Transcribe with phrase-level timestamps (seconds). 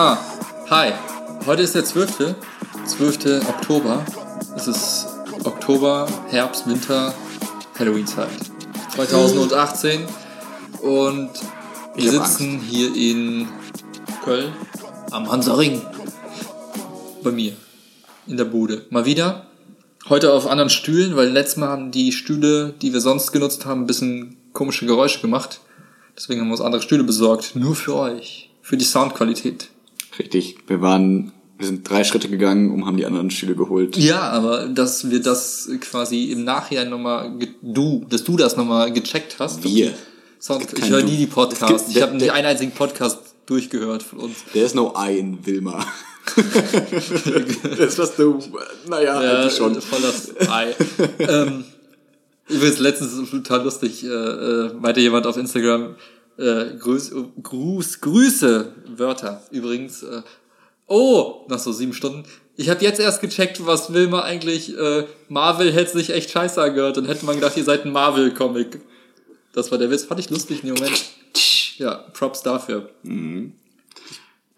[0.00, 0.16] Ah,
[0.70, 0.92] hi.
[1.44, 2.36] Heute ist der 12.
[2.86, 3.48] 12.
[3.48, 4.04] Oktober.
[4.68, 5.06] Es ist
[5.44, 7.14] Oktober, Herbst, Winter,
[7.78, 8.28] Halloween-Zeit.
[8.94, 10.02] 2018.
[10.82, 11.30] Und
[11.94, 13.48] wir sitzen hier in
[14.22, 14.52] Köln
[15.10, 15.80] am Hansaring.
[17.22, 17.54] Bei mir.
[18.26, 18.84] In der Bude.
[18.90, 19.46] Mal wieder.
[20.10, 23.82] Heute auf anderen Stühlen, weil letztes Mal haben die Stühle, die wir sonst genutzt haben,
[23.82, 25.60] ein bisschen komische Geräusche gemacht.
[26.14, 27.56] Deswegen haben wir uns andere Stühle besorgt.
[27.56, 28.50] Nur für euch.
[28.60, 29.70] Für die Soundqualität.
[30.18, 30.58] Richtig.
[30.66, 33.96] Wir waren, wir sind drei Schritte gegangen und haben die anderen Stühle geholt.
[33.96, 39.36] Ja, aber dass wir das quasi im Nachhinein nochmal, du, dass du das nochmal gecheckt
[39.38, 39.62] hast.
[39.64, 39.92] Wir.
[40.40, 41.86] Sound, ich höre nie die Podcasts.
[41.88, 44.36] gibt- Ich habe nicht einen einzigen Podcast durchgehört von uns.
[44.52, 45.84] There is no I in Wilma.
[47.78, 48.38] das was du,
[48.88, 49.80] naja, Ja, eigentlich schon.
[49.80, 50.74] voll das Ei.
[51.18, 51.64] ähm,
[52.48, 55.96] übrigens, letztens ist es total lustig, äh, äh, meinte jemand auf Instagram,
[56.38, 57.12] äh, Grüß,
[57.42, 59.42] Gruß, Grüße, Wörter.
[59.50, 60.22] Übrigens, äh,
[60.88, 62.24] oh, nach so sieben Stunden.
[62.56, 66.96] Ich habe jetzt erst gecheckt, was Wilma eigentlich, äh, Marvel hätte sich echt scheiße angehört.
[66.96, 68.80] Dann hätte man gedacht, ihr seid ein Marvel-Comic.
[69.52, 70.04] Das war der Witz.
[70.04, 71.04] Fand ich lustig in dem Moment.
[71.76, 72.90] Ja, Props dafür.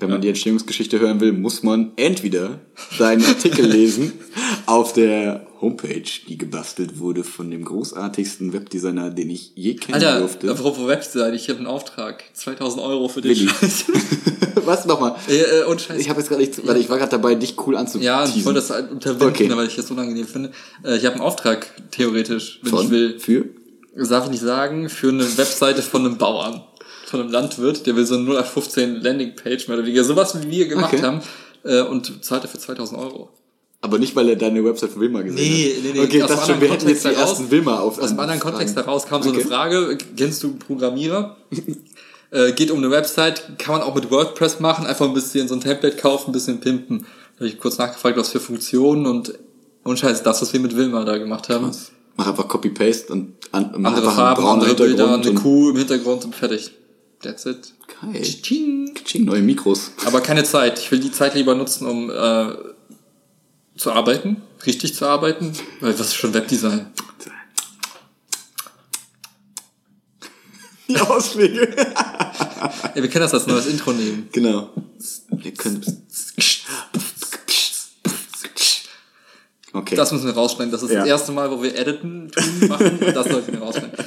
[0.00, 2.60] Wenn man die Entstehungsgeschichte hören will, muss man entweder
[2.98, 4.12] seinen Artikel lesen
[4.66, 10.20] auf der Homepage, die gebastelt wurde von dem großartigsten Webdesigner, den ich je kennen Alter,
[10.20, 10.50] durfte.
[10.50, 12.24] apropos Website, ich habe einen Auftrag.
[12.32, 13.48] 2000 Euro für den Willi.
[13.48, 13.84] Scheiß.
[14.64, 15.16] Was nochmal?
[15.28, 16.00] äh, äh, und Scheiß.
[16.00, 18.02] Ich habe jetzt gerade nicht, warte, ich war gerade dabei, dich cool anzuteasen.
[18.06, 19.50] Ja, ich wollte das halt unterbinden, Okay.
[19.56, 20.50] weil ich das unangenehm finde.
[20.82, 22.84] Äh, ich habe einen Auftrag, theoretisch, wenn Von?
[22.86, 23.18] ich will.
[23.18, 23.44] Für?
[23.96, 26.62] Das darf ich nicht sagen, für eine Webseite von einem Bauern,
[27.10, 30.68] von einem Landwirt, der will so eine 0815 Landingpage, mehr oder weniger, sowas wie wir
[30.68, 31.02] gemacht Okay.
[31.02, 31.20] haben,
[31.64, 33.28] äh, und zahlt dafür 2000 Euro.
[33.82, 35.82] Aber nicht, weil er deine Website von Wilma gesehen Nee, hat.
[35.84, 37.50] nee, nee, Okay, aus das schon, wir hätten jetzt die Kontext ersten.
[37.50, 37.98] Wilma auf.
[37.98, 38.86] Aus einem an- anderen Kontext Fragen.
[38.86, 39.48] heraus kam so eine Okay.
[39.48, 41.36] Frage, kennst du Programmierer?
[42.30, 45.54] äh, geht um eine Website, kann man auch mit WordPress machen, einfach ein bisschen so
[45.54, 47.00] ein Template kaufen, ein bisschen pimpen.
[47.36, 49.32] Da habe ich kurz nachgefragt, was für Funktionen und,
[49.82, 51.70] und scheiße, das, was wir mit Wilma da gemacht haben.
[52.16, 56.24] Mach einfach Copy-Paste und an, mach Andere einfach Farben, andere Bilder, eine Kuh im Hintergrund
[56.26, 56.70] und fertig.
[57.22, 57.74] That's it.
[58.00, 58.22] Geil.
[58.22, 58.94] Ching.
[59.04, 59.92] Ching, neue Mikros.
[60.06, 60.78] Aber keine Zeit.
[60.78, 62.54] Ich will die Zeit lieber nutzen, um äh,
[63.76, 66.86] zu arbeiten, richtig zu arbeiten, weil was ist schon Webdesign?
[70.88, 71.68] Die Auswege.
[72.94, 74.28] Ey, wir können das als neues Intro nehmen.
[74.32, 74.70] genau.
[75.30, 75.84] Wir können.
[79.72, 79.94] Okay.
[79.94, 80.72] Das müssen wir rausschneiden.
[80.72, 81.00] Das ist Ja.
[81.00, 82.98] das erste Mal, wo wir editen tun, machen.
[82.98, 83.92] und das sollten wir rausschneiden.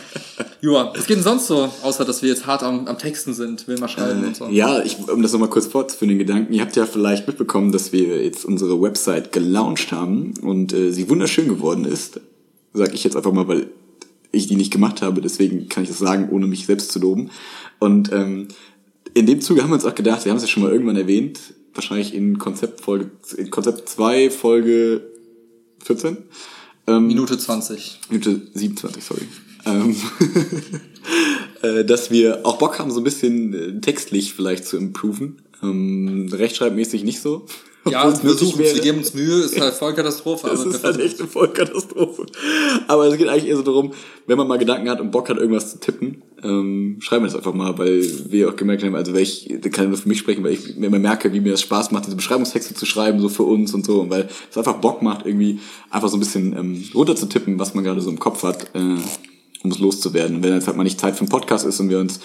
[0.63, 3.67] Joa, was geht denn sonst so, außer dass wir jetzt hart am, am Texten sind,
[3.67, 4.47] will mal schreiben und so.
[4.47, 6.53] Ja, ich, um das nochmal kurz fortzuführen, den Gedanken.
[6.53, 11.09] Ihr habt ja vielleicht mitbekommen, dass wir jetzt unsere Website gelauncht haben und äh, sie
[11.09, 12.21] wunderschön geworden ist.
[12.71, 13.67] Sag ich jetzt einfach mal, weil
[14.31, 17.29] ich die nicht gemacht habe, deswegen kann ich das sagen, ohne mich selbst zu loben.
[17.79, 18.47] Und ähm,
[19.13, 20.95] in dem Zuge haben wir uns auch gedacht, wir haben es ja schon mal irgendwann
[20.95, 21.41] erwähnt,
[21.73, 25.01] wahrscheinlich in Konzeptfolge, in Konzept 2, Folge
[25.83, 26.19] 14.
[26.87, 27.99] Ähm, Minute 20.
[28.09, 29.23] Minute 27, sorry.
[29.65, 29.95] Ähm,
[31.61, 35.41] äh, dass wir auch Bock haben, so ein bisschen äh, textlich vielleicht zu improven.
[35.61, 37.45] Ähm, rechtschreibmäßig nicht so.
[37.89, 41.27] Ja, wir versuchen, wir geben uns Mühe, ist halt Vollkatastrophe, wir ist halt echt eine
[41.27, 42.27] Vollkatastrophe.
[42.87, 43.91] Aber es geht eigentlich eher so darum,
[44.25, 47.35] wenn man mal Gedanken hat und Bock hat, irgendwas zu tippen, ähm, schreiben wir das
[47.35, 50.19] einfach mal, weil wir auch gemerkt haben, also ich, da kann ich nur für mich
[50.19, 53.19] sprechen, weil ich mir immer merke, wie mir das Spaß macht, diese Beschreibungstexte zu schreiben,
[53.19, 55.59] so für uns und so, und weil es einfach Bock macht, irgendwie
[55.89, 58.73] einfach so ein bisschen ähm, runter zu tippen, was man gerade so im Kopf hat,
[58.75, 58.95] äh,
[59.63, 60.43] um es loszuwerden.
[60.43, 62.19] Wenn jetzt halt mal nicht Zeit für einen Podcast ist und wir uns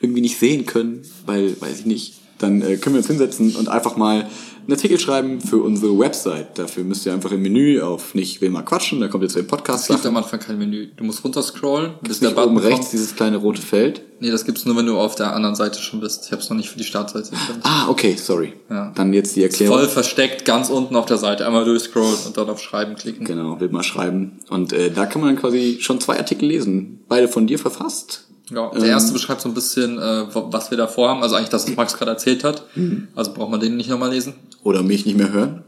[0.00, 3.68] irgendwie nicht sehen können, weil, weiß ich nicht, dann äh, können wir uns hinsetzen und
[3.68, 4.28] einfach mal
[4.62, 6.58] einen Artikel schreiben für unsere Website.
[6.58, 9.42] Dafür müsst ihr einfach im Menü auf nicht will mal quatschen, da kommt jetzt der
[9.42, 9.88] Podcast.
[9.90, 10.88] Es gibt am Anfang kein Menü.
[10.96, 12.92] Du musst runterscrollen, bis der oben rechts kommt.
[12.92, 14.02] dieses kleine rote Feld.
[14.20, 16.26] Nee, das gibt's nur, wenn du auf der anderen Seite schon bist.
[16.26, 17.30] Ich habe es noch nicht für die Startseite.
[17.62, 18.52] Ah, okay, sorry.
[18.68, 18.92] Ja.
[18.94, 19.78] Dann jetzt die Erklärung.
[19.78, 21.46] Voll versteckt, ganz unten auf der Seite.
[21.46, 23.24] Einmal durchscrollen und dann auf Schreiben klicken.
[23.24, 24.38] Genau, will mal schreiben.
[24.50, 27.00] Und äh, da kann man dann quasi schon zwei Artikel lesen.
[27.08, 28.26] Beide von dir verfasst.
[28.50, 28.88] Ja, der Ähm.
[28.88, 31.22] erste beschreibt so ein bisschen, äh, was wir da vorhaben.
[31.22, 32.64] Also eigentlich das, was Max gerade erzählt hat.
[32.74, 33.08] Mhm.
[33.14, 34.34] Also braucht man den nicht nochmal lesen.
[34.62, 35.64] Oder mich nicht mehr hören.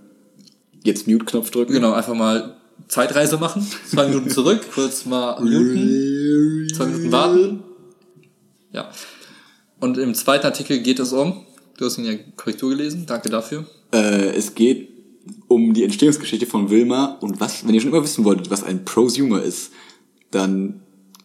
[0.84, 1.72] Jetzt Mute-Knopf drücken.
[1.72, 2.56] Genau, einfach mal
[2.88, 3.66] Zeitreise machen.
[3.88, 7.62] Zwei Minuten zurück, kurz mal muten, zwei Minuten warten.
[8.72, 8.90] Ja.
[9.80, 11.44] Und im zweiten Artikel geht es um,
[11.76, 13.64] du hast ihn ja Korrektur gelesen, danke dafür.
[13.92, 14.88] Äh, es geht
[15.48, 18.84] um die Entstehungsgeschichte von Wilma und was, wenn ihr schon immer wissen wolltet, was ein
[18.84, 19.72] Prosumer ist,
[20.30, 20.81] dann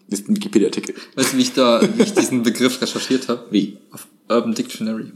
[0.09, 0.95] ist ein Wikipedia-Artikel.
[1.15, 3.45] Weißt du, wie ich da, wie ich diesen Begriff recherchiert habe?
[3.51, 3.77] Wie?
[3.91, 5.11] Auf Urban Dictionary.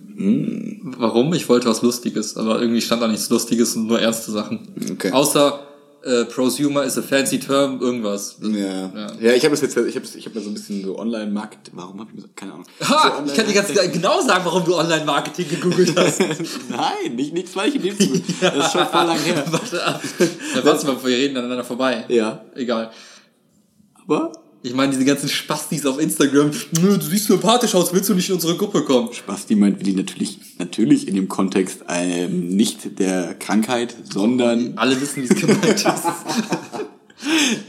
[0.98, 1.34] Warum?
[1.34, 4.68] Ich wollte was Lustiges, aber irgendwie stand da nichts Lustiges und nur ernste Sachen.
[4.94, 5.12] Okay.
[5.12, 5.68] Außer
[6.04, 8.38] äh, Prosumer is a fancy term, irgendwas.
[8.42, 8.92] Ja.
[8.94, 9.12] Ja.
[9.20, 11.72] Ja, ich habe das jetzt, ich habe ich hab mal so ein bisschen so Online-Market,
[11.74, 12.66] warum habe ich mir, keine Ahnung.
[12.80, 13.24] so Ha!
[13.26, 16.20] Ich kann dir ganz genau sagen, warum du Online-Marketing gegoogelt hast.
[16.70, 18.22] Nein, nicht, nichts falsch in dem Zuge.
[18.42, 19.44] Das ist schon voll lang her.
[19.50, 20.02] Warte ab.
[20.56, 22.06] Ja, warte mal, wir reden aneinander vorbei.
[22.08, 22.46] Ja.
[22.56, 22.92] Egal.
[24.08, 24.32] Aber
[24.64, 28.30] Ich meine, diese ganzen Spastis auf Instagram, nö, du siehst sympathisch aus, willst du nicht
[28.30, 29.10] in unsere Gruppe kommen?
[29.26, 35.24] Basti meint Willi natürlich, natürlich in dem Kontext ähm, nicht der Krankheit, sondern Alle wissen,
[35.24, 35.86] wie es gemeint ist.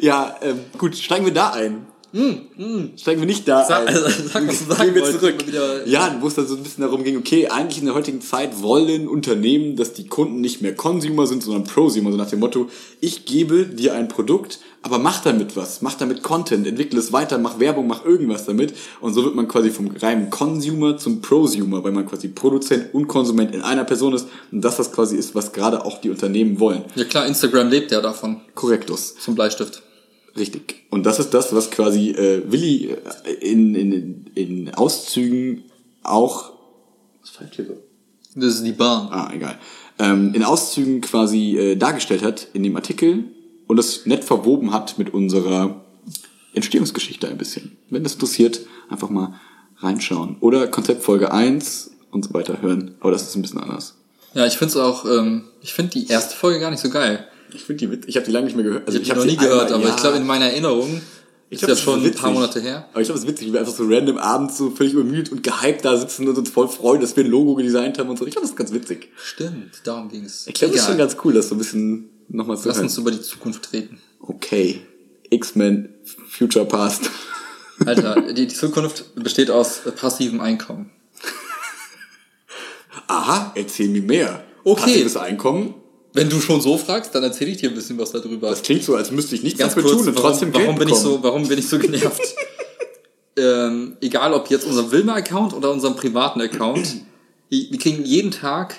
[0.01, 1.87] ja, ähm, gut, steigen wir da ein.
[2.15, 3.95] Steigen wir nicht da Sag- ein.
[3.95, 5.45] also, sag, was du sagen Gehen wir zurück.
[5.87, 8.61] ja, wo es dann so ein bisschen darum ging, okay, eigentlich in der heutigen Zeit
[8.63, 12.69] wollen Unternehmen, dass die Kunden nicht mehr Consumer sind, sondern Prosumer, so nach dem Motto,
[13.01, 17.39] ich gebe dir ein Produkt, aber mach damit was, mach damit Content, entwickle es weiter,
[17.39, 18.75] mach Werbung, mach irgendwas damit.
[19.01, 23.07] Und so wird man quasi vom reinen Consumer zum Prosumer, weil man quasi Produzent und
[23.09, 26.59] Konsument in einer Person ist und das das quasi ist, was gerade auch die Unternehmen
[26.61, 26.85] wollen.
[26.95, 28.41] Ja klar, Instagram lebt ja davon.
[28.55, 29.15] Korrektus.
[29.19, 29.83] Zum Bleistift.
[30.37, 30.87] Richtig.
[30.91, 32.91] Und das ist das, was quasi äh, Willi
[33.25, 35.65] äh, in, in, in Auszügen
[36.03, 36.53] auch.
[37.21, 37.77] Was falsch hier so?
[38.35, 39.09] Das ist die Bahn.
[39.11, 39.59] Ah, egal.
[39.99, 43.25] Ähm, in Auszügen quasi äh, dargestellt hat in dem Artikel
[43.67, 45.85] und das nett verwoben hat mit unserer
[46.55, 47.77] Entstehungsgeschichte ein bisschen.
[47.91, 49.35] Wenn das interessiert, einfach mal
[49.79, 50.37] reinschauen.
[50.41, 52.95] Oder Konzeptfolge 1 und so weiter hören.
[53.01, 53.97] Aber das ist ein bisschen anders.
[54.35, 57.27] Ja, ich find's auch, ähm, ich finde die erste Folge gar nicht so geil.
[57.55, 58.87] Ich finde die wit- ich habe die lange nicht mehr gehört.
[58.87, 59.95] Also Ich habe hab die noch nie gehört, einmal- aber ja.
[59.95, 61.01] ich glaube in meiner Erinnerung
[61.51, 62.21] ist glaub, das schon ein witzig.
[62.21, 62.89] paar Monate her.
[62.93, 65.31] Aber ich glaube, es ist witzig, wie wir einfach so random abends so völlig übermüdet
[65.33, 68.19] und gehypt da sitzen und uns voll freuen, dass wir ein Logo gedesignt haben und
[68.19, 68.27] so.
[68.27, 69.09] Ich glaube, das ist ganz witzig.
[69.23, 70.47] Stimmt, darum ging's.
[70.47, 72.87] Ich glaube, das ist schon ganz cool, das so ein bisschen nochmal zu Lass hören.
[72.87, 74.01] uns über die Zukunft reden.
[74.21, 74.81] Okay.
[75.31, 75.91] X-Men
[76.31, 77.11] Future Past.
[77.85, 80.91] Alter, die, die Zukunft besteht aus passivem Einkommen.
[83.09, 84.45] Aha, erzähl mir mehr.
[84.65, 84.81] Okay.
[84.83, 85.75] Passives Einkommen.
[86.15, 88.51] Wenn du schon so fragst, dann erzähle ich dir ein bisschen was darüber.
[88.51, 90.65] Das klingt so, als müsste ich nichts Ganz dafür kurz, tun und warum, trotzdem Geld
[90.65, 92.21] warum bin ich so, warum bin ich so genervt?
[93.37, 96.97] ähm, egal ob jetzt unserem Wilma-Account oder unserem privaten Account,
[97.49, 98.77] wir kriegen jeden Tag,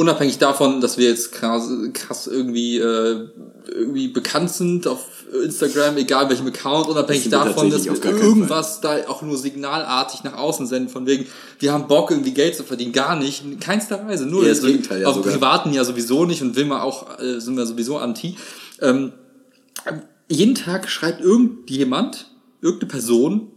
[0.00, 3.28] unabhängig davon, dass wir jetzt krass, krass irgendwie, äh,
[3.68, 5.00] irgendwie bekannt sind auf
[5.44, 10.38] Instagram, egal welchem Account, unabhängig Das davon, dass wir irgendwas da auch nur signalartig nach
[10.38, 11.26] außen senden, von wegen,
[11.58, 14.62] wir haben Bock, irgendwie Geld zu verdienen, gar nicht, in keinster Weise, nur Ja, das
[14.62, 15.32] Gegenteil ja auf sogar.
[15.32, 18.36] privaten ja sowieso nicht und Wilma auch, äh, sind wir sowieso anti.
[18.80, 19.12] Ähm,
[20.28, 22.30] jeden Tag schreibt irgendjemand,
[22.62, 23.50] irgendeine Person,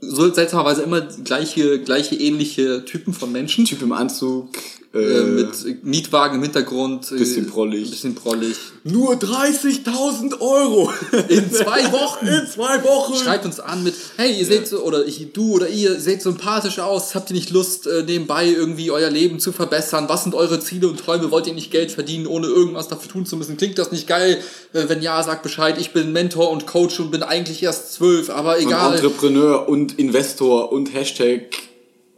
[0.00, 3.66] so seltsamerweise immer gleiche, gleiche ähnliche Typen von Menschen.
[3.66, 4.48] Typ im Anzug.
[4.92, 7.12] Äh, Äh, mit Mietwagen im Hintergrund.
[7.12, 7.90] äh, Bisschen prollig.
[7.90, 8.56] Bisschen prollig.
[8.82, 10.90] nur 30.000 Euro.
[11.28, 12.26] In zwei Wochen.
[12.26, 13.14] In zwei Wochen.
[13.14, 16.80] Schreibt uns an mit, hey, ihr seht so, oder ich, du oder ihr seht sympathisch
[16.80, 20.06] aus, habt ihr nicht Lust, äh, nebenbei irgendwie euer Leben zu verbessern?
[20.08, 21.30] Was sind eure Ziele und Träume?
[21.30, 23.56] Wollt ihr nicht Geld verdienen, ohne irgendwas dafür tun zu müssen?
[23.56, 24.38] Klingt das nicht geil?
[24.72, 28.56] Wenn ja, sagt Bescheid, ich bin Mentor und Coach und bin eigentlich erst zwölf, aber
[28.56, 28.94] Und egal.
[28.94, 31.42] Entrepreneur und Investor und Hashtag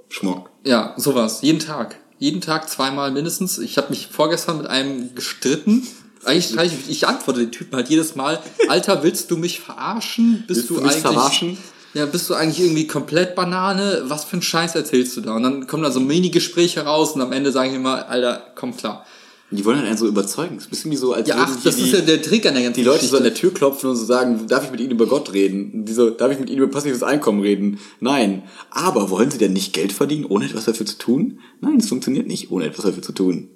[0.08, 0.48] Schmuck.
[0.64, 1.40] Ja, sowas.
[1.42, 1.98] Jeden Tag.
[2.22, 3.58] Jeden Tag zweimal mindestens.
[3.58, 5.84] Ich habe mich vorgestern mit einem gestritten.
[6.22, 10.44] Eigentlich ich, ich antworte den Typen halt jedes Mal, Alter, willst du mich verarschen?
[10.46, 11.58] Bist Willst du mich eigentlich, verarschen?
[11.94, 14.02] Ja, bist du eigentlich irgendwie komplett Banane?
[14.04, 15.34] Was für einen Scheiß erzählst du da?
[15.34, 18.76] Und dann kommen da so Mini-Gespräche raus und am Ende sagen die immer, Alter, komm
[18.76, 19.04] klar.
[19.52, 20.54] Die wollen halt einen so überzeugen.
[20.56, 22.46] Das ist ein bisschen wie so, als Ja, ach, das die, ist ja der Trick
[22.46, 23.48] an der ganzen die Leute so an der Geschichte.
[23.50, 25.84] Tür klopfen und so sagen, darf ich mit Ihnen über Gott reden?
[25.84, 27.78] Die so, darf ich mit Ihnen über passives Einkommen reden?
[28.00, 28.42] Nein.
[28.70, 31.38] Aber wollen Sie denn nicht Geld verdienen, ohne etwas dafür zu tun?
[31.60, 33.48] Nein, es funktioniert nicht, ohne etwas dafür zu tun.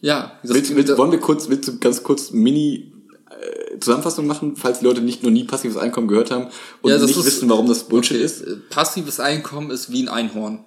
[0.00, 2.92] Ja, Willst, willst, wollen wir kurz, willst du ganz kurz Mini
[3.30, 6.48] äh, Zusammenfassung machen, falls die Leute nicht noch nie passives Einkommen gehört haben
[6.82, 8.42] und Ja, nicht ist- wissen, warum das Bullshit Okay, ist?
[8.42, 10.64] äh, Passives Einkommen ist wie ein Einhorn.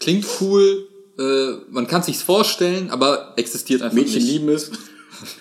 [0.00, 0.88] Klingt cool,
[1.22, 4.32] äh, man kann sich's vorstellen, aber existiert einfach Mädchen nicht.
[4.32, 4.70] lieben es.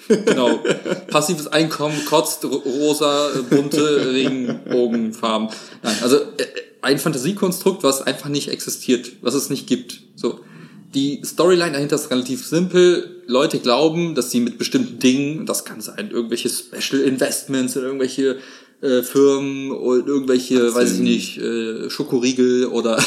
[0.08, 0.60] Genau.
[1.08, 5.50] Passives Einkommen kotzt ro- rosa, äh, bunte Regenbogenfarben.
[5.82, 6.46] Nein, also äh,
[6.84, 10.02] ein Fantasiekonstrukt, was einfach nicht existiert, was es nicht gibt.
[10.16, 10.42] So.
[10.94, 13.24] Die Storyline dahinter ist relativ simpel.
[13.26, 18.38] Leute glauben, dass sie mit bestimmten Dingen, das kann sein, irgendwelche Special Investments in irgendwelche
[18.82, 22.98] äh, Firmen oder irgendwelche, weiß ich nicht, äh, Schokoriegel oder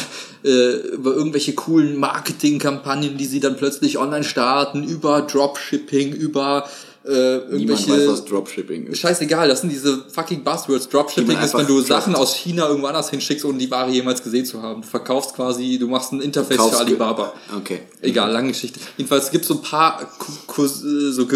[0.44, 6.68] äh, über irgendwelche coolen Marketingkampagnen, die sie dann plötzlich online starten, über Dropshipping, über
[7.04, 7.84] äh, irgendwelche.
[7.84, 8.98] Niemand weiß, was Dropshipping ist.
[8.98, 10.88] Scheißegal, das sind diese fucking Buzzwords.
[10.88, 11.88] Dropshipping ist, wenn du droppt.
[11.88, 14.82] Sachen aus China irgendwo anders hinschickst, ohne die Ware jemals gesehen zu haben.
[14.82, 17.34] Du verkaufst quasi, du machst ein Interface Kaufst für Alibaba.
[17.56, 17.80] Okay.
[18.00, 18.80] Egal, lange Geschichte.
[18.96, 20.66] Jedenfalls gibt es so ein paar äh,
[21.12, 21.26] so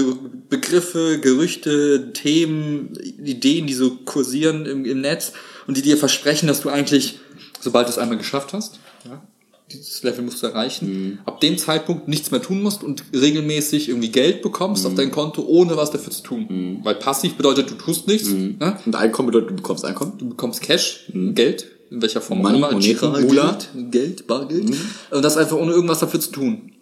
[0.48, 5.32] Begriffe, Gerüchte, Themen, Ideen, die so kursieren im, im Netz
[5.66, 7.18] und die dir versprechen, dass du eigentlich,
[7.60, 9.22] sobald du es einmal geschafft hast, ja,
[9.72, 14.08] dieses Level musst du erreichen, ab dem Zeitpunkt nichts mehr tun musst und regelmäßig irgendwie
[14.08, 16.80] Geld bekommst auf dein Konto, ohne was dafür zu tun.
[16.82, 18.78] Weil passiv bedeutet, du tust nichts, ne?
[18.84, 20.12] Und Einkommen bedeutet, du bekommst Einkommen.
[20.18, 23.90] du bekommst Cash, Geld, in welcher Form Money, auch immer, Moneten, Geld.
[23.90, 24.70] Geld, Bargeld.
[25.10, 26.72] Und das einfach ohne irgendwas dafür zu tun.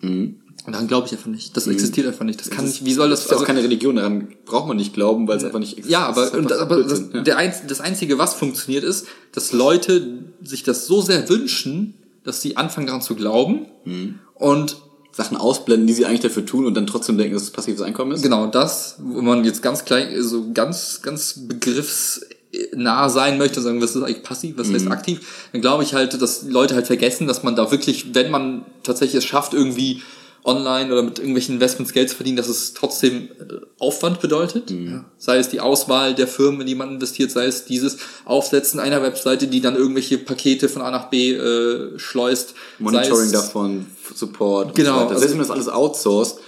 [0.66, 1.56] Und daran glaube ich einfach nicht.
[1.56, 2.40] Das existiert einfach nicht.
[2.40, 4.94] Das kann nicht, wie soll das, Das ist auch keine Religion, daran braucht man nicht
[4.94, 7.20] glauben, weil es einfach nicht ja, das ist aber, einfach aber das, ja.
[7.20, 11.94] der Einz, das Einzige, was funktioniert, ist, dass Leute sich das so sehr wünschen,
[12.26, 14.18] dass sie anfangen daran zu glauben Mhm.
[14.34, 14.76] und
[15.12, 18.12] Sachen ausblenden, die sie eigentlich dafür tun und dann trotzdem denken, dass es passives Einkommen
[18.12, 18.22] ist.
[18.22, 23.96] Genau das, wo man jetzt ganz klein, so ganz, ganz begriffsnah sein möchte, sagen, was
[23.96, 27.42] ist eigentlich passiv, was heißt aktiv, dann glaube ich halt, dass Leute halt vergessen, dass
[27.42, 30.02] man da wirklich, wenn man tatsächlich es schafft, irgendwie
[30.46, 34.70] online oder mit irgendwelchen Investments Geld zu verdienen, dass es trotzdem äh, Aufwand bedeutet.
[34.70, 35.04] Ja.
[35.18, 39.02] Sei es die Auswahl der Firmen, in die man investiert, sei es dieses Aufsetzen einer
[39.02, 42.54] Webseite, die dann irgendwelche Pakete von A nach B äh, schleust.
[42.78, 45.08] Monitoring davon, Support Genau, und so weiter.
[45.10, 46.38] also- Selbst wenn das alles outsourced,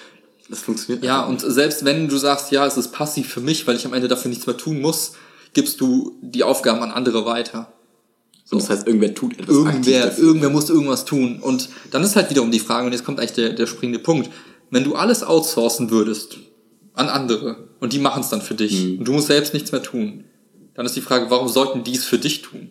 [0.49, 3.77] das funktioniert Ja, und selbst wenn du sagst, ja, es ist passiv für mich, weil
[3.77, 5.13] ich am Ende dafür nichts mehr tun muss,
[5.55, 7.73] gibst du die Aufgaben an andere weiter.
[8.51, 11.39] Und das heißt, irgendwer tut etwas Irgendwer, irgendwer muss irgendwas tun.
[11.41, 14.31] Und dann ist halt wiederum die Frage, und jetzt kommt eigentlich der, der springende Punkt.
[14.71, 16.39] Wenn du alles outsourcen würdest
[16.95, 18.99] an andere und die machen es dann für dich Mhm.
[19.01, 20.25] und du musst selbst nichts mehr tun,
[20.75, 22.71] dann ist die Frage, warum sollten die es für dich tun?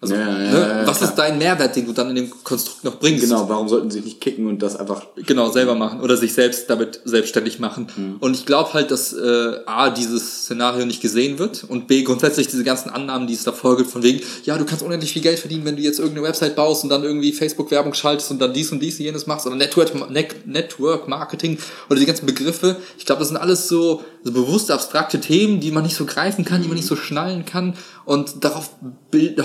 [0.00, 1.10] Also, Ja, ja, ne, was klar.
[1.10, 3.24] ist dein Mehrwert, den du dann in dem Konstrukt noch bringst?
[3.24, 6.70] Genau, warum sollten sie nicht kicken und das einfach Genau, selber machen oder sich selbst
[6.70, 7.88] damit selbstständig machen.
[7.96, 8.16] Mhm.
[8.20, 12.46] Und ich glaube halt, dass äh, A, dieses Szenario nicht gesehen wird und B, grundsätzlich
[12.46, 15.40] diese ganzen Annahmen, die es davor gibt, von wegen, ja, du kannst unendlich viel Geld
[15.40, 18.70] verdienen, wenn du jetzt irgendeine Website baust und dann irgendwie Facebook-Werbung schaltest und dann dies
[18.70, 21.58] und dies und jenes machst oder Network, Net Network Marketing
[21.90, 22.76] oder die ganzen Begriffe.
[22.98, 26.44] Ich glaube, das sind alles so, so bewusste, abstrakte Themen, die man nicht so greifen
[26.44, 27.74] kann, die man nicht so schnallen kann.
[28.04, 28.70] Und darauf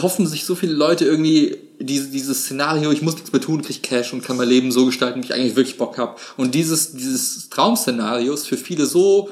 [0.02, 3.84] hoffen sich so viele Leute irgendwie, diese, dieses Szenario, ich muss nichts mehr tun, krieg
[3.84, 6.16] Cash und kann mein Leben so gestalten, wie ich eigentlich wirklich Bock habe.
[6.38, 9.30] Und dieses, dieses Traum-Szenario ist für viele so,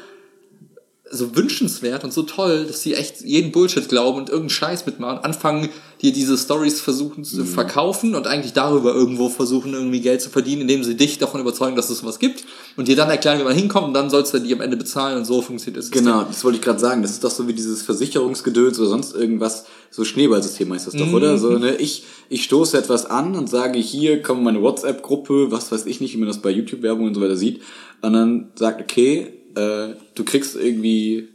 [1.11, 5.19] so wünschenswert und so toll, dass sie echt jeden Bullshit glauben und irgendeinen Scheiß mitmachen,
[5.19, 5.69] anfangen,
[6.01, 10.61] dir diese Stories versuchen zu verkaufen und eigentlich darüber irgendwo versuchen, irgendwie Geld zu verdienen,
[10.61, 13.55] indem sie dich davon überzeugen, dass es sowas gibt und dir dann erklären, wie man
[13.55, 15.91] hinkommt und dann sollst du die am Ende bezahlen und so funktioniert es.
[15.91, 17.01] Genau, das wollte ich gerade sagen.
[17.01, 19.65] Das ist doch so wie dieses Versicherungsgedöns oder sonst irgendwas.
[19.91, 21.37] So Schneeballsystem heißt das doch, oder?
[21.37, 25.85] So, ne, ich, ich stoße etwas an und sage, hier kommt meine WhatsApp-Gruppe, was weiß
[25.85, 27.61] ich nicht, wie man das bei YouTube-Werbung und so weiter sieht.
[28.01, 31.29] Und dann sagt, okay, äh, du kriegst irgendwie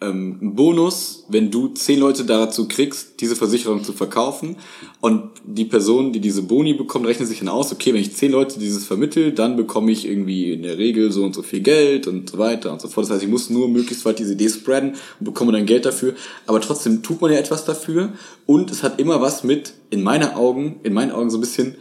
[0.00, 4.56] ähm, einen Bonus, wenn du zehn Leute dazu kriegst, diese Versicherung zu verkaufen.
[5.00, 8.32] Und die Person, die diese Boni bekommt, rechnet sich dann aus, okay, wenn ich zehn
[8.32, 12.06] Leute dieses vermittel, dann bekomme ich irgendwie in der Regel so und so viel Geld
[12.06, 13.06] und so weiter und so fort.
[13.06, 16.14] Das heißt, ich muss nur möglichst weit diese Idee spreaden und bekomme dann Geld dafür.
[16.46, 18.12] Aber trotzdem tut man ja etwas dafür.
[18.44, 21.76] Und es hat immer was mit, in meinen Augen, in meinen Augen so ein bisschen,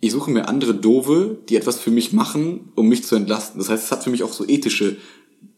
[0.00, 3.58] ich suche mir andere Dove, die etwas für mich machen, um mich zu entlasten.
[3.58, 4.96] Das heißt, es hat für mich auch so ethische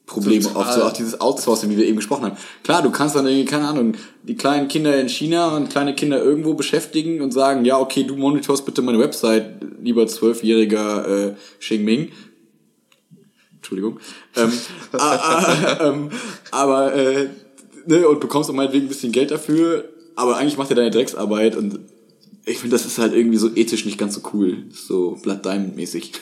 [0.07, 0.63] Probleme, Total.
[0.63, 2.37] auch so auch dieses Outsourcing, wie wir eben gesprochen haben.
[2.65, 3.95] Klar, du kannst dann irgendwie, keine Ahnung,
[4.25, 8.17] die kleinen Kinder in China und kleine Kinder irgendwo beschäftigen und sagen, ja, okay, du
[8.17, 12.11] monitorst bitte meine Website, lieber zwölfjähriger äh, Xingming.
[13.57, 14.01] Entschuldigung.
[14.37, 14.53] Ähm,
[14.93, 16.09] äh, äh,
[16.51, 17.29] aber, äh,
[17.87, 19.85] ne, und bekommst auch meinetwegen ein bisschen Geld dafür,
[20.17, 21.79] aber eigentlich macht er deine Drecksarbeit und
[22.51, 24.65] ich finde, das ist halt irgendwie so ethisch nicht ganz so cool.
[24.71, 26.13] So Blood Diamond mäßig.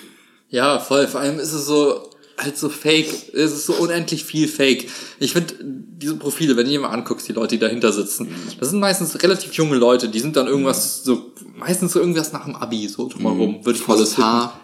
[0.51, 1.07] Ja, voll.
[1.07, 3.09] Vor allem ist es so, halt so fake.
[3.35, 4.89] Es ist so unendlich viel fake.
[5.19, 8.71] Ich finde, diese Profile, wenn du dir mal anguckst, die Leute, die dahinter sitzen, das
[8.71, 12.57] sind meistens relativ junge Leute, die sind dann irgendwas so, meistens so irgendwas nach dem
[12.57, 13.65] Abi, so drumherum.
[13.65, 14.17] Würde ich mal Volles.
[14.17, 14.61] Haar.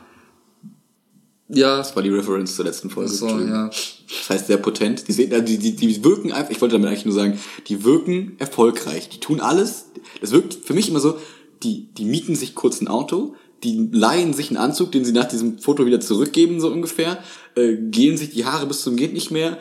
[1.48, 3.10] Ja, Das war die Reference zur letzten Folge.
[3.10, 3.66] so, ja.
[3.68, 5.06] Das heißt sehr potent.
[5.06, 7.84] Die, sehen, äh, die, die, die wirken einfach, ich wollte damit eigentlich nur sagen, die
[7.84, 9.10] wirken erfolgreich.
[9.10, 9.86] Die tun alles.
[10.22, 11.18] Das wirkt für mich immer so,
[11.64, 15.24] die, die mieten sich kurz ein Auto, die leihen sich einen Anzug, den sie nach
[15.24, 17.18] diesem Foto wieder zurückgeben, so ungefähr,
[17.56, 19.56] äh, gehen sich die Haare bis zum geht nicht mehr,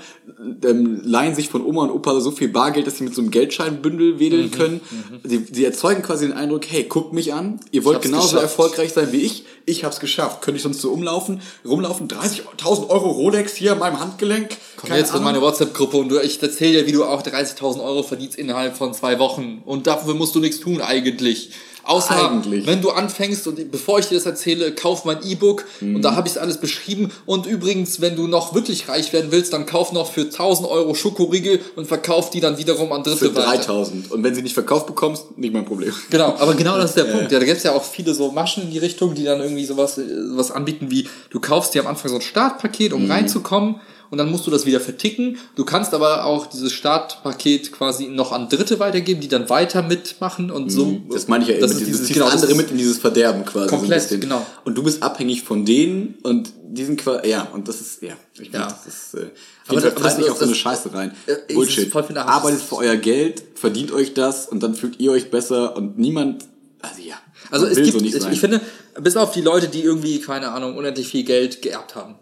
[0.66, 3.32] ähm, leihen sich von Oma und Opa so viel Bargeld, dass sie mit so einem
[3.32, 4.82] Geldscheinbündel Mhm, wedeln können.
[5.24, 8.44] Sie, sie erzeugen quasi den Eindruck, hey, guckt mich an, ihr wollt genauso geschafft.
[8.44, 10.42] erfolgreich sein wie ich, ich hab's geschafft.
[10.42, 14.50] Könnte ich sonst so umlaufen, rumlaufen, 30.000 Euro Rolex hier an meinem Handgelenk.
[14.76, 15.26] Komm Keine jetzt in Ahnung.
[15.26, 18.94] meine WhatsApp-Gruppe und du, ich erzähle dir, wie du auch 30.000 Euro verdienst innerhalb von
[18.94, 19.62] zwei Wochen.
[19.66, 21.52] Und dafür musst du nichts tun eigentlich.
[21.86, 22.66] Außer, Eigentlich.
[22.66, 26.28] wenn du anfängst und bevor ich dir das erzähle, kauf mein E-Book und da habe
[26.28, 27.12] ich es alles beschrieben.
[27.26, 30.96] Und übrigens, wenn du noch wirklich reich werden willst, dann kauf noch für 1000 Euro
[30.96, 34.12] Schokoriegel und verkauf die dann wiederum an Dritte Für 3000.
[34.12, 35.94] Und wenn sie nicht verkauft bekommst, nicht mein Problem.
[36.10, 37.32] Genau, aber genau das ist der Punkt.
[37.32, 39.98] Ja, da gibt's ja auch viele so Maschen in die Richtung, die dann irgendwie sowas,
[39.98, 43.76] äh, sowas anbieten wie, du kaufst dir am Anfang so ein Startpaket, um reinzukommen
[44.14, 45.40] und dann musst du das wieder verticken.
[45.56, 50.52] Du kannst aber auch dieses Startpaket quasi noch an Dritte weitergeben, die dann weiter mitmachen
[50.52, 51.02] und so.
[51.12, 53.70] Das meine ich ja das ist dieses, dieses, genau, andere mit in dieses Verderben quasi.
[53.70, 54.46] Komplett, so genau.
[54.66, 58.52] Und du bist abhängig von denen und diesen quasi, ja, und das ist, ja, ich
[58.54, 58.68] Ja.
[58.68, 59.32] finde, das ist, äh,
[59.68, 61.16] Aber das- das- nicht auf so eine Scheiße rein.
[61.26, 61.92] Äh, Bullshit.
[62.16, 66.46] Arbeitet für euer Geld, verdient euch das und dann fühlt ihr euch besser und niemand,
[66.84, 67.16] also ja.
[67.50, 68.62] Also es gibt, so nicht ich, ich finde,
[69.02, 72.14] bis auf die Leute, die irgendwie, keine Ahnung, unendlich viel Geld geerbt haben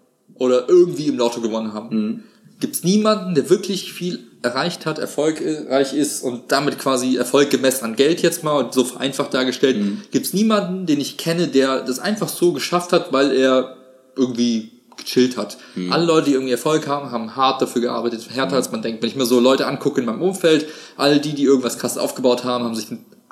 [0.41, 2.23] oder irgendwie im Lotto gewonnen haben, Mhm.
[2.59, 7.95] gibt's niemanden, der wirklich viel erreicht hat, erfolgreich ist und damit quasi Erfolg gemessen an
[7.95, 10.01] Geld jetzt mal und so vereinfacht dargestellt, Mhm.
[10.09, 13.77] gibt's niemanden, den ich kenne, der das einfach so geschafft hat, weil er
[14.15, 15.57] irgendwie gechillt hat.
[15.75, 15.93] Mhm.
[15.93, 19.01] Alle Leute, die irgendwie Erfolg haben, haben hart dafür gearbeitet, härter als man denkt.
[19.03, 20.65] Wenn ich mir so Leute angucke in meinem Umfeld,
[20.97, 22.87] all die, die irgendwas krass aufgebaut haben, haben sich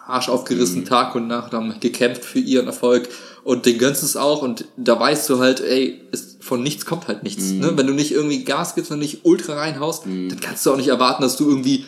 [0.10, 0.34] Arsch Mhm.
[0.34, 3.08] aufgerissen, Tag und Nacht, haben gekämpft für ihren Erfolg
[3.44, 7.08] und den gönnst es auch und da weißt du halt, ey, es, von nichts kommt
[7.08, 7.46] halt nichts.
[7.46, 7.60] Mhm.
[7.60, 7.72] Ne?
[7.76, 10.88] Wenn du nicht irgendwie Gas gibst und nicht ultra reinhaust, dann kannst du auch nicht
[10.90, 11.86] erwarten, dass du irgendwie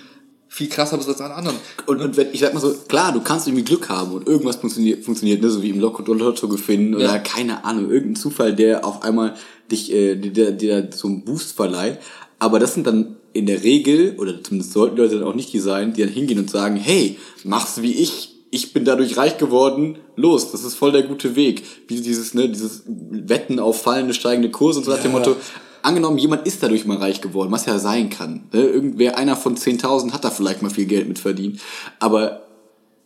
[0.47, 1.55] viel krasser bist als alle anderen.
[1.87, 4.57] Und, und wenn, ich sag mal so, klar, du kannst irgendwie Glück haben und irgendwas
[4.57, 7.19] funktioniert, funktioniert ne, so wie im Lotto, Lotto gewinnen oder Ja.
[7.19, 9.35] keine Ahnung, irgendein Zufall, der auf einmal
[9.71, 11.99] dich, äh, dir, dir so einen Boost verleiht.
[12.41, 15.59] Aber das sind dann in der Regel, oder zumindest sollten Leute dann auch nicht die
[15.59, 19.99] sein, die dann hingehen und sagen, hey, mach's wie ich, ich bin dadurch reich geworden,
[20.15, 21.61] los, das ist voll der gute Weg.
[21.87, 25.11] Wie dieses, ne, dieses Wetten auf fallende, steigende Kurse und so nach dem.
[25.11, 25.35] Motto,
[25.83, 28.49] angenommen, jemand ist dadurch mal reich geworden, was ja sein kann.
[28.51, 28.63] Ne?
[28.63, 31.61] Irgendwer, einer von 10.000 hat da vielleicht mal viel Geld mit verdient.
[31.99, 32.47] Aber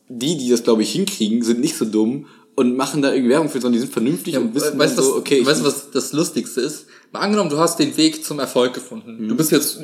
[0.07, 3.49] die, die das, glaube ich, hinkriegen, sind nicht so dumm und machen da irgendwie Werbung
[3.49, 5.91] für, sondern die sind vernünftig und wissen weißt, du, so, was, okay, weißt du, was
[5.91, 6.85] das Lustigste ist?
[7.11, 9.23] Mal angenommen, du hast den Weg zum Erfolg gefunden.
[9.23, 9.27] Mhm.
[9.29, 9.77] Du bist jetzt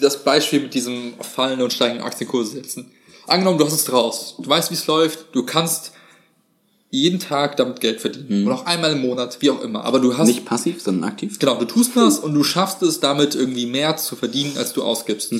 [0.00, 2.90] das Beispiel mit diesem fallenden und steigenden Aktienkurse setzen.
[3.26, 4.34] Angenommen, du hast es draus.
[4.42, 5.26] Du weißt, wie es läuft.
[5.32, 5.92] Du kannst
[6.90, 8.46] jeden Tag damit Geld verdienen.
[8.46, 9.84] Oder auch einmal im Monat, wie auch immer.
[9.84, 10.34] Aber du hast Mhm.
[10.34, 11.38] nicht passiv, sondern aktiv.
[11.38, 14.82] Genau, du tust das und du schaffst es damit irgendwie mehr zu verdienen, als du
[14.82, 15.32] ausgibst.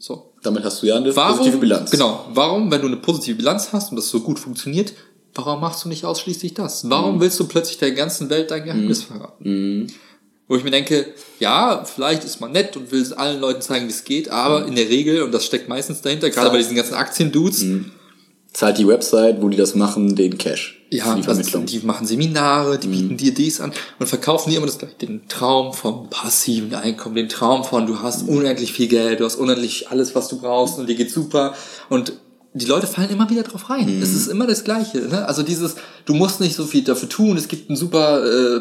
[0.00, 0.32] So.
[0.42, 1.38] Damit hast du ja eine Warum, Mhm.
[1.38, 1.90] positive Bilanz.
[1.90, 2.26] Genau.
[2.32, 4.92] Warum, wenn du eine positive Bilanz hast und das so gut funktioniert,
[5.46, 6.88] warum machst du nicht ausschließlich das?
[6.90, 7.20] Warum Mhm.
[7.20, 9.92] willst du plötzlich der ganzen Welt dein Geheimnis verraten?
[10.48, 11.06] Wo ich mir denke,
[11.40, 14.60] ja, vielleicht ist man nett und will es allen Leuten zeigen, wie es geht, aber
[14.60, 14.68] Mhm.
[14.68, 17.64] in der Regel, und das steckt meistens dahinter, gerade bei diesen ganzen Aktien-Dudes,
[18.54, 20.80] Zahlt die Website, wo die das machen, den Cash.
[20.90, 22.80] Ja, die also die machen Seminare, Mhm.
[22.80, 24.94] die bieten dir dies an und verkaufen dir immer das gleiche.
[24.96, 28.38] Den Traum vom passiven Einkommen, den Traum von, du hast Mhm.
[28.38, 31.54] unendlich viel Geld, du hast unendlich alles, was du brauchst und dir geht's super.
[31.90, 32.14] Und
[32.58, 33.96] die Leute fallen immer wieder drauf rein.
[33.96, 34.02] Mhm.
[34.02, 34.98] Es ist immer das Gleiche.
[34.98, 35.26] Ne?
[35.26, 38.60] Also dieses, du musst nicht so viel dafür tun, es gibt einen super äh,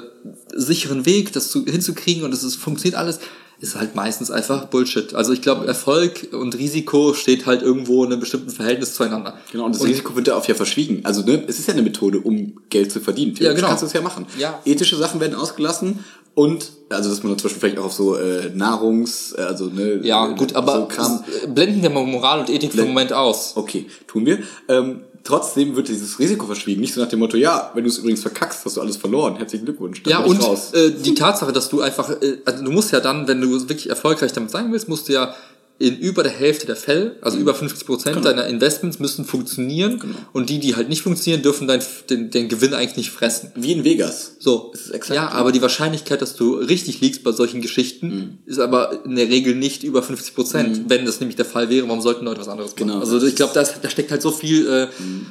[0.55, 3.19] sicheren Weg, das zu, hinzukriegen und es ist, funktioniert alles.
[3.59, 5.15] Ist halt meistens einfach Bullshit.
[5.15, 9.35] Also ich glaube, Erfolg und Risiko steht halt irgendwo in einem bestimmten Verhältnis zueinander.
[9.51, 11.01] Genau, und das Risiko wird da oft ja verschwiegen.
[11.05, 13.35] Also, ne, es ist ja eine Methode, um Geld zu verdienen.
[13.39, 13.67] Ja, genau.
[13.69, 14.27] kannst du es ja machen.
[14.37, 14.59] Ja.
[14.63, 16.03] Ethische Sachen werden ausgelassen
[16.35, 20.29] und, also, dass man zum Beispiel vielleicht auch auf so äh, Nahrungs-, also, ne, Ja,
[20.29, 21.23] äh, gut, aber so Kram.
[21.27, 23.53] s- blenden wir mal Moral und Ethik für einen Moment aus.
[23.55, 24.37] Okay, tun wir.
[24.69, 26.79] Ähm, trotzdem wird dieses Risiko verschwiegen.
[26.79, 29.35] Nicht so nach dem Motto, ja, wenn du es übrigens verkackst, hast du alles verloren.
[29.35, 30.01] Herzlichen Glückwunsch.
[30.07, 30.73] Ja, und raus.
[30.73, 33.89] äh, die Tatsache, dass du einfach, äh, also du musst ja dann, wenn du wirklich
[33.89, 35.35] erfolgreich damit sein willst, musst du ja
[35.79, 38.27] in über der Hälfte der Fälle, also über 50 Prozent Genau.
[38.27, 40.01] deiner Investments müssen funktionieren
[40.33, 43.51] und die, die halt nicht funktionieren, dürfen dein, den, den Gewinn eigentlich nicht fressen.
[43.55, 44.37] Wie in Vegas.
[44.39, 44.71] So.
[44.73, 48.37] Es ist exakt ja, aber die Wahrscheinlichkeit, dass du richtig liegst bei solchen Geschichten, Mhm.
[48.45, 50.81] ist aber in der Regel nicht über 50 Prozent.
[50.87, 52.87] Wenn das nämlich der Fall wäre, warum sollten Leute was anderes machen?
[52.87, 52.99] Genau.
[52.99, 54.87] Also ich glaube, da, da steckt halt so viel, äh,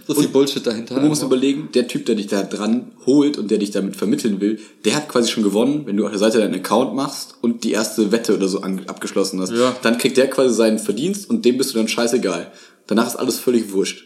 [0.07, 0.95] so viel Bullshit dahinter.
[0.97, 4.41] Man muss überlegen, der Typ, der dich da dran holt und der dich damit vermitteln
[4.41, 7.65] will, der hat quasi schon gewonnen, wenn du auf der Seite deinen Account machst und
[7.65, 9.53] die erste Wette oder so abgeschlossen hast.
[9.53, 9.75] Ja.
[9.83, 12.53] Dann kriegt der quasi seinen Verdienst und dem bist du dann scheißegal.
[12.87, 14.05] Danach ist alles völlig wurscht.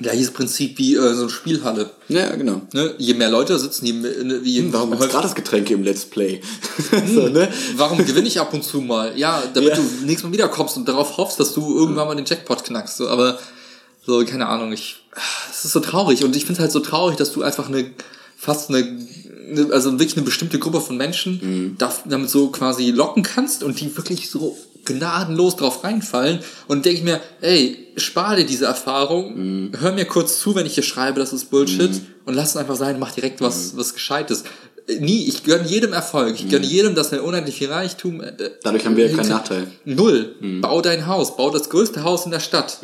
[0.00, 1.90] Ja, hier ist Prinzip wie äh, so eine Spielhalle.
[2.08, 2.62] Ja, genau.
[2.72, 2.94] Ne?
[2.98, 6.04] Je mehr Leute sitzen, je mehr, ne, wie Hm, Warum gibt's gratis Getränke im Let's
[6.04, 6.40] Play?
[7.14, 7.48] so, ne?
[7.76, 9.16] Warum gewinne ich ab und zu mal?
[9.16, 9.76] Ja, damit Ja.
[9.76, 12.96] du nächstes Mal wiederkommst und darauf hoffst, dass du irgendwann mal den Jackpot knackst.
[12.96, 13.38] So, aber
[14.04, 14.96] so, keine Ahnung, ich.
[15.48, 17.88] Es ist so traurig und ich finde es halt so traurig, dass du einfach eine
[18.36, 21.76] fast eine, eine also wirklich eine bestimmte Gruppe von Menschen Mhm.
[22.08, 27.04] damit so quasi locken kannst und die wirklich so gnadenlos drauf reinfallen und denke ich
[27.04, 29.72] mir, ey, spar dir diese Erfahrung, Mhm.
[29.80, 31.90] hör mir kurz zu, wenn ich hier schreibe, das ist Bullshit
[32.24, 34.44] und lass es einfach sein, mach direkt was, was Gescheites.
[35.00, 36.34] Nie, ich gönne jedem Erfolg.
[36.34, 38.20] Ich gönne jedem, dass er unendlich viel Reichtum.
[38.20, 39.30] Äh, Dadurch haben wir ja keinen.
[39.30, 39.66] Nachteil.
[39.86, 40.34] Null.
[40.60, 42.80] Bau dein Haus, bau das größte Haus in der Stadt.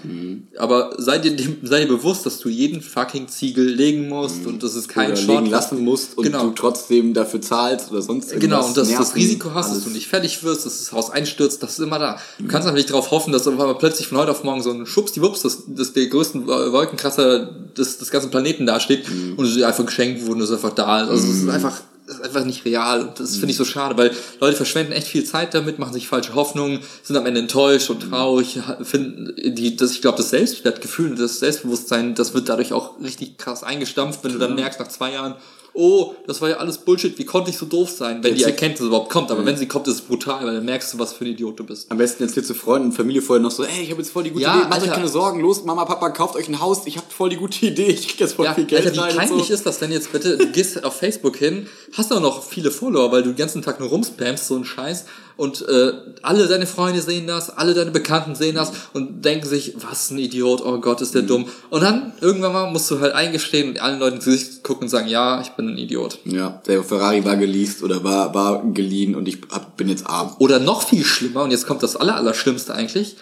[0.56, 4.74] Aber sei dir, sei dir bewusst, dass du jeden fucking Ziegel legen musst und das
[4.76, 5.38] ist kein Oder Short.
[5.40, 6.44] legen lassen musst und Genau.
[6.44, 8.40] du trotzdem dafür zahlst oder sonst irgendwas.
[8.40, 11.10] Genau, und dass du das Risiko hast, dass du nicht fertig wirst, dass das Haus
[11.10, 12.18] einstürzt, das ist immer da.
[12.38, 14.86] Du kannst einfach nicht darauf hoffen, dass aber plötzlich von heute auf morgen so ein
[14.86, 17.40] Schubsdiwups, dass, dass der größten Wolkenkrasser
[17.76, 19.34] des, des ganzen Planeten dasteht Mhm.
[19.36, 21.10] und es dir einfach geschenkt wurde und es einfach da ist.
[21.10, 23.96] Also es ist einfach, es ist einfach nicht real und das finde ich so schade,
[23.96, 27.90] weil Leute verschwenden echt viel Zeit damit, machen sich falsche Hoffnungen, sind am Ende enttäuscht
[27.90, 32.72] und traurig, finden die, das, ich glaube, das Selbstwertgefühl und das Selbstbewusstsein, das wird dadurch
[32.72, 35.36] auch richtig krass eingestampft, wenn du dann merkst nach zwei Jahren,
[35.74, 38.48] oh, das war ja alles Bullshit, wie konnte ich so doof sein, wenn die Jetzt-
[38.50, 39.30] Erkenntnis überhaupt kommt.
[39.30, 41.58] Aber wenn sie kommt, ist es brutal, weil dann merkst du, was für ein Idiot
[41.58, 41.90] du bist.
[41.90, 44.24] Am besten erzählst du Freunden und Familie vorher noch so, ey, ich habe jetzt voll
[44.24, 46.82] die gute Ja, Idee, macht euch keine Sorgen, los, Mama, Papa, kauft euch ein Haus,
[46.86, 49.16] ich habe voll die gute Idee, ich krieg jetzt voll Ja, viel Geld Alter, wie
[49.16, 49.54] peinlich so.
[49.54, 50.36] ist das denn jetzt bitte?
[50.36, 53.80] Du gehst auf Facebook hin, hast auch noch viele Follower, weil du den ganzen Tag
[53.80, 55.04] nur rumspammst, so ein Scheiß.
[55.40, 59.74] Und äh, alle deine Freunde sehen das, alle deine Bekannten sehen das und denken sich,
[59.78, 61.04] was ein Idiot, oh Gott, Mhm.
[61.04, 61.46] ist der dumm.
[61.70, 64.88] Und dann irgendwann mal musst du halt eingestehen und allen Leuten ins Gesicht gucken und
[64.90, 66.18] sagen, ja, ich bin ein Idiot.
[66.26, 70.36] Ja, der Ferrari war geleast oder war, war geliehen und ich hab, bin jetzt arm.
[70.38, 73.16] Oder noch viel schlimmer, und jetzt kommt das aller, Allerschlimmste eigentlich,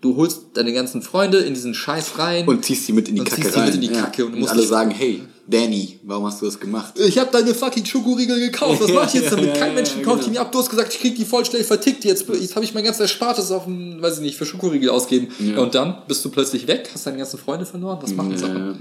[0.00, 2.46] du holst deine ganzen Freunde in diesen Scheiß rein.
[2.46, 3.66] Und ziehst die mit in die Und Kacke ziehst die rein.
[3.66, 4.02] mit in die ja.
[4.02, 6.98] Kacke und und, musst alle sagen, hey, Danny, warum hast du das gemacht?
[6.98, 8.80] ich habe deine fucking Schokoriegel gekauft.
[8.80, 9.54] Was mach ich jetzt damit?
[9.54, 10.40] Kein Mensch kauft die genau.
[10.40, 10.52] mir ab.
[10.52, 12.04] Du hast gesagt, ich krieg die voll schnell vertickt.
[12.04, 15.28] Jetzt, jetzt habe ich mein ganzes Erspartes auf dem, weiß ich nicht, für Schokoriegel ausgeben.
[15.40, 15.58] Ja.
[15.58, 17.98] Und dann bist du plötzlich weg, hast deine ganzen Freunde verloren.
[18.00, 18.46] Was machen sie?
[18.46, 18.74] Ja.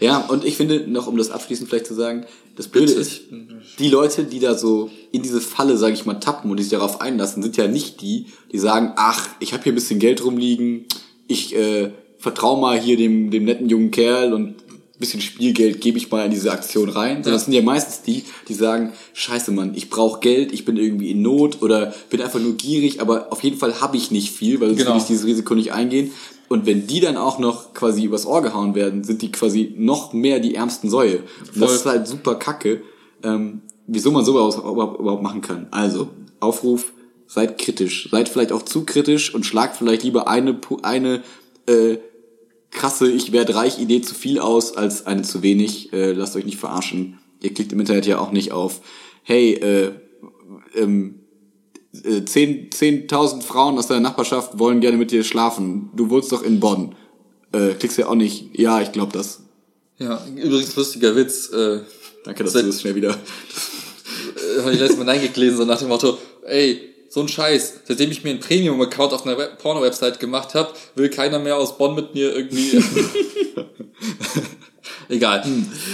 [0.00, 3.22] Ja, und ich finde, noch um das abschließend vielleicht zu sagen, das Blöde ist,
[3.78, 6.72] die Leute, die da so in diese Falle, sage ich mal, tappen und die sich
[6.72, 10.24] darauf einlassen, sind ja nicht die, die sagen, ach, ich habe hier ein bisschen Geld
[10.24, 10.86] rumliegen,
[11.28, 15.98] ich äh, vertraue mal hier dem, dem netten jungen Kerl und ein bisschen Spielgeld gebe
[15.98, 17.16] ich mal in diese Aktion rein.
[17.16, 17.32] Sondern Ja.
[17.32, 21.10] das sind ja meistens die, die sagen, scheiße Mann, ich brauche Geld, ich bin irgendwie
[21.10, 24.58] in Not oder bin einfach nur gierig, aber auf jeden Fall habe ich nicht viel,
[24.60, 24.92] weil sonst Genau.
[24.94, 26.12] will ich dieses Risiko nicht eingehen.
[26.48, 30.12] Und wenn die dann auch noch quasi übers Ohr gehauen werden, sind die quasi noch
[30.12, 31.18] mehr die ärmsten Säue.
[31.54, 32.82] Und das ist halt super kacke,
[33.22, 35.66] ähm, wieso man sowas überhaupt machen kann.
[35.70, 36.08] Also,
[36.40, 36.92] Aufruf,
[37.26, 38.08] seid kritisch.
[38.10, 41.22] Seid vielleicht auch zu kritisch und schlagt vielleicht lieber eine, eine
[41.66, 41.98] äh,
[42.70, 45.92] krasse Ich werde reich Idee zu viel aus als eine zu wenig.
[45.92, 47.18] Äh, lasst euch nicht verarschen.
[47.42, 48.80] Ihr klickt im Internet ja auch nicht auf,
[49.22, 49.92] hey, äh,
[50.74, 51.20] ähm,
[52.04, 55.90] äh, 10 10.000 Frauen aus deiner Nachbarschaft wollen gerne mit dir schlafen.
[55.94, 56.94] Du wohnst doch in Bonn.
[57.52, 59.40] Äh, klickst ja auch nicht, ja, ich glaube das.
[59.98, 61.50] Ja, übrigens lustiger Witz.
[61.52, 61.80] Äh,
[62.24, 63.10] Danke, dass du das schnell wieder...
[63.10, 68.10] äh, habe ich letztes Mal eingelesen, so nach dem Motto, ey, so ein Scheiß, seitdem
[68.10, 71.94] ich mir einen Premium-Account auf einer Web- Porno-Website gemacht habe, will keiner mehr aus Bonn
[71.94, 72.82] mit mir irgendwie...
[75.08, 75.44] Egal.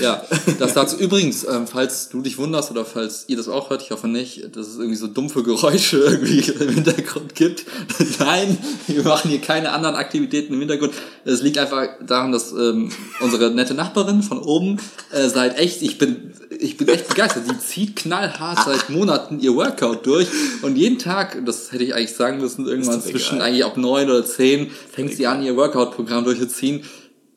[0.01, 0.23] Ja,
[0.59, 0.97] das dazu.
[0.97, 4.57] Übrigens, ähm, falls du dich wunderst oder falls ihr das auch hört, ich hoffe nicht,
[4.57, 7.65] dass es irgendwie so dumpfe Geräusche irgendwie im Hintergrund gibt.
[8.19, 10.93] Nein, wir machen hier keine anderen Aktivitäten im Hintergrund.
[11.25, 14.79] Es liegt einfach daran, dass ähm, unsere nette Nachbarin von oben
[15.13, 17.45] äh, seit echt, ich bin, ich bin echt begeistert.
[17.51, 20.29] Die zieht knallhart seit Monaten ihr Workout durch
[20.63, 23.49] und jeden Tag, das hätte ich eigentlich sagen müssen, irgendwann zwischen egal.
[23.49, 26.83] eigentlich ab neun oder zehn fängt sie an, ihr Workout-Programm durchzuziehen.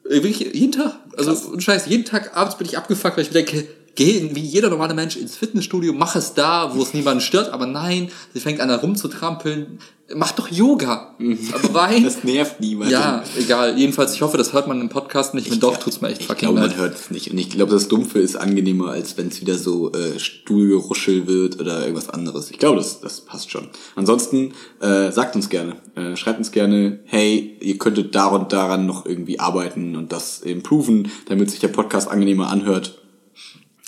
[0.10, 0.96] Äh, Wirklich jeden Tag.
[1.18, 4.42] Also und Scheiß, jeden Tag abends bin ich abgefuckt, weil ich mir denke, geh wie
[4.42, 8.40] jeder normale Mensch ins Fitnessstudio, mach es da, wo es niemanden stört, aber nein, sie
[8.40, 9.80] fängt an da rumzutrampeln.
[10.14, 11.16] Mach doch Yoga.
[11.52, 12.04] Aber Wein.
[12.04, 12.94] Das nervt niemanden.
[12.94, 13.76] Ja, egal.
[13.76, 15.50] Jedenfalls, ich hoffe, das hört man im Podcast nicht.
[15.50, 16.78] Wenn doch, tut's mir echt Ich fucking glaube, man leid.
[16.78, 17.32] hört es nicht.
[17.32, 21.60] Und ich glaube, das Dumpfe ist angenehmer, als wenn es wieder so äh, Stuhlgeruschel wird
[21.60, 22.52] oder irgendwas anderes.
[22.52, 23.68] Ich glaube, das, das passt schon.
[23.96, 25.78] Ansonsten äh, sagt uns gerne.
[25.96, 30.40] Äh, schreibt uns gerne, hey, ihr könntet da und daran noch irgendwie arbeiten und das
[30.42, 33.00] improven, damit sich der Podcast angenehmer anhört.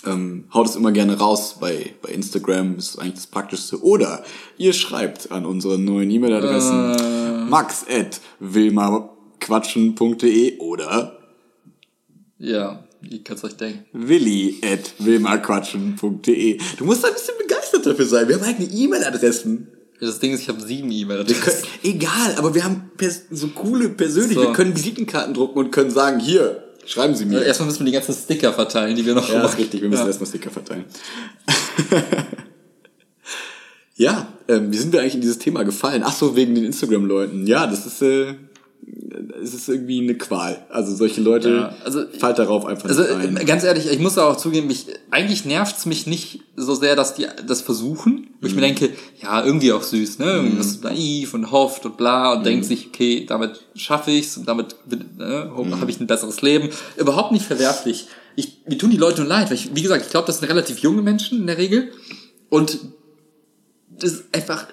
[0.06, 3.82] Ähm, haut es immer gerne raus bei, bei Instagram, ist eigentlich das Praktischste.
[3.82, 4.22] Oder
[4.56, 11.18] ihr schreibt an unsere neuen E-Mail-Adressen max at wilmaquatschen.de oder
[12.38, 13.84] Ja, ihr könnt's euch denken.
[13.92, 16.58] willi at wilmaquatschen.de.
[16.76, 18.28] Du musst da ein bisschen begeistert dafür sein.
[18.28, 19.68] Wir haben eigene E-Mail-Adressen.
[20.00, 21.66] Das Ding ist, ich habe sieben E-Mail-Adressen.
[21.82, 22.92] Egal, aber wir haben
[23.32, 24.36] so coole persönlich.
[24.36, 24.42] So.
[24.42, 27.40] Wir können Visitenkarten drucken und können sagen, hier, schreiben Sie mir.
[27.42, 29.82] Äh, Erstmal müssen wir die ganzen Sticker verteilen, die wir noch Ja, ist richtig.
[29.82, 30.06] Wir müssen Ja.
[30.08, 30.84] erstmal Sticker verteilen.
[33.96, 36.02] ja, ähm, wie sind wir eigentlich in dieses Thema gefallen?
[36.04, 37.46] Ach so, wegen den Instagram-Leuten.
[37.46, 38.34] Ja, das ist, äh,
[39.42, 40.64] es ist irgendwie eine Qual.
[40.70, 43.46] Also solche Leute, Ja, also- fallt darauf einfach Also nicht ein.
[43.46, 47.26] ganz ehrlich, ich muss auch zugeben, mich, eigentlich nervt's mich nicht so sehr, dass die
[47.46, 48.28] das versuchen.
[48.40, 48.60] Wo ich Mhm.
[48.60, 48.90] mir denke,
[49.22, 50.26] ja, irgendwie auch süß, ne?
[50.26, 52.44] Irgendwie was naiv und hofft und bla und Mhm.
[52.44, 54.76] denkt sich, okay, damit schaffe ich's und damit
[55.18, 55.80] ne, Mhm.
[55.80, 56.68] habe ich ein besseres Leben.
[56.96, 58.06] Überhaupt nicht verwerflich.
[58.36, 60.48] ich, mir tun die Leute nur leid, weil ich, wie gesagt, ich glaube, das sind
[60.48, 61.90] relativ junge Menschen in der Regel
[62.50, 62.78] und
[63.90, 64.68] das ist einfach,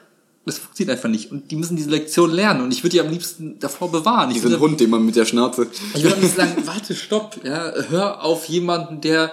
[0.46, 3.10] das funktioniert einfach nicht und die müssen diese Lektion lernen und ich würde die am
[3.10, 4.30] liebsten davor bewahren.
[4.30, 5.68] Ich Diesen würde, Hund, den man mit der Schnauze.
[5.96, 9.32] ich würde am liebsten sagen, warte, stopp, ja, hör auf jemanden, der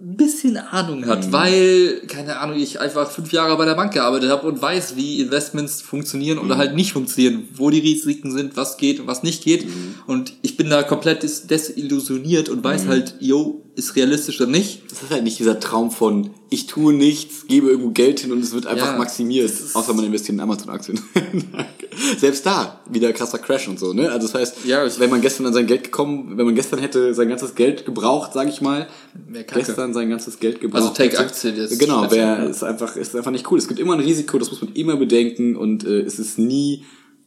[0.00, 4.28] ein bisschen Ahnung hat, weil, keine Ahnung, ich einfach fünf Jahre bei der Bank gearbeitet
[4.28, 8.76] habe und weiß, wie Investments funktionieren oder halt nicht funktionieren, wo die Risiken sind, was
[8.76, 9.66] geht und was nicht geht.
[10.08, 14.82] Und ich bin da komplett des- desillusioniert und weiß halt, yo, ist realistisch oder nicht.
[14.90, 18.40] Das ist halt nicht dieser Traum von, ich tue nichts, gebe irgendwo Geld hin und
[18.40, 19.50] es wird einfach Ja, maximiert.
[19.74, 21.00] Außer man investiert in Amazon-Aktien.
[22.18, 24.10] Selbst da, wieder krasser Crash und so, ne?
[24.10, 27.14] Also das heißt, Ja, wenn man gestern an sein Geld gekommen, wenn man gestern hätte
[27.14, 28.88] sein ganzes Geld gebraucht, sage ich mal,
[29.52, 30.82] gestern sein ganzes Geld gebraucht.
[30.82, 33.58] Also take hätte, Aktien jetzt Genau, wäre ist einfach ist einfach nicht cool.
[33.58, 36.84] Es gibt immer ein Risiko, das muss man immer bedenken und äh, es ist nie,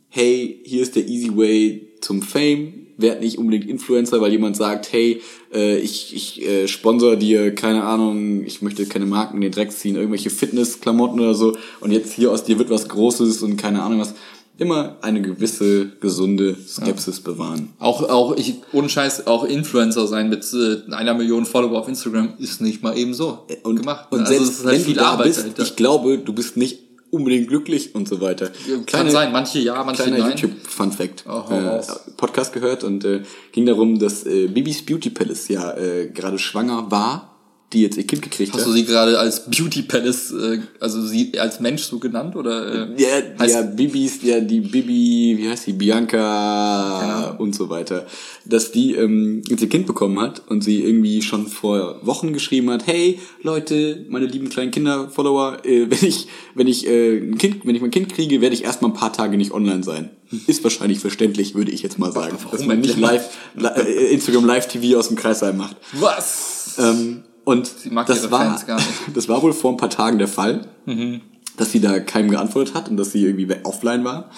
[0.09, 2.86] hey, hier ist der easy way zum Fame.
[2.97, 5.21] Werd nicht unbedingt Influencer, weil jemand sagt, hey,
[5.53, 9.71] äh, ich, ich äh, sponsor dir, keine Ahnung, ich möchte keine Marken in den Dreck
[9.71, 13.83] ziehen, irgendwelche Fitnessklamotten oder so und jetzt hier aus dir wird was Großes und keine
[13.83, 14.13] Ahnung was.
[14.59, 17.69] Immer eine gewisse gesunde Skepsis bewahren.
[17.77, 22.33] Auch, auch, ich, ohne Scheiß, auch Influencer sein mit äh, einer Million Follower auf Instagram
[22.39, 24.07] ist nicht mal eben so Und, gemacht.
[24.09, 25.61] und also selbst halt wenn viel du da Arbeit bist, dahinter.
[25.61, 26.79] ich glaube, du bist nicht
[27.11, 28.51] unbedingt glücklich und so weiter.
[28.85, 30.37] Kann sein, manche ja, manche kleiner nein.
[30.37, 31.25] YouTube-Fun-Fact.
[31.27, 31.81] Oh, äh.
[32.17, 36.91] Podcast gehört und äh, ging darum, dass äh, Bibis Beauty Palace ja äh, gerade schwanger
[36.91, 37.26] war,
[37.73, 38.67] die jetzt ihr Kind gekriegt Hast hat.
[38.67, 42.95] du sie gerade als Beauty Palace, äh, also sie als Mensch so genannt oder?
[42.95, 48.05] Äh, ja, ja, Bibis, ja, die Bibi, wie heißt die, Bianca und so weiter,
[48.45, 52.69] dass die ähm, jetzt ihr Kind bekommen hat und sie irgendwie schon vor Wochen geschrieben
[52.69, 57.37] hat, hey Leute, meine lieben kleinen Kinder, Follower, äh, wenn ich, wenn ich äh, ein
[57.37, 60.11] Kind, wenn ich mein Kind kriege, werde ich erstmal ein paar Tage nicht online sein.
[60.45, 64.45] Ist wahrscheinlich verständlich, würde ich jetzt mal sagen, dass man nicht live, li äh, Instagram
[64.45, 65.75] Live TV aus dem Kreisheim macht.
[65.93, 66.75] was?
[66.79, 68.89] Ähm, und mag das ihre war, Fans gar nicht.
[69.13, 70.67] das war wohl vor ein paar Tagen der Fall,
[71.55, 74.29] dass sie da keinem geantwortet hat und dass sie irgendwie offline war.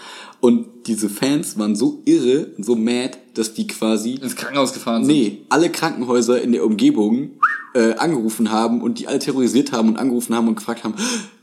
[0.41, 5.03] Und diese Fans waren so irre und so mad, dass die quasi, Ins Krankenhaus gefahren
[5.03, 5.13] sind.
[5.13, 7.31] nee, alle Krankenhäuser in der Umgebung
[7.73, 10.93] äh, angerufen haben und die alle terrorisiert haben und angerufen haben und gefragt haben,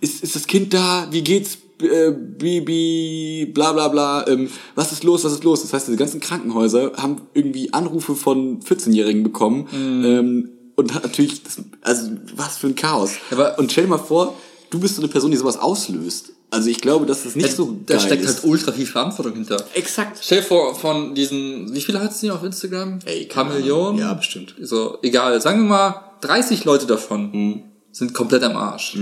[0.00, 1.08] ist, ist das Kind da?
[1.10, 1.58] Wie geht's?
[1.82, 5.60] Äh, Baby, bla bla bla, ähm, was ist los, was ist los?
[5.60, 10.04] Das heißt, diese ganzen Krankenhäuser haben irgendwie Anrufe von 14-Jährigen bekommen Mhm.
[10.04, 13.12] ähm, und natürlich, das, also was für ein Chaos.
[13.30, 14.36] Aber- und stell dir mal vor,
[14.70, 16.32] du bist so eine Person, die sowas auslöst.
[16.50, 18.36] Also ich glaube, dass das nicht so da steckt ist.
[18.36, 19.64] halt ultra viel Verantwortung hinter.
[19.74, 20.18] Exakt.
[20.22, 23.00] Stell dir vor, von diesen, wie viele hat sie auf Instagram?
[23.04, 23.44] Ey, paar.
[23.46, 23.98] Millionen?
[23.98, 24.54] Ja, bestimmt.
[24.60, 27.62] So, egal, sagen wir mal, 30 Leute davon Mhm.
[27.90, 28.96] sind komplett am Arsch.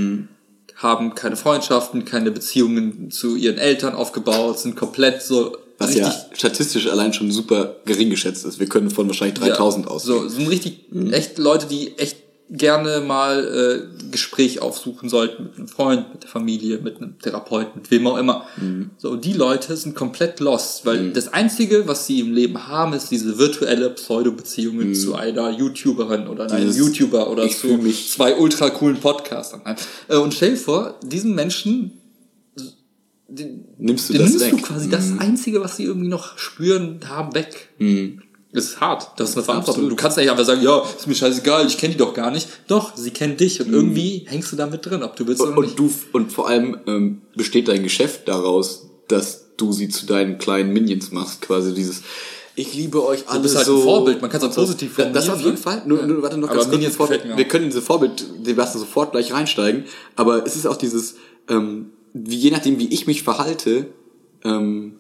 [0.77, 6.25] Haben keine Freundschaften, keine Beziehungen zu ihren Eltern aufgebaut, sind komplett so Was richtig ja
[6.35, 8.61] statistisch allein schon super gering geschätzt ist.
[8.61, 10.05] Wir können von wahrscheinlich 3000 ja, aus.
[10.05, 12.19] So, sind richtig echt Leute, die echt
[12.51, 17.73] gerne mal äh, Gespräch aufsuchen sollten mit einem Freund, mit der Familie, mit einem Therapeuten,
[17.77, 18.47] mit wem auch immer.
[18.99, 22.93] So, und die Leute sind komplett lost, weil das Einzige, was sie im Leben haben,
[22.93, 28.71] ist diese virtuelle Pseudo-Beziehungen zu einer YouTuberin oder einem Dieses, YouTuber oder zu zwei ultra
[28.71, 29.63] coolen Podcastern.
[30.09, 31.93] Äh, Und stell dir vor, diesen Menschen
[33.29, 34.53] den, Nimmst du den das nimmst weg?
[34.53, 37.69] du quasi das Einzige, was sie irgendwie noch spüren, haben, weg.
[38.53, 39.13] Das ist hart.
[39.19, 39.83] Das ist eine Verantwortung.
[39.85, 39.93] Absolut.
[39.93, 42.49] Du kannst nicht einfach sagen, ja, ist mir scheißegal, ich kenne die doch gar nicht.
[42.69, 45.57] Doch, sie kennt dich und irgendwie hängst du da mit drin, ob du willst oder
[45.57, 45.79] und nicht.
[45.79, 50.73] du und vor allem ähm, besteht dein Geschäft daraus, dass du sie zu deinen kleinen
[50.73, 52.03] Minions machst, quasi dieses
[52.57, 53.79] ich liebe euch alle bist halt so.
[53.79, 55.61] ein Vorbild, man kann's auch positiv Da- Das formulieren, auf jeden ne?
[55.81, 55.83] Fall.
[55.89, 56.07] Nur, Ja.
[56.07, 59.85] nur warte noch ganz kurz, mir wir, können in diese Vorbild-Debatte sofort gleich reinsteigen,
[60.15, 61.17] aber es ist auch dieses,
[61.49, 63.89] ähm, je nachdem wie ich mich verhalte,
[64.45, 64.95] ähm,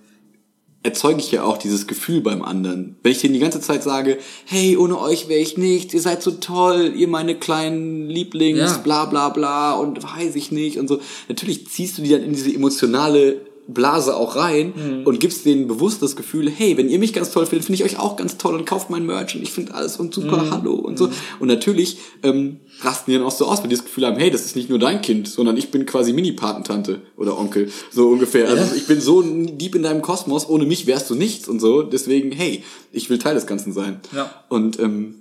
[0.82, 2.96] erzeuge ich ja auch dieses Gefühl beim anderen.
[3.02, 6.22] Wenn ich denen die ganze Zeit sage, hey, ohne euch wäre ich nichts, ihr seid
[6.22, 8.76] so toll, ihr meine kleinen Lieblings, Ja.
[8.78, 11.00] bla bla bla und weiß ich nicht und so.
[11.28, 15.06] Natürlich ziehst du die dann in diese emotionale Blase auch rein Mhm.
[15.06, 17.84] und gibst denen bewusst das Gefühl, hey, wenn ihr mich ganz toll findet, finde ich
[17.84, 20.50] euch auch ganz toll und kauft mein Merch und ich finde alles und super, Mhm.
[20.50, 21.08] hallo und so.
[21.40, 24.30] Und natürlich ähm, rasten die dann auch so aus, weil die das Gefühl haben, hey,
[24.30, 28.48] das ist nicht nur dein Kind, sondern ich bin quasi Mini-Patentante oder Onkel, so ungefähr.
[28.48, 28.72] Also Ja.
[28.76, 31.82] ich bin so deep in deinem Kosmos, ohne mich wärst du nichts und so.
[31.82, 34.00] Deswegen, hey, ich will Teil des Ganzen sein.
[34.14, 34.30] Ja.
[34.48, 35.16] Und ähm,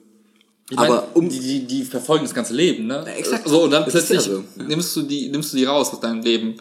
[0.70, 3.06] Ich aber um die, die, die verfolgen das ganze Leben, ne?
[3.18, 3.48] exakt.
[3.48, 4.64] So, und dann ist ja plötzlich so, ja.
[4.68, 6.56] nimmst du die, nimmst du die raus aus deinem Leben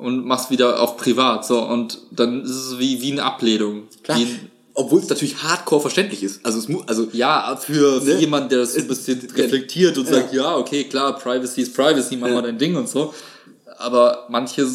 [0.00, 3.84] und machst wieder auf privat, so, und dann ist es wie, wie eine Ablehnung.
[4.02, 6.44] klar, Wie ein, obwohl es natürlich hardcore verständlich ist.
[6.44, 8.18] Also es muss, also Ja, für, Ne?
[8.18, 10.14] jemanden, der das so ein bisschen reflektiert und Ja.
[10.14, 12.34] sagt, ja, okay, klar, Privacy ist Privacy, mach Ja.
[12.34, 13.12] mal dein Ding und so.
[13.78, 14.66] Aber manche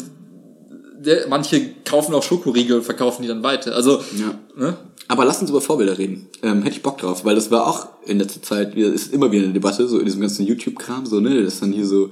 [0.98, 3.74] der, manche kaufen auch Schokoriegel und verkaufen die dann weiter.
[3.74, 4.38] Also, Ja.
[4.56, 4.76] ne?
[5.08, 6.26] Aber lass uns über Vorbilder reden.
[6.42, 9.44] Ähm, hätte ich Bock drauf, weil das war auch in letzter Zeit, ist immer wieder
[9.44, 12.10] eine Debatte, so in diesem ganzen YouTube-Kram, so, ne, das dann hier so,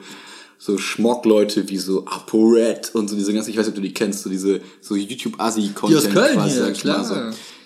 [0.65, 3.93] so Schmockleute wie so ApoRed und so diese ganzen, ich weiß nicht, ob du die
[3.93, 6.03] kennst, so diese, so YouTube-Asi-Content.
[6.03, 7.05] Die aus Köln quasi, hier, klar.
[7.05, 7.15] So.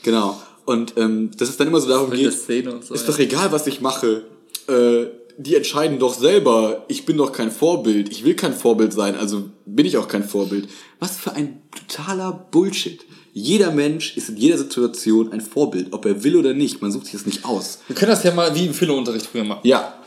[0.03, 0.43] Genau.
[0.65, 2.53] Und, ähm, das ist dann immer so darum geht, so.
[2.53, 3.07] ist ja.
[3.07, 4.25] doch egal, was ich mache.
[4.67, 5.07] Äh,
[5.37, 6.87] die entscheiden doch selber.
[6.89, 8.11] Ich bin doch kein Vorbild.
[8.11, 10.69] Ich will kein Vorbild sein, also bin ich auch kein Vorbild.
[10.99, 13.05] Was für ein totaler Bullshit.
[13.33, 16.83] Jeder Mensch ist in jeder Situation ein Vorbild, ob er will oder nicht.
[16.83, 17.79] Man sucht sich das nicht aus.
[17.87, 19.61] Wir können das ja mal wie im Philo-Unterricht früher machen.
[19.63, 20.03] Ja,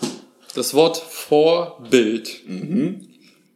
[0.55, 2.41] Das Wort Vorbild.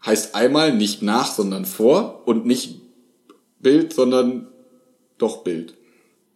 [0.06, 2.80] heißt einmal nicht nach, sondern vor und nicht
[3.60, 4.48] Bild, sondern
[5.18, 5.74] doch Bild.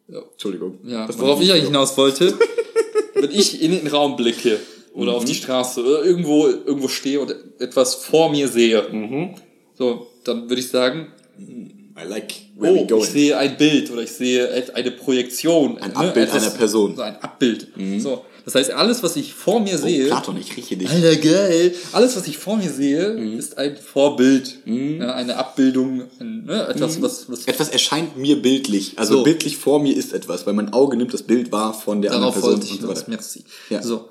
[0.08, 0.22] Ja.
[0.32, 0.80] Entschuldigung.
[0.84, 2.38] Ja, worauf ich eigentlich hinaus wollte,
[3.14, 4.60] wenn ich in den Raum blicke
[4.94, 9.28] oder auf die Straße oder irgendwo, irgendwo stehe und etwas vor mir sehe,
[9.76, 13.04] so, dann würde ich sagen, I like where we oh, going.
[13.04, 15.78] ich sehe ein Bild oder ich sehe eine Projektion.
[15.78, 16.96] Ein Abbild einer Person.
[16.96, 17.68] So ein Abbild.
[18.00, 20.90] So, das heißt, alles, was ich vor mir oh, sehe, Platon, ich rieche dich.
[20.90, 21.74] Alter, geil.
[21.92, 23.06] Alles, was ich vor mir sehe,
[23.38, 24.58] ist ein Vorbild.
[24.66, 28.94] Ja, eine Abbildung, ne, etwas, was, was Etwas erscheint mir bildlich.
[28.98, 29.24] Also So.
[29.24, 32.36] bildlich vor mir ist etwas, weil mein Auge nimmt das Bild wahr von der Darauf
[32.36, 33.00] anderen wollte Person ich und so hinaus.
[33.02, 33.10] weiter.
[33.12, 33.44] Merci.
[33.70, 33.82] Ja.
[33.84, 34.10] So.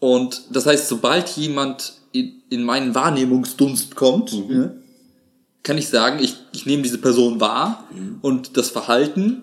[0.00, 4.54] Und das heißt, sobald jemand in, in meinen Wahrnehmungsdunst kommt, Mhm.
[4.54, 4.70] ja,
[5.64, 8.18] kann ich sagen, ich, ich nehme diese Person wahr Mhm.
[8.22, 9.42] und das Verhalten,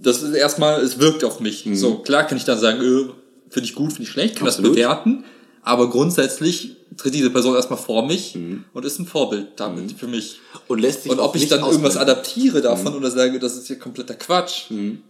[0.00, 1.68] das ist erstmal, es wirkt auf mich.
[1.74, 3.10] So, klar kann ich dann sagen, äh,
[3.50, 4.48] finde ich gut, finde ich schlecht, kann Mhm.
[4.48, 4.70] Absolut.
[4.70, 5.24] das bewerten,
[5.62, 8.64] aber grundsätzlich tritt diese Person erstmal vor mich Mhm.
[8.72, 10.40] und ist ein Vorbild damit für mich.
[10.68, 12.14] Und lässt sich Und ob ich dann irgendwas ausblenden.
[12.14, 14.64] adaptiere davon oder sage, das ist ja kompletter Quatsch,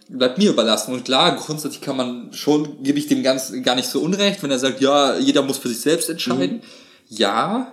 [0.08, 0.92] bleibt mir überlassen.
[0.92, 4.50] Und klar, grundsätzlich kann man schon, gebe ich dem ganz gar nicht so unrecht, wenn
[4.50, 6.60] er sagt, ja, jeder muss für sich selbst entscheiden.
[7.08, 7.72] Ja,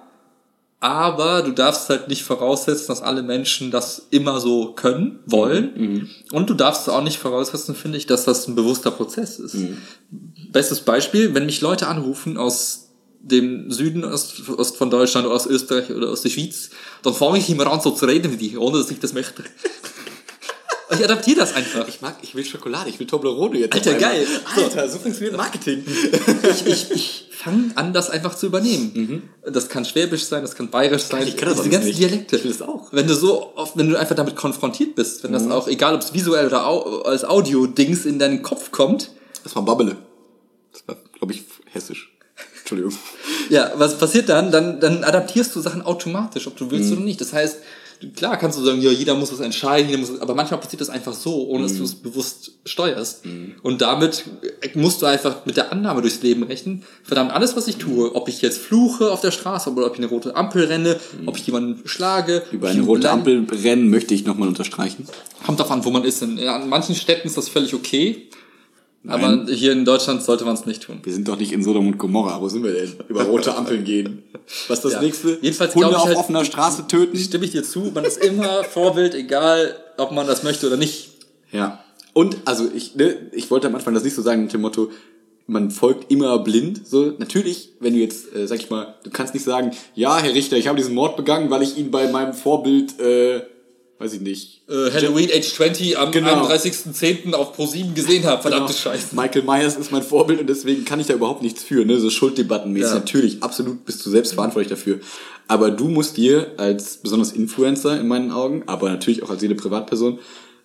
[0.80, 6.10] aber du darfst halt nicht voraussetzen, dass alle Menschen das immer so können, wollen.
[6.32, 9.56] Und du darfst auch nicht voraussetzen, finde ich, dass das ein bewusster Prozess ist.
[10.52, 15.48] Bestes Beispiel, wenn mich Leute anrufen aus dem Süden Ost, Ost von Deutschland oder aus
[15.48, 16.70] Österreich oder aus der Schweiz,
[17.04, 19.44] dann fange ich immer an so zu reden wie die, ohne dass ich das möchte.
[20.90, 21.88] Ich adaptiere das einfach.
[21.88, 23.74] Ich mag, ich will Schokolade, ich will Toblerone jetzt.
[23.74, 24.26] Alter, geil.
[24.56, 25.84] Alter, so funktioniert Marketing.
[26.50, 29.30] ich, ich, ich fange an, das einfach zu übernehmen.
[29.46, 31.22] Das kann Schwäbisch sein, das kann Bayerisch sein.
[31.24, 31.28] Mhm.
[31.28, 32.00] ich kann das Diese ganzen nicht.
[32.00, 32.38] Dialekte.
[32.38, 32.92] Ich will das auch.
[32.92, 32.98] Mhm.
[32.98, 36.02] Wenn du so oft, wenn du einfach damit konfrontiert bist, wenn das auch, egal ob
[36.02, 39.12] es visuell oder au als Audio-Dings in deinen Kopf kommt,
[39.44, 39.98] Das war Babbele.
[40.72, 42.12] Das war, glaube ich, hessisch.
[42.60, 42.94] Entschuldigung.
[43.50, 44.52] Ja, was passiert dann?
[44.52, 46.98] Dann, dann adaptierst du Sachen automatisch, ob du willst Mhm.
[46.98, 47.20] oder nicht.
[47.22, 47.58] Das heißt,
[48.16, 50.90] klar kannst du sagen, ja, jeder muss was entscheiden, jeder muss, aber manchmal passiert das
[50.90, 51.68] einfach so, ohne Mhm.
[51.68, 53.24] dass du es bewusst steuerst.
[53.64, 54.26] Und damit
[54.76, 56.84] musst du einfach mit der Annahme durchs Leben rechnen.
[57.04, 60.00] Verdammt, alles, was ich tue, ob ich jetzt fluche auf der Straße oder ob ich
[60.00, 62.56] eine rote Ampel renne, ob ich jemanden schlage, Mhm.
[62.58, 65.08] Über eine rote Ampel rennen möchte ich nochmal unterstreichen.
[65.46, 66.22] Kommt davon, wo man ist.
[66.22, 68.28] In, an manchen Städten ist das völlig okay.
[69.08, 71.00] Aber hier in Deutschland sollte man es nicht tun.
[71.04, 72.42] Wir sind doch nicht in Sodom und Gomorra.
[72.42, 72.94] Wo sind wir denn?
[73.08, 74.24] Über rote Ampeln gehen.
[74.68, 75.02] Was ist das Ja.
[75.02, 75.38] nächste?
[75.42, 77.18] Jedenfalls Hunde ich auf halt- offener Straße töten.
[77.18, 81.10] Stimme ich dir zu, man ist immer Vorbild, egal ob man das möchte oder nicht.
[81.52, 81.84] Ja.
[82.14, 84.90] Und, also, ich, ne, ich wollte am Anfang das nicht so sagen mit dem Motto,
[85.46, 86.86] man folgt immer blind.
[86.88, 90.34] So, natürlich, wenn du jetzt, äh, sag ich mal, du kannst nicht sagen, ja, Herr
[90.34, 93.42] Richter, ich habe diesen Mord begangen, weil ich ihn bei meinem Vorbild, äh,
[94.00, 94.62] weiß ich nicht.
[94.70, 96.46] Äh, Halloween Age 20 am Genau.
[96.46, 97.34] 31.10.
[97.34, 98.42] auf Pro7 gesehen habe.
[98.42, 98.80] Verdammte Genau.
[98.96, 99.16] Scheiße.
[99.16, 102.00] Michael Myers ist mein Vorbild und deswegen kann ich da überhaupt nichts für, ne?
[102.00, 102.90] So Schulddebattenmäßig.
[102.90, 102.96] Ja.
[103.00, 105.00] Natürlich, absolut bist du selbst verantwortlich dafür.
[105.48, 109.56] Aber du musst dir als besonders Influencer in meinen Augen, aber natürlich auch als jede
[109.56, 110.20] Privatperson,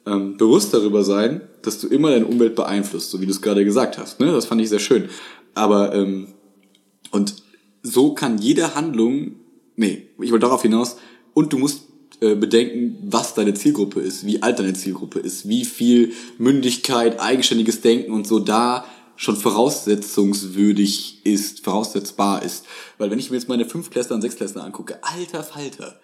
[0.06, 3.64] ähm, bewusst darüber sein, dass du immer deine Umwelt beeinflusst, so wie du es gerade
[3.64, 4.18] gesagt hast.
[4.18, 4.32] Ne?
[4.32, 5.08] Das fand ich sehr schön.
[5.54, 6.28] Aber ähm,
[7.12, 7.36] und
[7.82, 9.36] so kann jede Handlung,
[9.76, 10.96] nee, ich wollte darauf hinaus,
[11.34, 11.82] und du musst
[12.22, 17.80] äh, bedenken, was deine Zielgruppe ist, wie alt deine Zielgruppe ist, wie viel Mündigkeit, eigenständiges
[17.80, 22.64] Denken und so da schon voraussetzungswürdig ist, voraussetzbar ist.
[22.96, 26.00] Weil wenn ich mir jetzt meine Fünfklässler und Sechsklässler angucke, alter Falter,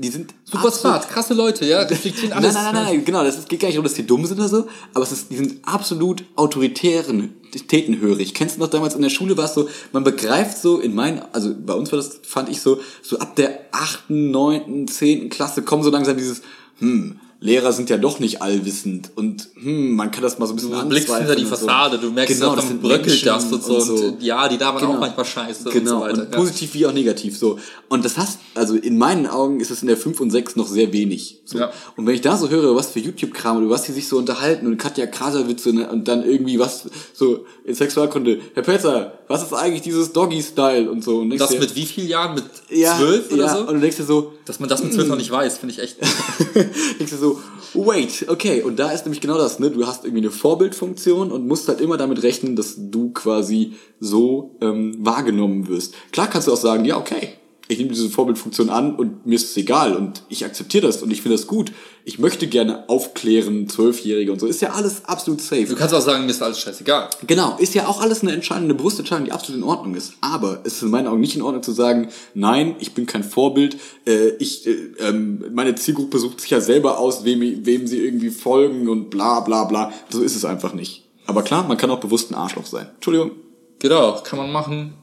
[0.00, 2.54] die sind Super smart, krasse Leute, ja, reflektieren alles.
[2.54, 4.48] Nein, nein, nein, nein, genau, das geht gar nicht darum, dass die dumm sind oder
[4.48, 7.34] so, aber es ist, die sind absolut autoritären,
[7.68, 8.34] tätenhörig.
[8.34, 11.22] Kennst du noch damals in der Schule war es so, man begreift so in meinen,
[11.32, 15.62] also bei uns war das, fand ich so, so ab der achten, neunten, zehnten Klasse
[15.62, 16.42] kommen so langsam dieses,
[16.78, 20.56] hm, Lehrer sind ja doch nicht allwissend und hm, man kann das mal so ein
[20.56, 21.56] bisschen Du blickst hinter die und so.
[21.56, 23.76] Fassade, du merkst, genau, genau, das bröckelt das und so.
[23.76, 24.16] Und, so.
[24.20, 25.00] ja, die labern auch Genau.
[25.00, 26.22] manchmal scheiße Genau, und so weiter.
[26.22, 26.38] und ja.
[26.38, 27.58] positiv wie auch negativ so.
[27.90, 30.66] Und das hast, also in meinen Augen ist es in der 5 und 6 noch
[30.66, 31.42] sehr wenig.
[31.44, 31.58] So.
[31.58, 31.70] Ja.
[31.98, 34.66] Und wenn ich da so höre, was für YouTube-Kram oder was die sich so unterhalten
[34.66, 39.52] und Katja Krasavice und, und dann irgendwie was so in Sexualkunde, Herr Petzer, was ist
[39.52, 41.18] eigentlich dieses Doggy-Style und so.
[41.18, 42.36] Und Das dir, mit wie vielen Jahren?
[42.36, 43.60] Mit ja, zwölf oder ja, so?
[43.66, 45.80] Und du denkst dir so, Dass man das mit zwölf noch nicht weiß, finde ich
[45.80, 45.98] echt.
[46.98, 47.33] denkst du so,
[47.74, 49.70] wait, okay, und da ist nämlich genau das, ne?
[49.70, 54.56] Du hast irgendwie eine Vorbildfunktion und musst halt immer damit rechnen, dass du quasi so
[54.60, 55.94] ähm, wahrgenommen wirst.
[56.12, 57.34] Klar kannst du auch sagen, ja, okay,
[57.68, 61.10] ich nehme diese Vorbildfunktion an und mir ist es egal und ich akzeptiere das und
[61.10, 61.72] ich finde das gut.
[62.04, 64.46] Ich möchte gerne aufklären, Zwölfjährige und so.
[64.46, 65.64] Ist ja alles absolut safe.
[65.64, 67.08] Du kannst auch sagen, mir ist alles scheißegal.
[67.26, 70.12] Genau, ist ja auch alles eine Entscheidung, eine bewusste Entscheidung, die absolut in Ordnung ist.
[70.20, 73.24] Aber es ist in meinen Augen nicht in Ordnung zu sagen, nein, ich bin kein
[73.24, 78.04] Vorbild, äh, ich, äh, ähm, meine Zielgruppe sucht sich ja selber aus, wem, wem sie
[78.04, 79.90] irgendwie folgen und bla bla bla.
[80.10, 81.04] So ist es einfach nicht.
[81.26, 82.90] Aber klar, man kann auch bewusst ein Arschloch sein.
[82.96, 83.30] Entschuldigung,
[83.78, 84.94] Genau, kann man machen.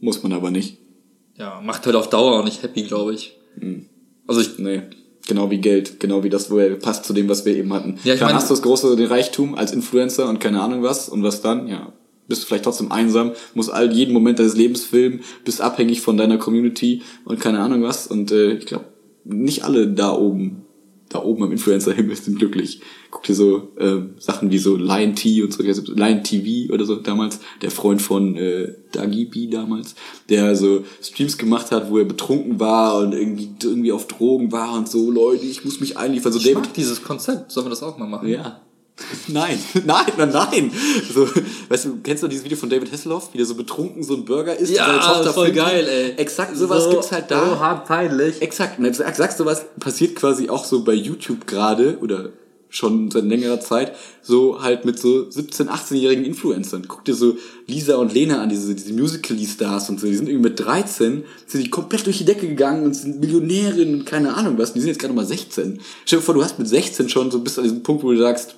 [0.00, 0.79] muss man aber nicht.
[1.40, 3.34] Ja, macht halt auf Dauer auch nicht happy, glaube ich.
[3.58, 3.86] Hm.
[4.26, 4.82] Also ich, Nee.
[5.26, 7.98] Genau wie Geld, genau wie das, wo er passt zu dem, was wir eben hatten.
[8.04, 11.08] Ja, ich Dann hast du das große den Reichtum als Influencer und keine Ahnung was
[11.08, 11.92] und was dann, ja,
[12.26, 16.16] bist du vielleicht trotzdem einsam, musst all jeden Moment deines Lebens filmen, bist abhängig von
[16.16, 18.86] deiner Community und keine Ahnung was und äh, ich glaube,
[19.24, 20.59] nicht alle da oben,
[21.10, 22.80] da oben am Influencer-Himmel sind glücklich.
[23.10, 26.96] Guck dir so äh, Sachen wie so Lion T und so, Lion TV oder so
[26.96, 29.96] damals, der Freund von äh, Dagi B damals,
[30.28, 34.74] der so Streams gemacht hat, wo er betrunken war und irgendwie irgendwie auf Drogen war
[34.74, 36.32] und so, Leute, ich muss mich einliefern.
[36.32, 37.50] So ich David mag dieses Konzept.
[37.50, 38.28] Sollen wir das auch mal machen?
[38.28, 38.60] ja.
[39.28, 40.72] Nein, nein, nein, nein.
[41.12, 41.28] So,
[41.68, 44.24] weißt du, kennst du dieses Video von David Hasselhoff, wie der so betrunken so ein
[44.24, 45.58] Burger isst Ja, und seine Tochter voll filmt?
[45.58, 46.10] geil, ey.
[46.16, 47.44] Exakt sowas gibt's halt da.
[47.50, 48.40] So hart peinlich.
[48.42, 52.30] Exakt, exakt sowas passiert quasi auch so bei YouTube gerade oder
[52.72, 56.84] schon seit längerer Zeit, so halt mit so 17-, 18-jährigen Influencern.
[56.86, 57.36] Guck dir so
[57.66, 61.64] Lisa und Lena an, diese, diese Musical.ly-Stars und so, die sind irgendwie mit 13, sind
[61.64, 64.88] die komplett durch die Decke gegangen und sind Millionärinnen und keine Ahnung was, die sind
[64.88, 65.80] jetzt gerade mal 16.
[66.04, 68.18] Stell dir vor, du hast mit 16 schon so bis an diesem Punkt, wo du
[68.18, 68.54] sagst,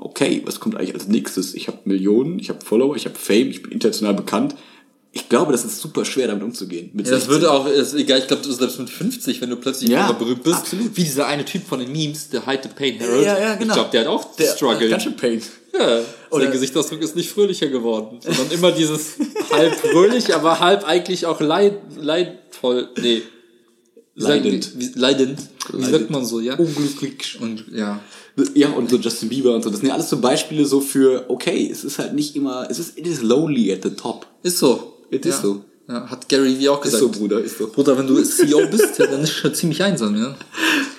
[0.00, 1.54] okay, was kommt eigentlich als nächstes?
[1.54, 4.54] Ich habe Millionen, ich habe Follower, ich habe Fame, ich bin international bekannt.
[5.12, 6.90] Ich glaube, das ist super schwer, damit umzugehen.
[6.94, 7.30] Ja, das 16.
[7.30, 10.44] würde auch, ist egal, ich glaube, du selbst mit 50, wenn du plötzlich Ja, berühmt
[10.44, 10.96] bist, absolut.
[10.96, 13.24] wie dieser eine Typ von den Memes, der Hyde the Pain Herald.
[13.26, 13.72] Ja, ja, genau.
[13.72, 14.88] Ich glaube, der hat auch der Struggle.
[14.88, 15.42] Ganz schön Pain.
[15.76, 19.14] Ja, Oder- sein Gesichtsausdruck ist nicht fröhlicher geworden, sondern immer dieses
[19.52, 23.22] halb fröhlich, aber halb eigentlich auch leid, leidvoll, nee.
[24.14, 24.72] Leidend.
[24.76, 25.40] Wie, leidend.
[25.72, 26.54] Wie sagt man so, ja?
[26.56, 27.38] Unglücklich.
[27.40, 28.00] Und, ja.
[28.54, 29.70] Ja, und so Justin Bieber und so.
[29.70, 32.78] Das sind ja alles so Beispiele so für, okay, es ist halt nicht immer, es
[32.78, 34.26] ist, it is lonely at the top.
[34.42, 34.94] Ist so.
[35.10, 35.32] It ja.
[35.32, 35.64] is so.
[35.88, 37.14] Ja, hat Gary Vee auch Ist gesagt.
[37.14, 37.66] so, Bruder, ist so.
[37.66, 40.36] Bruder, wenn du CEO bist, ja, dann ist schon ziemlich einsam, ja.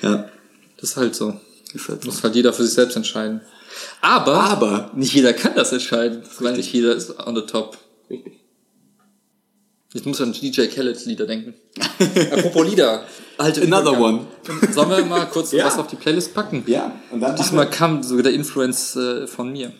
[0.01, 0.29] Ja.
[0.77, 1.33] Das ist halt so.
[1.73, 2.09] Ist halt so.
[2.09, 3.41] Muss halt jeder für sich selbst entscheiden.
[4.01, 7.77] Aber, Aber- nicht jeder kann das entscheiden, weil nicht jeder ist on the top.
[8.09, 8.33] Richtig.
[9.93, 11.53] Ich muss an DJ Khaled Lieder denken.
[12.31, 13.05] Apropos Lieder.
[13.41, 14.27] Alte Another Übergang.
[14.49, 14.71] one.
[14.73, 15.65] Sollen wir mal kurz Ja.
[15.65, 16.63] was auf die Playlist packen?
[16.67, 19.71] Ja, und dann Diesmal kam sogar der Influence äh, von mir.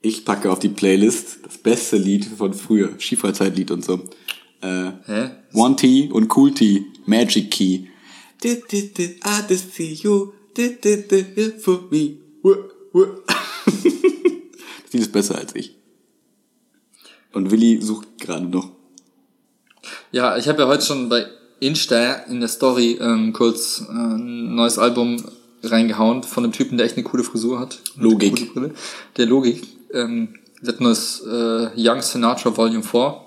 [0.00, 4.00] Ich packe auf die Playlist das beste Lied von früher, Skifreizeitlied und so.
[4.60, 5.30] Äh, Hä?
[5.54, 7.86] One T und Cool T, Magic Key.
[8.44, 8.62] I
[9.48, 12.16] just see you here for me.
[14.84, 15.76] Das Lied ist besser als ich.
[17.32, 18.72] Und Willi sucht gerade noch.
[20.10, 21.26] Ja, ich habe ja heute schon bei
[21.62, 25.24] Insta in der Story ähm, kurz äh, ein neues Album
[25.62, 27.78] reingehauen von einem Typen, der echt eine coole Frisur hat.
[27.96, 28.52] Logik.
[28.52, 28.72] Brille.
[29.16, 29.62] Der Logik.
[29.94, 33.20] Ähm, der hat ein neues äh, Young Sinatra Volume 4.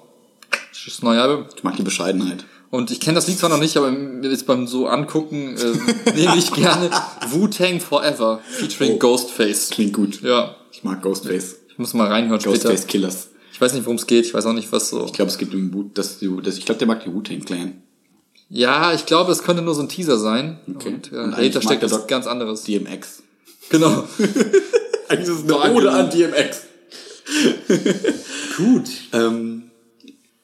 [0.70, 1.46] Das ist das neue Album.
[1.56, 2.46] Ich mag die Bescheidenheit.
[2.72, 6.36] Und ich kenne das Lied zwar noch nicht, aber jetzt beim so angucken äh, nehme
[6.38, 6.90] ich gerne
[7.30, 9.00] Wu-Tang Forever featuring Oh.
[9.00, 9.70] Ghostface.
[9.70, 10.22] Klingt gut.
[10.22, 11.56] Ja, Ich mag Ghostface.
[11.70, 12.88] ich muss mal reinhören Ghostface später.
[12.88, 13.30] Killers.
[13.54, 14.26] Ich weiß nicht, worum es geht.
[14.26, 15.06] Ich weiß auch nicht, was so.
[15.06, 17.82] Ich glaube, es gibt im Wu, das, das, ich glaube, der mag die Wu-Tang Clan.
[18.50, 20.60] Ja, ich glaube, es könnte nur so ein Teaser sein.
[20.70, 20.90] Okay.
[20.90, 22.64] Und ja, Und dahinter steckt der was Doc- ganz anderes.
[22.64, 23.24] DMX.
[23.70, 24.04] Genau.
[25.08, 26.62] Eigentlich ist es eine Ode an DMX.
[28.58, 28.84] Gut.
[29.14, 29.64] Ähm,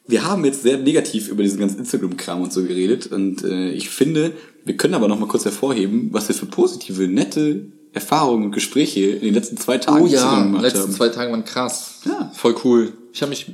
[0.08, 3.89] wir haben jetzt sehr negativ über diesen ganzen Instagram-Kram und so geredet und äh, ich
[3.89, 4.34] finde,
[4.66, 9.02] wir können aber noch mal kurz hervorheben, was wir für positive, nette Erfahrungen und Gespräche
[9.12, 10.91] in den letzten zwei Tagen Oh ja, zusammen die gemacht letzten haben.
[10.93, 11.99] zwei Tage waren krass.
[12.06, 12.32] Ja.
[12.36, 12.93] Voll cool.
[13.14, 13.47] Ich habe mich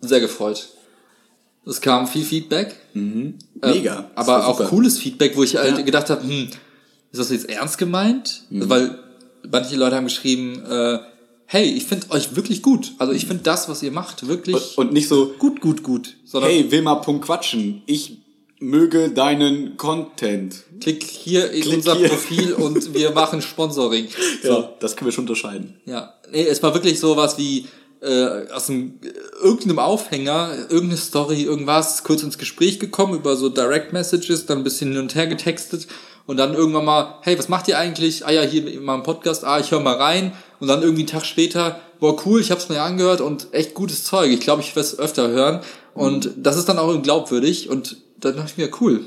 [0.00, 0.68] sehr gefreut.
[1.66, 2.76] Es kam viel Feedback.
[2.94, 4.10] Mega.
[4.14, 4.70] Das Aber auch super.
[4.70, 5.82] cooles Feedback, wo ich halt Ja.
[5.84, 6.48] gedacht habe, hm,
[7.12, 8.42] ist das jetzt ernst gemeint?
[8.50, 8.68] Mhm.
[8.68, 8.98] Weil
[9.50, 10.98] manche Leute haben geschrieben, äh,
[11.46, 12.92] hey, ich finde euch wirklich gut.
[12.98, 16.16] Also ich finde das, was ihr macht, wirklich Und, und nicht so, gut, gut, gut.
[16.24, 17.82] Sondern hey, will mal Punkt quatschen.
[17.86, 18.18] Ich
[18.58, 20.64] möge deinen Content.
[20.80, 22.08] Klick hier in Klick unser hier.
[22.08, 24.08] Profil und wir machen Sponsoring.
[24.42, 24.48] So.
[24.48, 25.74] Ja, das können wir schon unterscheiden.
[25.84, 27.66] Ja, nee, es war wirklich sowas wie
[28.06, 28.94] äh, aus einem,
[29.42, 34.64] irgendeinem Aufhänger, irgendeine Story, irgendwas, kurz ins Gespräch gekommen über so Direct Messages, dann ein
[34.64, 35.88] bisschen hin und her getextet
[36.26, 38.24] und dann irgendwann mal, hey, was macht ihr eigentlich?
[38.24, 41.10] Ah ja, hier in meinem Podcast, ah, ich höre mal rein und dann irgendwie einen
[41.10, 44.30] Tag später, boah, cool, ich hab's mir angehört und echt gutes Zeug.
[44.30, 45.60] Ich glaube, ich werde es öfter hören
[45.94, 49.04] und das ist dann auch glaubwürdig und dann dachte ich mir, cool.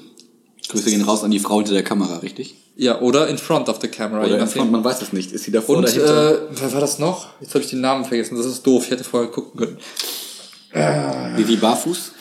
[0.70, 2.56] Grüße gehen raus an die Frau hinter der Kamera, richtig?
[2.76, 4.24] Ja, oder in front of the camera.
[4.24, 4.48] Oder in.
[4.48, 5.32] Front, man weiß es nicht.
[5.34, 6.36] Ist sie davor Und oder hinter?
[6.36, 7.28] äh, wer war das noch?
[7.42, 8.38] Jetzt habe ich den Namen vergessen.
[8.38, 8.84] Das ist doof.
[8.86, 9.78] Ich hätte vorher gucken können.
[11.36, 12.14] Vivi Barfuß?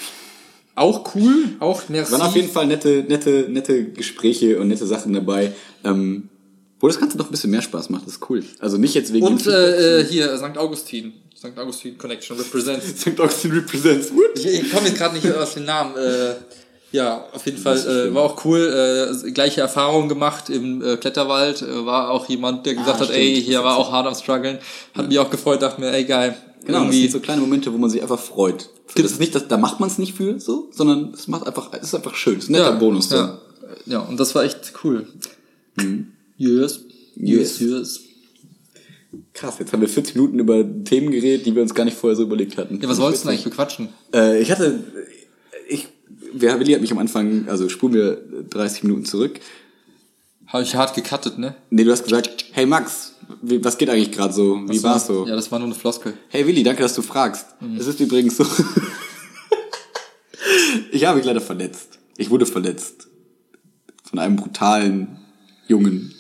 [0.75, 2.13] Auch cool, auch merci.
[2.13, 5.53] waren auf jeden Fall nette, nette, nette Gespräche und nette Sachen dabei.
[5.85, 6.29] Ähm,
[6.81, 8.45] wo das Ganze doch ein bisschen mehr Spaß macht, das ist cool.
[8.61, 10.57] Also nicht jetzt wegen Und äh, äh, hier St.
[10.57, 11.15] Augustin.
[11.37, 11.59] St.
[11.59, 12.87] Augustin Connection represents.
[13.01, 13.21] St.
[13.21, 14.13] Augustine Represents.
[14.13, 14.39] What?
[14.39, 15.97] Ich, ich komme jetzt gerade nicht auf den Namen.
[15.97, 16.35] Äh,
[16.91, 19.13] ja, auf jeden Fall äh, war auch cool.
[19.27, 21.63] Äh, gleiche Erfahrung gemacht im äh, Kletterwald.
[21.63, 24.15] Äh, war auch jemand, der gesagt hat, stimmt, ey, das hier war auch hart am
[24.15, 24.59] struggeln.
[24.95, 26.37] Hat mich auch gefreut, dachte mir, ey geil.
[26.65, 28.69] Genau, das Irgendwie, sind so kleine Momente, wo man sich einfach freut.
[28.95, 31.47] So, das ist nicht, das, da macht man es nicht für, so, sondern es macht
[31.47, 32.39] einfach, es ist einfach schön.
[32.39, 33.11] Es ist ein netter Bonus.
[33.11, 33.17] So.
[33.17, 33.39] Ja.
[33.87, 35.07] ja, und das war echt cool.
[36.37, 36.81] Yes.
[37.17, 37.61] Yes.
[37.61, 38.01] Yes, yes.
[39.33, 42.17] Krass, jetzt haben wir 40 Minuten über Themen geredet, die wir uns gar nicht vorher
[42.17, 42.81] so überlegt hatten.
[42.81, 43.89] Ja, was wolltest du eigentlich bequatschen?
[44.13, 44.85] Äh, ich hatte,
[46.33, 49.41] wer Willi hat mich am Anfang, also spulen wir 30 Minuten zurück.
[50.47, 51.55] Habe ich hart gecuttet, ne?
[51.71, 53.13] Nee, du hast gesagt, hey Max,
[53.43, 54.59] wie, was geht eigentlich gerade so?
[54.69, 55.27] Wie war's so?
[55.27, 56.15] Ja, das war nur eine Floskel.
[56.29, 57.47] Hey Willi, danke, dass du fragst.
[57.79, 58.45] Es ist übrigens so.
[60.93, 61.99] ich habe mich leider verletzt.
[62.17, 63.09] Ich wurde verletzt.
[64.05, 65.19] Von einem brutalen,
[65.67, 66.15] jungen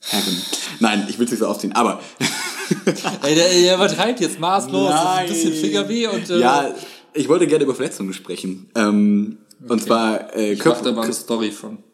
[0.00, 0.42] Herren.
[0.80, 2.00] Nein, ich will es nicht so aufziehen, aber.
[3.22, 4.90] Ey, der, der übertreibt jetzt maßlos.
[4.90, 6.74] Ist ein bisschen Fingerweh und äh, ja,
[7.14, 8.70] ich wollte gerne über Verletzungen sprechen.
[8.74, 10.92] Ähm, Und zwar äh, ich mach da Körper.
[10.92, 11.78] mal eine Story von.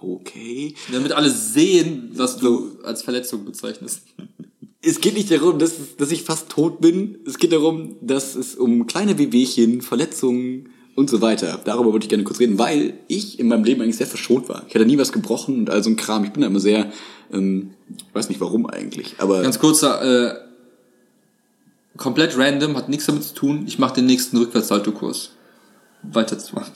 [0.00, 0.74] Okay.
[0.92, 4.02] Damit alle sehen, was du als Verletzung bezeichnest.
[4.82, 7.18] Es geht nicht darum, dass, dass ich fast tot bin.
[7.26, 11.60] Es geht darum, dass es um kleine Wehwehchen, Verletzungen und so weiter.
[11.64, 14.64] Darüber wollte ich gerne kurz reden, weil ich in meinem Leben eigentlich sehr verschont war.
[14.68, 16.22] Ich hatte nie was gebrochen und all so ein Kram.
[16.22, 16.92] Ich bin da immer sehr,
[17.32, 20.38] ähm, ich weiß nicht warum eigentlich, aber Ganz kurzer, äh,
[21.96, 23.64] komplett random, hat nichts damit zu tun.
[23.66, 25.30] Ich mache den nächsten Rückwärtssalto-Kurs.
[26.02, 26.72] Weiter zu machen.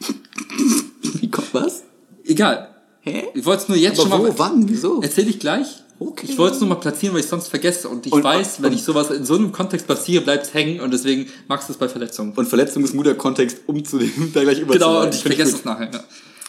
[1.20, 1.82] wie kommt was?
[2.24, 2.68] Egal.
[3.00, 3.24] Hä?
[3.34, 4.28] Ich wollte es nur jetzt Aber schon mal.
[4.32, 5.00] wo, wann, wieso?
[5.00, 5.82] Erzähl ich gleich.
[5.98, 6.26] Okay.
[6.28, 7.88] Ich wollte es nur mal platzieren, weil ich sonst vergesse.
[7.88, 10.80] Und ich Und- weiß, wenn ich sowas in so einem Kontext platziere, bleibt es hängen.
[10.80, 12.32] Und deswegen magst du es bei Verletzungen.
[12.32, 15.22] Und Verletzung ist ein guter Kontext, um zu dem da gleich über genau, und ich
[15.22, 15.90] vergesse es nachher.
[15.92, 16.04] Ja.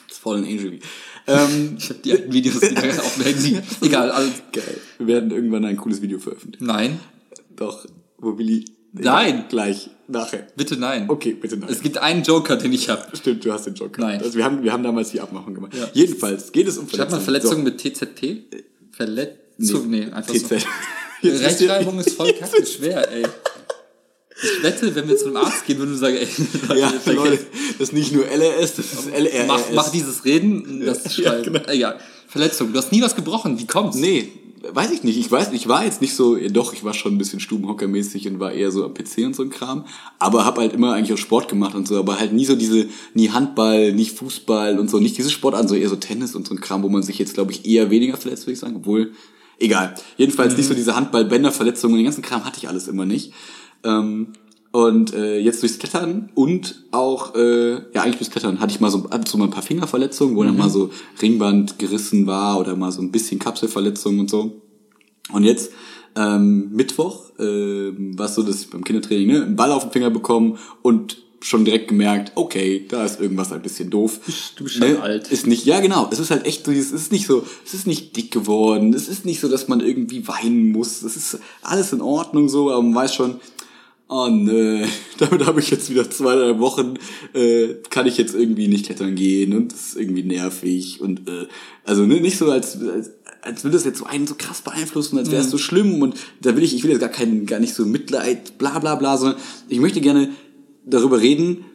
[0.09, 0.79] Das Fallen Angel.
[1.27, 3.59] Ähm, Ich habe die alten Videos mehr auf dem Handy.
[3.81, 4.79] Egal, also, geil.
[4.97, 6.65] Wir werden irgendwann ein cooles Video veröffentlichen.
[6.65, 6.99] nein.
[7.57, 7.85] Doch,
[8.17, 8.63] wo Willi...
[8.93, 9.45] Nein.
[9.49, 10.47] Gleich, nachher.
[10.55, 11.05] Bitte nein.
[11.09, 11.69] Okay, bitte nein.
[11.69, 13.03] Es gibt einen Joker, den ich habe.
[13.15, 14.01] Stimmt, du hast den Joker.
[14.01, 14.21] Nein.
[14.23, 15.73] Also wir haben, wir haben damals die Abmachung gemacht.
[15.75, 15.87] Ja.
[15.93, 18.55] Jedenfalls geht es um Schreibt man Verletzungen mit TZT?
[18.91, 19.89] Verletzung?
[19.89, 20.49] Nee, einfach TZ.
[20.49, 20.55] so.
[21.21, 23.23] Jetzt Rechtschreibung ist voll kacke schwer, ey.
[24.41, 26.27] Ich wette, wenn wir zu einem Arzt gehen, würden wir sagen, ey,
[26.69, 27.39] Leute, Ja, vergesst- Leute,
[27.79, 29.47] das ist nicht nur LRS, das ist LRS.
[29.47, 31.53] mach, mach dieses Reden, das Ja, Schreiben.
[31.53, 31.67] genau.
[31.69, 31.99] Egal.
[32.27, 32.71] Verletzung.
[32.71, 33.57] Du hast nie was gebrochen.
[33.59, 33.97] Wie kommt's?
[33.97, 34.31] Nee,
[34.61, 35.17] weiß ich nicht.
[35.17, 38.39] Ich weiß, ich war jetzt nicht so, doch, ich war schon ein bisschen stubenhockermäßig und
[38.39, 39.85] war eher so am PC und so ein Kram.
[40.19, 42.87] Aber hab halt immer eigentlich auch Sport gemacht und so, aber halt nie so diese,
[43.13, 46.53] nie Handball, nicht Fußball und so, nicht diese Sportarten, so eher so Tennis und so
[46.53, 49.11] ein Kram, wo man sich jetzt, glaube ich, eher weniger verletzt, würde ich sagen, obwohl,
[49.59, 49.95] egal.
[50.17, 53.33] Jedenfalls nicht so diese Handball-Bänderverletzungen, den ganzen Kram hatte ich alles immer nicht.
[53.83, 54.33] Ähm,
[54.77, 58.91] und äh, jetzt durchs Klettern und auch, äh, ja eigentlich durchs Klettern hatte ich mal
[58.91, 62.59] so, ab und zu mal ein paar Fingerverletzungen, wo dann mal so Ringband gerissen war
[62.59, 64.61] oder mal so ein bisschen Kapselverletzungen und so.
[65.33, 65.71] Und jetzt
[66.15, 70.11] ähm, Mittwoch war es so, dass ich beim Kindertraining ne, einen Ball auf den Finger
[70.11, 74.19] bekommen und schon direkt gemerkt, okay, da ist irgendwas ein bisschen doof.
[74.57, 75.31] Du bist schon alt.
[75.31, 77.87] Ist nicht, ja genau, es ist halt echt so, es ist nicht so, es ist
[77.87, 81.93] nicht dick geworden, es ist nicht so, dass man irgendwie weinen muss, es ist alles
[81.93, 83.39] in Ordnung so, aber man weiß schon,
[84.07, 84.85] oh nö,
[85.17, 86.95] damit habe ich jetzt wieder zwei, drei Wochen,
[87.33, 91.47] äh, kann ich jetzt irgendwie nicht klettern gehen und das ist irgendwie nervig und äh,
[91.83, 93.11] also ne, nicht so als, als
[93.47, 96.15] als würde das jetzt so einen so krass beeinflussen, als wäre es so schlimm und
[96.41, 99.17] da will ich, ich will jetzt gar keinen, gar nicht so Mitleid, bla bla bla,
[99.17, 99.39] sondern
[99.69, 100.29] ich möchte gerne
[100.85, 101.65] darüber reden,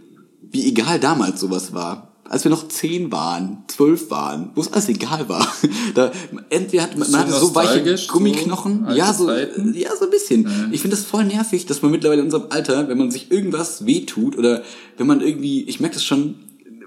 [0.51, 2.12] wie egal damals sowas war.
[2.33, 5.47] Als wir noch zehn waren, zwölf waren, wo es alles egal war.
[5.95, 6.11] Da,
[6.49, 8.87] entweder hat man, man hatte so weiche so Gummiknochen.
[8.87, 9.75] alte ja, so, Zeiten?
[9.77, 10.71] ja, so ein bisschen.
[10.73, 13.85] Ich finde das voll nervig, dass man mittlerweile in unserem Alter, wenn man sich irgendwas
[13.85, 14.63] wehtut oder
[14.97, 16.37] wenn man irgendwie, ich merke das schon,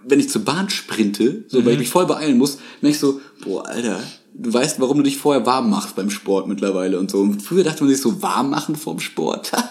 [0.07, 3.21] wenn ich zur Bahn sprinte, so, weil ich mich voll beeilen muss, merke ich so,
[3.43, 3.99] boah, Alter,
[4.33, 7.19] du weißt, warum du dich vorher warm machst beim Sport mittlerweile und so.
[7.19, 9.51] Und früher dachte man sich so, warm machen vorm Sport.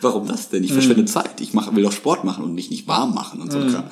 [0.00, 0.64] Warum das denn?
[0.64, 1.40] Ich verschwende Zeit.
[1.40, 3.84] Ich mach, will doch Sport machen und mich nicht warm machen und so Kram.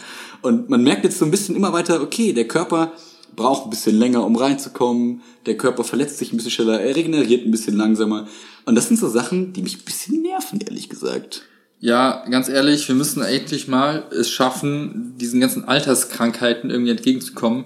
[0.42, 2.92] Und man merkt jetzt so ein bisschen immer weiter, okay, der Körper
[3.34, 5.22] braucht ein bisschen länger, um reinzukommen.
[5.46, 8.28] Der Körper verletzt sich ein bisschen schneller, er regeneriert ein bisschen langsamer.
[8.66, 11.42] Und das sind so Sachen, die mich ein bisschen nerven, ehrlich gesagt.
[11.80, 17.64] Ja, ganz ehrlich, wir müssen endlich mal es schaffen, diesen ganzen Alterskrankheiten irgendwie entgegenzukommen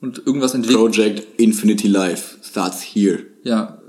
[0.00, 0.80] und irgendwas entwickeln.
[0.80, 3.18] Project Infinity Life starts here.
[3.42, 3.82] Ja,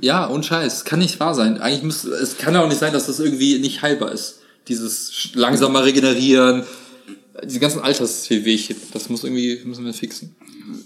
[0.00, 1.58] ja, und Scheiß, kann nicht wahr sein.
[1.60, 4.40] Eigentlich muss, es kann auch nicht sein, dass das irgendwie nicht heilbar ist.
[4.66, 6.64] Dieses sch- langsame Regenerieren,
[7.44, 10.36] diese ganzen Alterswehwehchen, das muss irgendwie, müssen wir fixen.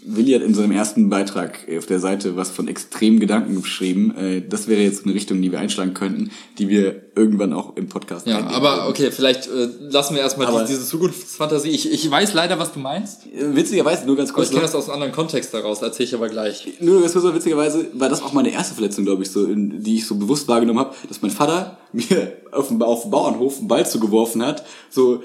[0.04, 4.14] Willi hat in seinem ersten Beitrag auf der Seite was von extremen Gedanken beschrieben.
[4.16, 7.88] Äh, Das wäre jetzt eine Richtung, die wir einschlagen könnten, die wir irgendwann auch im
[7.88, 8.90] Podcast Ja, aber würden.
[8.90, 11.70] okay, vielleicht äh, lassen wir erstmal die, diese Zukunftsfantasie.
[11.70, 14.74] Ich, ich weiß leider, was du meinst, Äh, Witzigerweise, nur ganz kurz ich kenne das
[14.74, 16.66] aus einem anderen Kontext daraus, erzähle ich aber gleich.
[16.80, 19.96] nur ganz kurz witzigerweise war das auch meine erste Verletzung, glaube ich, so, in, die
[19.96, 23.68] ich so bewusst wahrgenommen habe, dass mein Vater mir auf dem, auf dem Bauernhof einen
[23.68, 25.22] Ball zugeworfen hat, so,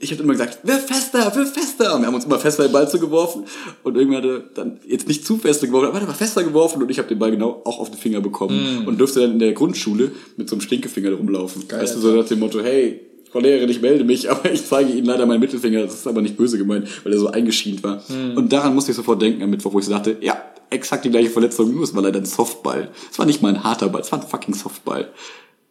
[0.00, 1.94] ich habe immer gesagt, wirf fester, wirf fester.
[1.94, 3.44] Und wir haben uns immer fester den Ball zugeworfen.
[3.82, 6.82] Und irgendwann hat er dann jetzt nicht zu fester geworfen, aber er war fester geworfen
[6.82, 9.38] und ich habe den Ball genau auch auf den Finger bekommen und durfte dann in
[9.38, 11.66] der Grundschule mit so einem Stinkefinger rumlaufen.
[11.68, 14.64] Geil, weißt du, so nach dem Motto, hey, Frau Lehrerin, ich melde mich, aber ich
[14.66, 15.82] zeige Ihnen leider meinen Mittelfinger.
[15.82, 18.02] Das ist aber nicht böse gemeint, weil er so eingeschient war.
[18.36, 20.36] Und daran musste ich sofort denken am Mittwoch, wo ich so dachte, ja,
[20.70, 22.90] exakt die gleiche Verletzung, nur es war leider ein Softball.
[23.10, 25.08] Es war nicht mal ein harter Ball, es war ein fucking Softball.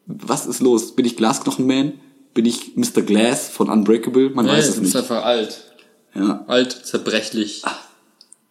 [0.08, 0.96] Was ist los?
[0.96, 1.94] Bin ich Glasknochenman?
[2.38, 3.02] Bin ich Mr.
[3.02, 4.30] Glass von Unbreakable?
[4.30, 5.02] Man weiß Nee, es du bist nicht.
[5.02, 5.58] einfach alt.
[6.14, 6.46] Ja.
[6.46, 7.64] Alt, zerbrechlich.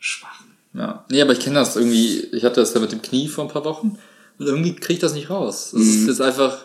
[0.00, 0.40] Schwach.
[0.74, 1.04] Ja.
[1.08, 3.50] Nee, aber ich kenne das irgendwie, ich hatte das ja mit dem Knie vor ein
[3.50, 3.96] paar Wochen
[4.40, 5.66] und irgendwie kriege ich das nicht raus.
[5.68, 5.80] Es Mhm.
[6.00, 6.58] ist jetzt einfach,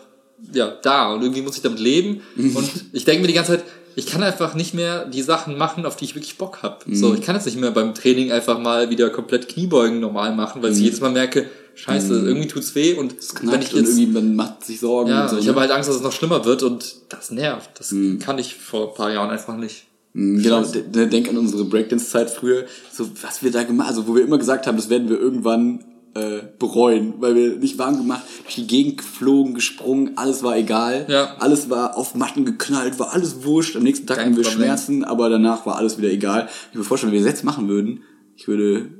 [0.52, 2.56] ja, da und irgendwie muss ich damit leben Mhm.
[2.56, 3.64] und ich denke mir die ganze Zeit,
[3.94, 6.78] ich kann einfach nicht mehr die Sachen machen, auf die ich wirklich Bock habe.
[6.86, 6.96] Mhm.
[6.96, 10.60] So, ich kann jetzt nicht mehr beim Training einfach mal wieder komplett Kniebeugen normal machen,
[10.60, 13.50] weil ich jedes Mal merke, scheiße, irgendwie tut's weh und Mhm.
[13.52, 15.38] Wenn ich und jetzt irgendwie, man macht sich Sorgen ja, und so.
[15.38, 15.50] ich ne?
[15.50, 17.70] habe halt Angst, dass es noch schlimmer wird und das nervt.
[17.78, 18.18] Das Mhm.
[18.18, 19.86] kann ich vor ein paar Jahren einfach nicht.
[20.14, 24.14] Genau, de- de- denk an unsere Breakdance-Zeit früher, so was wir da gemacht also wo
[24.14, 28.20] wir immer gesagt haben, das werden wir irgendwann äh, bereuen, weil wir nicht warm gemacht,
[28.42, 31.36] durch die Gegend geflogen, gesprungen, alles war egal, Ja.
[31.38, 34.64] alles war auf Matten geknallt, war alles wurscht, am nächsten Tag Kein hatten wir Problem.
[34.66, 36.50] Schmerzen, aber danach war alles wieder egal.
[36.70, 38.02] Ich mir vorstellen, wenn wir das jetzt machen würden,
[38.36, 38.90] ich würde,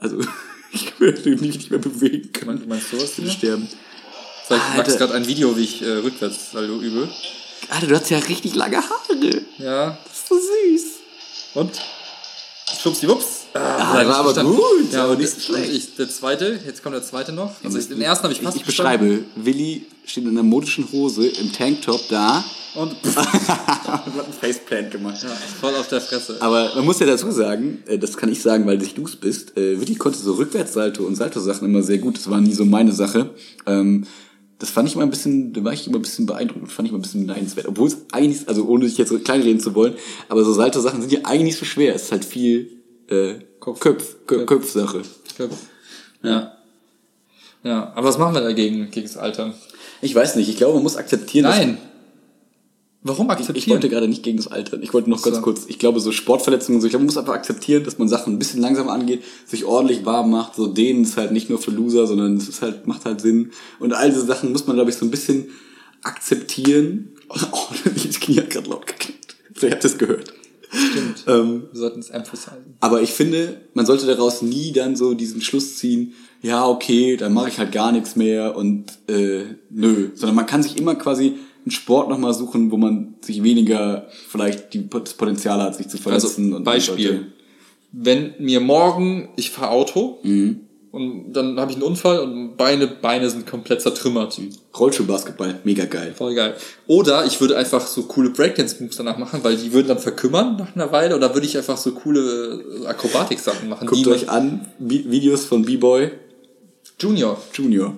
[0.00, 0.16] also
[0.72, 2.60] ich würde mich nicht mehr bewegen können.
[2.60, 3.12] Du meinst sowas?
[3.12, 3.34] Ich würde Ja?
[3.36, 3.68] sterben.
[4.48, 4.98] Zeigt Max Alter.
[4.98, 7.08] gerade ein Video, wie ich äh, rückwärts Saldo übe.
[7.70, 9.42] Alter, du hast ja richtig lange Haare.
[9.58, 9.98] Ja.
[10.04, 10.82] Das ist so süß.
[11.54, 11.80] Und?
[12.80, 13.24] Schubsdiwups.
[13.54, 14.56] Ah, das war aber verstanden.
[14.56, 15.72] gut, Ja, aber nicht ich, schlecht.
[15.72, 17.52] ich, der zweite, jetzt kommt der zweite noch.
[17.62, 20.90] Also ich, den ersten habe ich Ich, fast ich beschreibe, Willi steht in einer modischen
[20.92, 22.42] Hose im Tanktop da
[22.74, 25.22] Und hat einen Faceplant gemacht.
[25.22, 25.28] ja,
[25.60, 26.36] voll auf der Fresse.
[26.40, 29.16] Aber man muss ja dazu sagen, äh, das kann ich sagen, weil nicht du es
[29.16, 32.16] bist, äh, Willi konnte so Rückwärtssalto und Salto-Sachen immer sehr gut.
[32.16, 33.30] Das war nie so meine Sache.
[33.66, 34.06] Ähm,
[34.62, 36.92] das fand ich immer ein bisschen, da war ich immer ein bisschen beeindruckend, fand ich
[36.92, 37.66] immer ein bisschen beneidenswert.
[37.66, 39.96] Obwohl es eigentlich, also ohne dich jetzt so kleinreden zu wollen,
[40.28, 41.96] aber so Salto-Sachen sind ja eigentlich nicht so schwer.
[41.96, 42.70] Es ist halt viel
[43.08, 43.80] äh, Kopf.
[43.80, 45.02] Köpf, Köpf, Köpfsache.
[46.22, 46.56] Ja.
[47.64, 49.52] Ja, aber was machen wir dagegen, gegen das Alter?
[50.00, 51.58] Ich weiß nicht, ich glaube, man muss akzeptieren, dass
[53.04, 53.74] Warum Ich akzeptieren?
[53.74, 54.80] wollte gerade nicht gegen das Alter.
[54.80, 55.42] Ich wollte noch ganz So.
[55.42, 58.08] kurz, ich glaube, so Sportverletzungen, und so, ich glaube, man muss einfach akzeptieren, dass man
[58.08, 60.54] Sachen ein bisschen langsamer angeht, sich ordentlich warm macht.
[60.54, 63.50] So dehnen ist halt nicht nur für Loser, sondern es ist halt, macht halt Sinn.
[63.80, 65.48] Und all diese Sachen muss man, glaube ich, so ein bisschen
[66.02, 67.08] akzeptieren.
[67.50, 69.36] Oh, das Knie hat gerade laut geknickt.
[69.54, 70.34] Vielleicht habt ihr es gehört.
[70.70, 71.24] Stimmt.
[71.26, 72.76] Ähm, wir sollten es emphasizen.
[72.80, 77.32] aber ich finde, man sollte daraus nie dann so diesen Schluss ziehen, ja, okay, dann
[77.32, 80.10] mache ich halt gar nichts mehr und äh, nö.
[80.14, 84.74] Sondern man kann sich immer quasi einen Sport nochmal suchen, wo man sich weniger vielleicht
[84.74, 86.44] die, das Potenzial hat, sich zu verletzen.
[86.46, 87.26] Also und Beispiel.
[87.92, 90.60] Wenn mir morgen, ich fahre Auto Mhm.
[90.92, 94.40] und dann habe ich einen Unfall und Beine, Beine sind komplett zertrümmert.
[94.78, 96.14] Rollschuhbasketball, mega geil.
[96.16, 96.54] Voll geil.
[96.86, 100.74] Oder ich würde einfach so coole Breakdance-Moves danach machen, weil die würden dann verkümmern nach
[100.74, 101.14] einer Weile.
[101.16, 103.86] Oder würde ich einfach so coole äh, Akrobatik-Sachen machen.
[103.86, 106.10] Guckt euch an, Vi- Videos von B-Boy
[106.98, 107.96] Junior Junior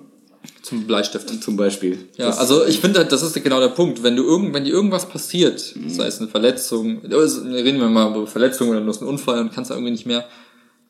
[0.63, 1.43] zum Bleistift.
[1.43, 2.09] zum Beispiel.
[2.17, 4.03] Ja, Das- also ich finde, das ist genau der Punkt.
[4.03, 5.91] Wenn du irgend, wenn dir irgendwas passiert, Mhm.
[5.91, 9.41] sei es eine Verletzung, also reden wir mal über Verletzung oder du hast einen Unfall
[9.41, 10.25] und kannst da irgendwie nicht mehr,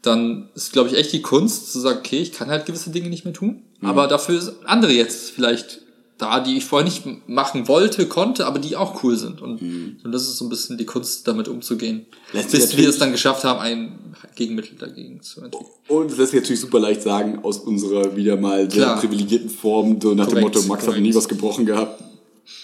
[0.03, 3.09] dann ist, glaube ich, echt die Kunst zu sagen, okay, ich kann halt gewisse Dinge
[3.09, 3.89] nicht mehr tun, Mhm.
[3.89, 5.81] aber dafür sind andere jetzt vielleicht
[6.19, 9.43] da, die ich vorher nicht machen wollte, konnte, aber die auch cool sind.
[9.43, 9.61] Und,
[10.05, 12.07] und das ist so ein bisschen die Kunst, damit umzugehen.
[12.33, 12.37] Mhm.
[12.37, 13.99] Lässt Bis wir es dann geschafft haben, ein
[14.37, 15.71] Gegenmittel dagegen zu entwickeln.
[15.89, 19.01] Und das lässt sich natürlich super leicht sagen, aus unserer wieder mal sehr Klar.
[19.01, 21.03] privilegierten Form, so nach dem Korrekt, Motto, Max hat korrekt.
[21.03, 22.01] nie was gebrochen gehabt,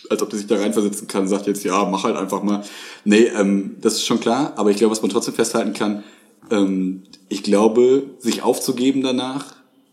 [0.09, 2.63] als ob er sich da reinversetzen kann, sagt jetzt, ja, mach halt einfach mal.
[3.05, 6.05] Nee, ähm, das ist schon klar, aber ich glaube, was man trotzdem festhalten kann,
[6.51, 9.45] ähm, ich glaube, sich aufzugeben danach,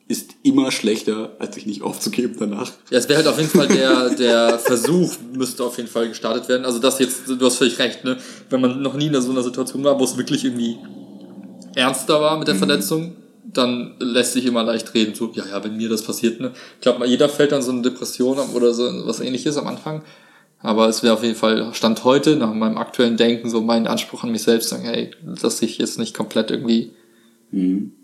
[0.08, 2.72] ist immer schlechter, als sich nicht aufzugeben danach.
[2.90, 6.48] Ja, es wäre halt auf jeden Fall der, der Versuch, müsste auf jeden Fall gestartet
[6.48, 6.66] werden.
[6.66, 8.18] Also das jetzt, du hast völlig recht, ne?
[8.50, 10.78] Wenn man noch nie in so einer Situation war, wo es wirklich irgendwie
[11.76, 15.76] ernster war mit der Verletzung, dann lässt sich immer leicht reden, so, ja, ja, wenn
[15.76, 16.54] mir das passiert, ne?
[16.76, 20.04] Ich glaube, jeder fällt dann so eine Depression oder so was ähnliches am Anfang.
[20.60, 24.24] Aber es wäre auf jeden Fall Stand heute, nach meinem aktuellen Denken, so mein Anspruch
[24.24, 26.94] an mich selbst, sagen, hey, dass ich jetzt nicht komplett irgendwie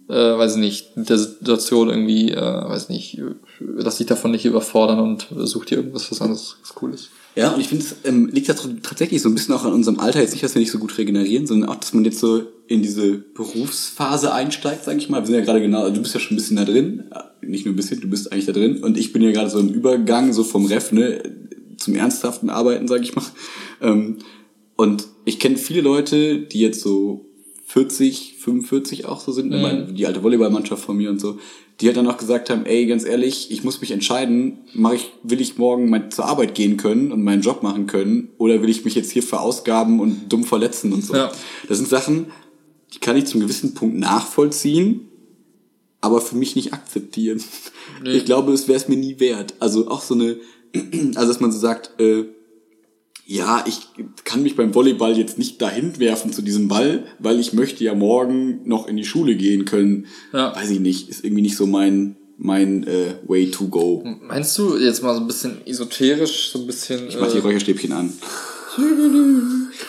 [0.10, 3.22] äh, weiß ich nicht, der Situation irgendwie, äh, weiß nicht,
[3.60, 7.10] lass dich davon nicht überfordern und such dir irgendwas, was anderes was cool ist.
[7.36, 10.00] Ja, und ich finde, es ähm, liegt ja tatsächlich so ein bisschen auch an unserem
[10.00, 12.44] Alter, jetzt nicht, dass wir nicht so gut regenerieren, sondern auch, dass man jetzt so
[12.68, 15.22] in diese Berufsphase einsteigt, sage ich mal.
[15.22, 17.66] Wir sind ja gerade genau, du bist ja schon ein bisschen da drin, Äh, nicht
[17.66, 19.70] nur ein bisschen, du bist eigentlich da drin und ich bin ja gerade so im
[19.70, 21.24] Übergang, so vom Ref, ne,
[21.78, 23.26] zum ernsthaften Arbeiten, sage ich mal.
[23.82, 24.20] Ähm,
[24.76, 27.26] und ich kenne viele Leute, die jetzt so
[27.74, 31.40] 40, 45 auch so sind, ne, meine, die alte Volleyballmannschaft von mir und so,
[31.82, 35.12] die halt dann auch gesagt haben, ey, ganz ehrlich, ich muss mich entscheiden, mach ich,
[35.24, 38.70] will ich morgen mal zur Arbeit gehen können und meinen Job machen können oder will
[38.70, 41.16] ich mich jetzt hier verausgaben und dumm verletzen und so.
[41.16, 41.32] Ja.
[41.68, 42.28] Das sind Sachen,
[42.94, 45.08] die kann ich zum gewissen Punkt nachvollziehen,
[46.00, 47.42] aber für mich nicht akzeptieren.
[48.04, 48.12] Nee.
[48.12, 49.56] Ich glaube, es wäre es mir nie wert.
[49.60, 50.38] Also auch so eine,
[51.16, 52.26] also dass man so sagt, äh,
[53.26, 53.80] ja, ich
[54.26, 57.96] kann mich beim Volleyball jetzt nicht dahin werfen zu diesem Ball, weil ich möchte ja
[57.96, 60.08] morgen noch in die Schule gehen können.
[60.34, 60.56] Ja.
[60.56, 64.04] Weiß ich nicht, ist irgendwie nicht so mein mein äh, way to go.
[64.22, 67.08] Meinst du jetzt mal so ein bisschen esoterisch, so ein bisschen.
[67.08, 68.14] Ich mach die äh, Räucherstäbchen an.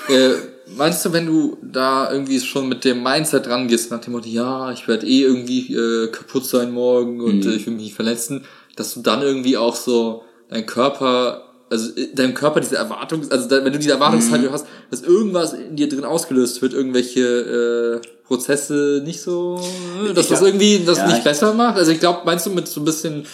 [0.08, 0.34] Äh,
[0.76, 4.72] meinst du, wenn du da irgendwie schon mit dem Mindset rangehst, nach dem Motto, ja,
[4.72, 8.44] ich werde eh irgendwie äh, kaputt sein morgen und äh, ich will mich nicht verletzen,
[8.76, 13.50] dass du dann irgendwie auch so dein Körper, also äh, deinem Körper diese Erwartung, also
[13.50, 19.02] wenn du diese Erwartungshaltung hast, dass irgendwas in dir drin ausgelöst wird, irgendwelche äh, Prozesse
[19.04, 21.76] nicht so, dass Ich das glaub- irgendwie das ja, nicht ich- besser macht.
[21.76, 23.26] Also ich glaube, meinst du mit so ein bisschen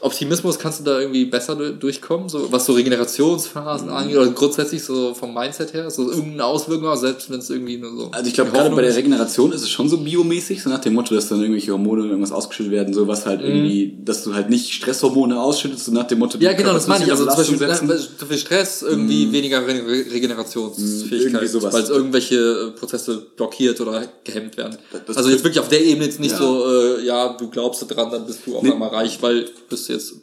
[0.00, 4.82] Optimismus kannst du da irgendwie besser du- durchkommen, so was so Regenerationsphasen angeht oder grundsätzlich
[4.84, 8.08] so vom Mindset her, so irgendeine Auswirkung, auch, selbst wenn es irgendwie nur so.
[8.12, 8.94] Also ich glaube, gerade bei der.
[8.98, 12.10] Regeneration ist es schon so biomäßig, so nach dem Motto, dass dann irgendwelche Hormone oder
[12.10, 16.06] irgendwas ausgeschüttet werden, so was halt irgendwie, dass du halt nicht Stresshormone ausschüttest, so nach
[16.08, 16.42] dem Motto, Mhm.
[16.44, 17.10] Ja, genau, das meine ich.
[17.10, 23.26] Also zum Beispiel zu viel Stress, irgendwie weniger Re Regenerationsfähigkeit, weil es irgendwelche äh, Prozesse
[23.36, 24.76] blockiert oder gehemmt werden.
[25.06, 26.38] das also jetzt wirklich auf der Ebene jetzt nicht Ja.
[26.38, 26.64] so,
[26.98, 28.72] äh, ja, du glaubst dran, dann bist du auch Nee.
[28.72, 30.14] einmal reich, weil du jetzt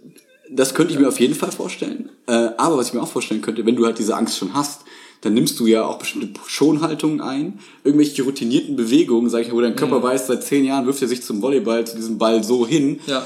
[0.51, 2.09] Das könnte ich mir auf jeden Fall vorstellen.
[2.27, 4.81] Äh, aber was ich mir auch vorstellen könnte, wenn du halt diese Angst schon hast,
[5.21, 9.61] dann nimmst du ja auch bestimmte Schonhaltungen ein, irgendwelche routinierten Bewegungen, sag ich mal, wo
[9.61, 9.77] dein Mhm.
[9.77, 12.99] Körper weiß, seit zehn Jahren wirft er sich zum Volleyball, zu diesem Ball so hin.
[13.07, 13.25] Ja.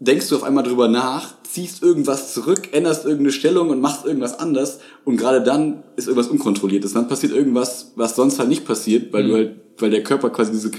[0.00, 4.38] Denkst du auf einmal drüber nach, ziehst irgendwas zurück, änderst irgendeine Stellung und machst irgendwas
[4.38, 6.94] anders und gerade dann ist irgendwas unkontrolliertes.
[6.94, 9.28] Dann passiert irgendwas, was sonst halt nicht passiert, weil Mhm.
[9.28, 10.70] du halt, weil der Körper quasi diese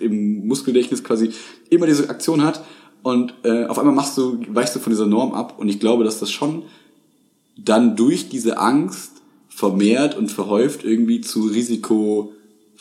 [0.00, 1.30] im Muskelgedächtnis quasi
[1.70, 2.62] immer diese Aktion hat
[3.04, 6.04] und äh, auf einmal machst du, weichst du von dieser Norm ab und ich glaube,
[6.04, 6.62] dass das schon
[7.54, 9.12] dann durch diese Angst
[9.50, 12.32] vermehrt und verhäuft irgendwie zu Risiko,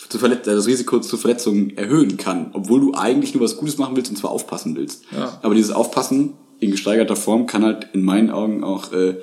[0.07, 3.77] zu Verlet äh, das Risiko zu Verletzungen erhöhen kann, obwohl du eigentlich nur was Gutes
[3.77, 5.03] machen willst und zwar aufpassen willst.
[5.11, 5.39] Ja.
[5.41, 9.17] Aber dieses Aufpassen in gesteigerter Form kann halt in meinen Augen auch äh,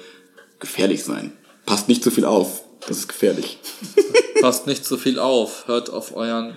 [0.58, 1.32] gefährlich sein.
[1.64, 3.58] Passt nicht zu viel auf, das ist gefährlich.
[4.42, 6.56] passt nicht so viel auf, hört auf euren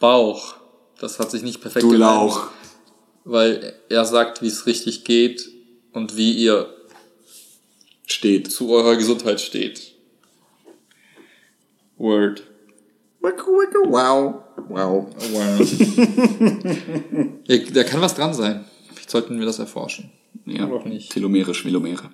[0.00, 0.56] Bauch.
[0.98, 2.48] Das hat sich nicht perfekt Du Lauch.
[3.24, 5.48] Weil er sagt, wie es richtig geht
[5.92, 6.68] und wie ihr
[8.06, 8.52] Steht.
[8.52, 9.94] zu eurer Gesundheit steht.
[11.96, 12.42] Word.
[13.22, 14.42] Wow.
[14.68, 15.06] Wow.
[15.32, 15.60] Wow.
[17.72, 18.64] da kann was dran sein.
[18.92, 20.10] Vielleicht sollten wir das erforschen.
[20.46, 21.10] Ja, Oder auch nicht.
[21.12, 22.10] Telomere, Schmelomere.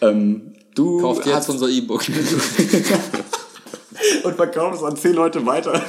[0.00, 2.02] Ähm, du Kauft jetzt unser E-Book.
[4.24, 5.80] und verkaufst es an zehn Leute weiter.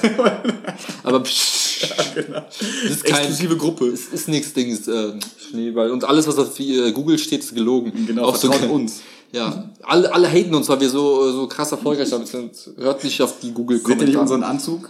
[1.04, 1.64] Aber psch,
[2.16, 2.42] genau.
[2.50, 3.88] das ist kein, Exklusive Gruppe.
[3.88, 5.14] es ist nichts Dings, äh,
[5.50, 5.92] Schneeball.
[5.92, 8.06] Und alles, was auf äh, Google steht, ist gelogen.
[8.06, 9.02] Genau, so vertraut uns.
[9.32, 12.52] Ja, alle, alle haten uns, weil wir so, so krass erfolgreich damit sind.
[12.78, 14.20] Hört nicht auf die Seht ihr nicht Google-Kommentare.
[14.20, 14.90] unseren Anzug?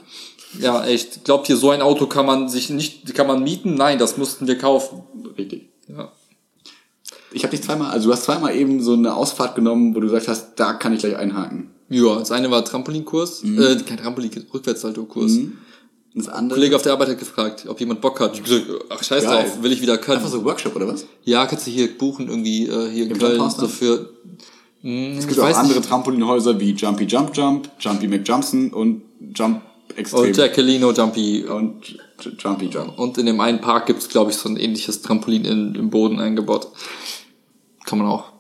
[0.59, 1.23] Ja, echt.
[1.23, 3.75] Glaubt ihr, so ein Auto kann man sich nicht, kann man mieten?
[3.75, 5.03] Nein, das mussten wir kaufen.
[5.37, 5.69] Richtig.
[5.87, 6.11] Ja.
[7.31, 10.07] Ich habe dich zweimal, also du hast zweimal eben so eine Ausfahrt genommen, wo du
[10.07, 11.71] gesagt hast, da kann ich gleich einhaken.
[11.89, 15.37] Ja, das eine war Trampolinkurs, äh, kein Trampolin, Rückwärtssalto-Kurs.
[16.15, 16.57] Und das Ein andere.
[16.57, 18.33] Kollege auf der Arbeit hat gefragt, ob jemand Bock hat.
[18.33, 19.43] Ich hab gesagt, ach scheiß Geil.
[19.43, 20.17] drauf, will ich wieder können.
[20.19, 21.05] Einfach so Workshop oder was?
[21.25, 24.09] Ja, kannst du hier buchen irgendwie äh, hier in Im Köln so für.
[24.81, 29.01] Mh, Es gibt auch andere Trampolinhäuser wie Jumpy Jump Jump, Jumpy McJumpson und
[29.35, 29.61] Jump
[29.97, 30.27] Extreme.
[30.27, 31.43] Und Jacquelino Jumpy.
[31.43, 31.97] und
[32.39, 32.97] Jumpy Jump.
[32.97, 36.19] Und in dem einen Park gibt's glaube ich, so ein ähnliches Trampolin in, im Boden
[36.19, 36.69] eingebaut.
[37.85, 38.31] Kann man auch.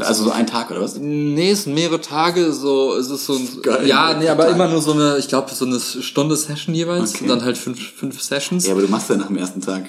[0.00, 0.96] Also so ein Tag oder was?
[0.98, 3.86] Nee, es sind mehrere Tage, so, es ist so ein, Geil.
[3.86, 4.54] ja, nee, aber Total.
[4.56, 7.24] immer nur so eine, ich glaube, so eine Stunde Session jeweils, Okay.
[7.24, 8.66] und dann halt fünf, fünf Sessions.
[8.66, 9.84] Ja, aber du machst ja nach dem ersten Tag.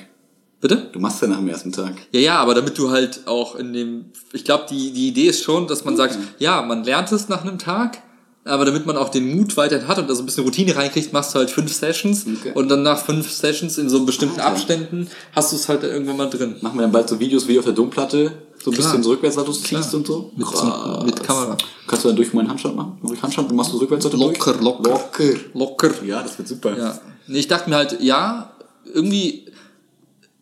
[0.61, 0.89] Bitte?
[0.93, 1.93] Du machst ja nach dem ersten Tag.
[2.13, 5.43] Ja, ja, aber damit du halt auch in dem, ich glaube, die, die Idee ist
[5.43, 8.01] schon, dass man sagt, ja, man lernt es nach einem Tag,
[8.45, 11.11] aber damit man auch den Mut weiterhin hat und da so ein bisschen Routine reinkriegt,
[11.11, 12.51] machst du halt fünf Sessions Okay.
[12.55, 14.51] und dann nach fünf Sessions in so bestimmten Alter.
[14.53, 16.55] Abständen hast du es halt irgendwann mal drin.
[16.61, 18.31] Machen wir dann bald so Videos wie auf der Domplatte,
[18.63, 18.87] so ein Klar.
[18.91, 20.31] bisschen so Rückwärtssaltos ziehst und so?
[20.35, 21.03] Mit- Krass.
[21.05, 21.57] mit Kamera.
[21.87, 22.97] Kannst du dann durch meinen Handstand machen?
[23.03, 24.37] Durch Handstand und machst du Rückwärtssalto durch?
[24.37, 24.89] Locker, locker.
[24.89, 25.33] Locker.
[25.53, 25.91] Locker.
[26.05, 26.77] Ja, das wird super.
[26.77, 26.99] Ja.
[27.27, 28.53] Nee, ich dachte mir halt, ja,
[28.93, 29.45] irgendwie,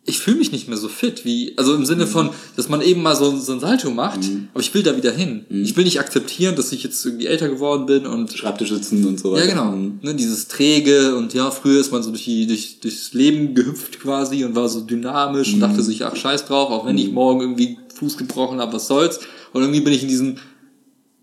[0.04, 3.04] ich fühle mich nicht mehr so fit, wie, also im Sinne von, dass man eben
[3.04, 4.20] mal so, so ein Salto macht,
[4.52, 5.46] aber ich will da wieder hin.
[5.50, 9.20] Ich will nicht akzeptieren, dass ich jetzt irgendwie älter geworden bin und Schreibtisch sitzen und
[9.20, 9.46] so weiter.
[9.46, 9.72] Ja, genau.
[9.76, 10.00] Mhm.
[10.02, 14.00] Ne, dieses träge und ja, früher ist man so durch die, durch, durchs Leben gehüpft
[14.00, 15.62] quasi und war so dynamisch und Mhm.
[15.62, 19.20] dachte sich, ach, scheiß drauf, auch wenn ich morgen irgendwie Fuß gebrochen habe, was soll's.
[19.54, 20.36] Und irgendwie bin ich in diesem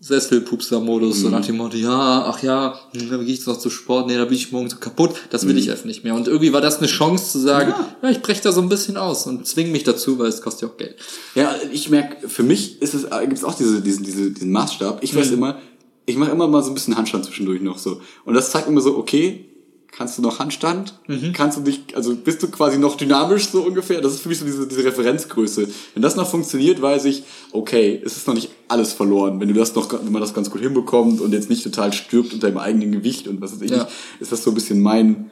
[0.01, 1.21] Sesselpupster-Modus, Mhm.
[1.23, 4.07] so nach dem Motto, ja, ach ja, hm, dann gehe ich jetzt noch zu Sport,
[4.07, 5.49] nee, da bin ich morgen so kaputt, das Mhm.
[5.49, 6.15] will ich einfach nicht mehr.
[6.15, 8.95] Und irgendwie war das eine Chance zu sagen, ja, ich breche da so ein bisschen
[8.95, 10.95] aus und zwinge mich dazu, weil es kostet ja auch Geld.
[11.35, 14.99] Ja, ich merke, für mich ist es, gibt es auch diese, diesen, diese, diesen Maßstab.
[15.03, 15.57] Ich weiß immer,
[16.05, 17.99] ich mache immer mal so ein bisschen Handstand zwischendurch noch so.
[18.23, 19.48] Und das zeigt immer so, okay,
[19.91, 20.97] kannst du noch Handstand?
[21.33, 23.99] Kannst du dich, also bist du quasi noch dynamisch so ungefähr?
[24.01, 25.67] Das ist für mich so diese, diese Referenzgröße.
[25.93, 29.39] Wenn das noch funktioniert, weiß ich, okay, es ist noch nicht alles verloren.
[29.39, 32.33] Wenn du das noch, wenn man das ganz gut hinbekommt und jetzt nicht total stirbt
[32.33, 33.83] unter dem eigenen Gewicht und was weiß ich Ja.
[33.83, 33.87] nicht,
[34.19, 35.31] ist das so ein bisschen mein,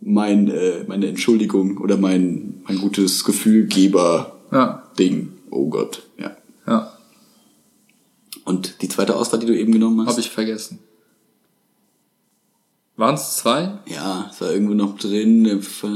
[0.00, 5.32] mein, äh, meine Entschuldigung oder mein, mein gutes Gefühlgeber Ja, Ding.
[5.50, 6.36] Oh Gott, ja.
[6.66, 6.92] ja,
[8.44, 10.12] Und die zweite Auswahl, die du eben genommen hast?
[10.12, 10.80] habe ich vergessen.
[13.02, 13.78] Waren es zwei?
[13.86, 15.60] Ja, es war irgendwo noch drin.
[15.60, 15.88] Ver-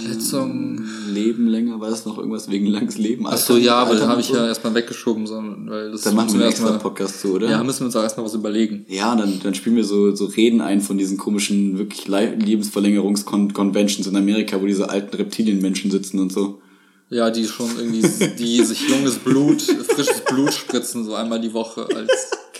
[0.00, 0.80] Verletzung.
[1.12, 3.26] Leben länger, war das noch irgendwas wegen langes Leben?
[3.26, 4.36] Ach so, ja, aber Alter den habe ich so?
[4.36, 7.50] ja erstmal weggeschoben, sondern, weil das Dann machen wir einen extra Podcast zu, oder?
[7.50, 8.86] Ja, müssen wir uns auch erstmal was überlegen.
[8.88, 14.06] Ja, dann, dann spielen wir so, so Reden ein von diesen komischen, wirklich Le- Lebensverlängerungs-Conventions
[14.06, 16.60] in Amerika, wo diese alten Reptilienmenschen sitzen und so.
[17.10, 18.02] Ja, die schon irgendwie,
[18.38, 22.30] die sich junges Blut, frisches Blut spritzen, so einmal die Woche als.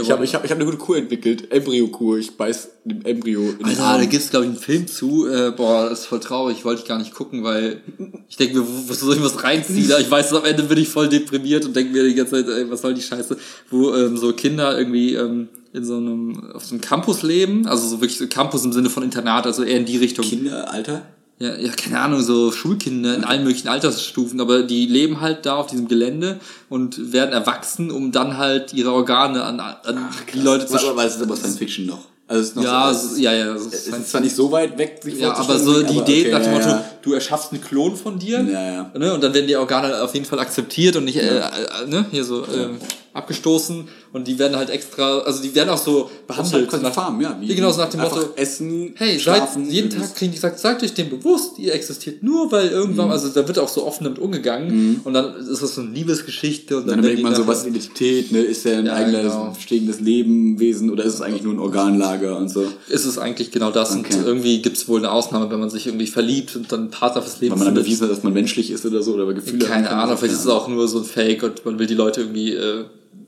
[0.00, 2.18] Ich habe ich hab, ich hab eine gute Kur entwickelt, Embryo-Kur.
[2.18, 5.28] Ich beiß dem Embryo in den Alter, da gibt's glaube ich einen Film zu.
[5.28, 6.64] Äh, boah, das ist voll traurig.
[6.64, 7.80] Wollte ich gar nicht gucken, weil
[8.28, 9.90] ich denke mir, wo, wo soll ich was reinziehen?
[9.98, 12.70] Ich weiß, am Ende bin ich voll deprimiert und denke mir die ganze Zeit, ey,
[12.70, 13.36] was soll die Scheiße?
[13.70, 17.86] Wo ähm, so Kinder irgendwie ähm, in so einem auf so einem Campus leben, also
[17.86, 20.24] so wirklich so Campus im Sinne von Internat, also eher in die Richtung.
[20.24, 21.02] Kinder, Alter?
[21.42, 25.56] Ja, ja, keine Ahnung, so Schulkinder in allen möglichen Altersstufen, aber die leben halt da
[25.56, 26.38] auf diesem Gelände
[26.68, 31.04] und werden erwachsen, um dann halt ihre Organe an, an die Leute zu Aber, aber
[31.06, 32.00] es ist aber Science Fiction noch.
[32.28, 33.54] Also es ist noch Ja, so, es ist, ja, ja.
[33.54, 36.20] Es ist ist zwar nicht so weit weg, sich ja, aber so die aber Idee
[36.20, 36.84] okay, nach dem ja, Motto, ja.
[37.00, 38.90] du erschaffst einen Klon von dir Ja, ja.
[38.96, 42.04] Ne, und dann werden die Organe auf jeden Fall akzeptiert und nicht äh, äh, ne,
[42.10, 42.68] hier so äh,
[43.12, 46.68] abgestoßen und die werden halt extra, also die werden auch so halt behandelt.
[46.68, 47.36] quasi nach- Farm, ja.
[47.40, 49.68] Wie, Ja, genau, so nach dem Motto, Essen, Hey, seid, schlafen.
[49.70, 53.12] jeden Tag kriegen die gesagt, seid euch dem bewusst, ihr existiert nur, weil irgendwann, Mhm.
[53.12, 56.76] also da wird auch so offen damit umgegangen und dann ist das so eine Liebesgeschichte
[56.76, 58.40] und Dann, werden denkt man so, was ist Identität, ne?
[58.40, 59.56] Ist er ein Ja, eigenes, genau.
[59.60, 62.64] stehendes Lebenwesen oder ist es eigentlich nur ein Organlager und so?
[62.88, 64.14] ist es eigentlich genau das Okay.
[64.16, 67.22] und irgendwie gibt es wohl eine Ausnahme, wenn man sich irgendwie verliebt und dann Partner
[67.22, 69.64] fürs Leben Weil man dann bewiesen hat, dass man menschlich ist oder so, oder Gefühle
[69.66, 69.90] Keine.
[69.90, 70.52] Ahnung, vielleicht ist es Ja.
[70.52, 72.84] auch nur so ein Fake und man will die Leute irgendwie äh,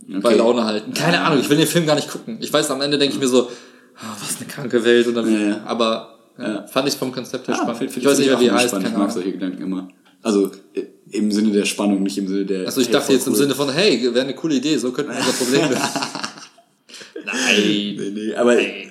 [0.09, 0.93] bei Laune halten.
[0.95, 2.39] Keine Ahnung, ich will den Film gar nicht gucken.
[2.41, 3.49] Ich weiß, am Ende denke ich mir so,
[3.97, 5.07] ah, was eine kranke Welt.
[5.07, 5.63] Und dann, Ja, ja.
[5.65, 6.67] Aber ja, Ja.
[6.67, 7.79] fand ich vom Konzept her Ja, spannend.
[7.79, 8.69] find- find ich weiß nicht mehr, wie er heißt.
[8.69, 8.89] spannend.
[8.89, 9.89] Ich mag solche Gedanken immer.
[10.23, 12.67] Also äh, im Sinne der Spannung, nicht im Sinne der.
[12.67, 13.39] Also ich hey, dachte jetzt im cool.
[13.39, 15.83] Sinne von, hey, wäre eine coole Idee, so könnten wir unser Problem lösen.
[17.25, 17.37] Nein.
[17.57, 18.87] Nee, nee, aber äh,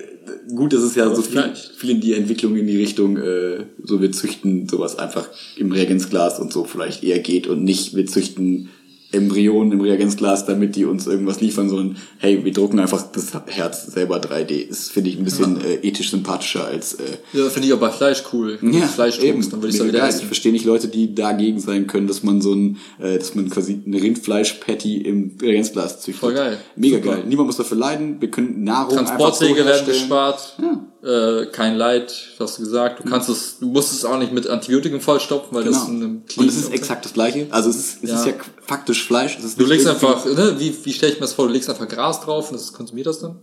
[0.55, 4.01] gut, das ist ja so viel, viel in die Entwicklung in die Richtung, äh, so
[4.01, 8.69] wir züchten sowas einfach im Reagenzglas und so vielleicht eher geht und nicht wir züchten
[9.11, 13.87] Embryonen im Reagenzglas, damit die uns irgendwas liefern, sondern hey, wir drucken einfach das Herz
[13.87, 14.51] selber 3D.
[14.51, 17.89] Ist, finde ich, ein bisschen äh, ethisch sympathischer als äh, Ja, finde ich auch bei
[17.89, 18.57] Fleisch cool.
[18.61, 20.09] Wenn du Fleisch druckst, dann würde ich es wieder geil.
[20.09, 20.27] Ich essen.
[20.27, 23.81] verstehe nicht Leute, die dagegen sein können, dass man so ein, äh, dass man quasi
[23.85, 26.19] eine Rindfleisch-Patty im Reagenzglas züchtet.
[26.21, 26.57] Voll geil.
[26.75, 27.15] Mega Super.
[27.15, 27.23] geil.
[27.27, 28.21] Niemand muss dafür leiden.
[28.21, 30.57] Wir können Nahrung Transportwege so werden gespart.
[30.61, 30.85] Ja.
[31.03, 33.03] Äh, kein Leid, hast du gesagt.
[33.03, 35.79] Du kannst es, du musst es auch nicht mit Antibiotikum vollstopfen, weil Genau.
[35.79, 37.47] das in Und es ist exakt das gleiche.
[37.49, 38.19] Also es ist, es Ja.
[38.19, 38.33] ist ja
[38.67, 39.37] faktisch Fleisch.
[39.57, 41.47] Du legst einfach, ne, wie, wie stelle ich mir das vor?
[41.47, 43.39] Du legst einfach Gras drauf und das konsumiert das dann?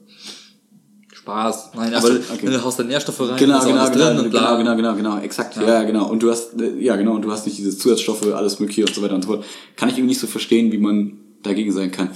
[1.13, 1.71] Spaß.
[1.75, 2.47] Nein, Ach aber so, okay.
[2.47, 4.57] du haust da Nährstoffe rein, Genau, genau, genau, bla.
[4.57, 5.83] genau, genau, genau, exakt, ja.
[5.83, 6.09] genau.
[6.09, 9.03] Und du hast, ja, genau, und du hast nicht diese Zusatzstoffe, alles mögliche und so
[9.03, 9.45] weiter und so fort.
[9.77, 12.11] Kann ich irgendwie nicht so verstehen, wie man dagegen sein kann.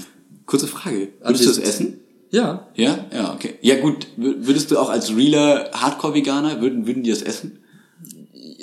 [0.47, 1.09] Kurze Frage.
[1.20, 1.99] Würdest du das essen?
[2.32, 3.04] Ja, Ja?
[3.14, 3.54] Ja, okay.
[3.60, 4.08] Ja, gut.
[4.16, 7.58] Würdest du auch als realer Hardcore-Veganer, würden, würden die das essen?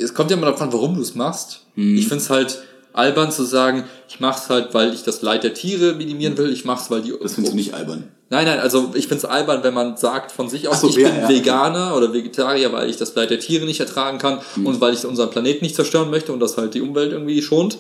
[0.02, 1.66] es kommt ja immer darauf an, warum du es machst.
[1.76, 1.98] Mhm.
[1.98, 2.60] Ich find's halt
[2.94, 6.66] albern zu sagen, ich mach's halt, weil ich das Leid der Tiere minimieren will, ich
[6.66, 7.14] mach's, weil die...
[7.22, 8.06] Das findest du nicht albern.
[8.30, 11.10] Nein, nein, also ich find's albern, wenn man sagt von sich aus, so, ich ja,
[11.10, 11.30] bin ja.
[11.30, 14.66] Veganer oder Vegetarier, weil ich das Leid der Tiere nicht ertragen kann Mhm.
[14.68, 17.78] und weil ich unseren Planeten nicht zerstören möchte und das halt die Umwelt irgendwie schont.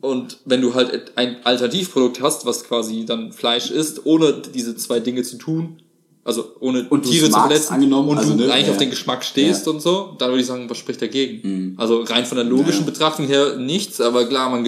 [0.00, 5.00] Und wenn du halt ein Alternativprodukt hast, was quasi dann Fleisch ist, ohne diese zwei
[5.00, 5.80] Dinge zu tun,
[6.24, 8.72] also ohne Und Tiere zu verletzen angenommen, und also, du ne, eigentlich ja.
[8.72, 9.72] auf den Geschmack stehst Ja.
[9.72, 11.48] und so, dann würde ich sagen, was spricht dagegen?
[11.48, 11.74] Mhm.
[11.76, 12.86] Also rein von der logischen Ja.
[12.86, 14.64] Betrachtung her nichts, aber klar, man,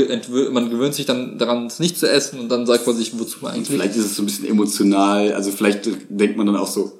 [0.53, 3.45] man gewöhnt sich dann daran, es nicht zu essen und dann sagt man sich, wozu
[3.45, 3.67] eigentlich?
[3.67, 6.93] Vielleicht ist es so ein bisschen emotional, also vielleicht denkt man dann auch so,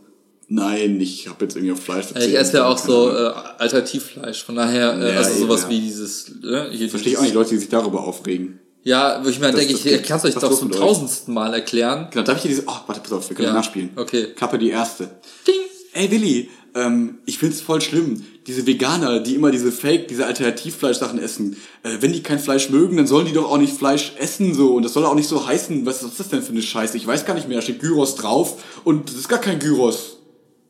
[0.49, 4.45] nein, ich habe jetzt irgendwie auf Fleisch Ja, ich esse ja auch so äh, Alternativfleisch,
[4.45, 5.71] von daher, äh, Ja, also sowas ja.
[5.71, 8.61] wie dieses, äh, hier Verstehe ich auch nicht, Leute, die sich darüber aufregen.
[8.85, 11.35] Ja, wo ich mir Das- denke, das ich kann es euch was doch zum tausendsten
[11.35, 12.09] Mal erklären.
[12.11, 13.91] Genau, darf ich hier diese, oh, warte, pass auf, wir können Ja, nachspielen.
[13.97, 14.29] okay.
[14.35, 15.11] Kappe die erste.
[15.47, 15.55] Ding!
[15.95, 18.25] Ey Willi, ähm, ich find's voll schlimm.
[18.47, 21.57] Diese Veganer, die immer diese Fake, diese Alternativfleischsachen essen.
[21.83, 24.75] Äh, wenn die kein Fleisch mögen, dann sollen die doch auch nicht Fleisch essen so.
[24.75, 25.85] Und das soll auch nicht so heißen.
[25.87, 26.97] Was ist das denn für eine Scheiße?
[26.97, 27.59] Ich weiß gar nicht mehr.
[27.59, 30.18] Da steht Gyros drauf und das ist gar kein Gyros.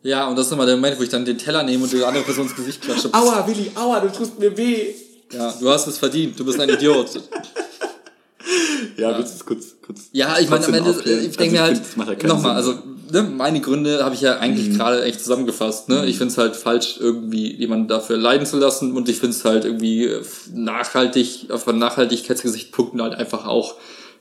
[0.09, 2.03] Ja, und das ist immer der Moment, wo ich dann den Teller nehme und die
[2.03, 3.13] andere Person ins Gesicht klatsche.
[3.13, 4.95] Aua, Willi, aua, du tust mir weh.
[5.33, 7.09] Ja, du hast es verdient, du bist ein Idiot.
[8.97, 10.01] Ja, willst du es kurz, kurz.
[10.13, 11.25] Ja, ich meine, am Ende, aufklären?
[11.29, 12.75] ich denke mir Also halt, ja keinen nochmal, also
[13.13, 14.75] ne, meine Gründe habe ich ja eigentlich Mhm.
[14.79, 15.89] gerade echt zusammengefasst.
[15.91, 16.07] Ne?
[16.07, 19.45] Ich finde es halt falsch, irgendwie jemanden dafür leiden zu lassen und ich finde es
[19.45, 20.23] halt irgendwie äh,
[20.55, 23.75] nachhaltig, auf ein Nachhaltigkeitsgesichtspunkten halt einfach auch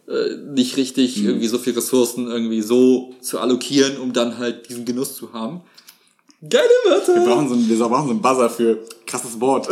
[0.10, 1.28] äh, nicht richtig, Mhm.
[1.30, 5.62] irgendwie so viel Ressourcen irgendwie so zu allokieren, um dann halt diesen Genuss zu haben.
[6.42, 7.16] Geile Wörter!
[7.16, 8.78] Wir brauchen so einen, wir brauchen so einen Buzzer für
[9.08, 9.68] krasses Wort.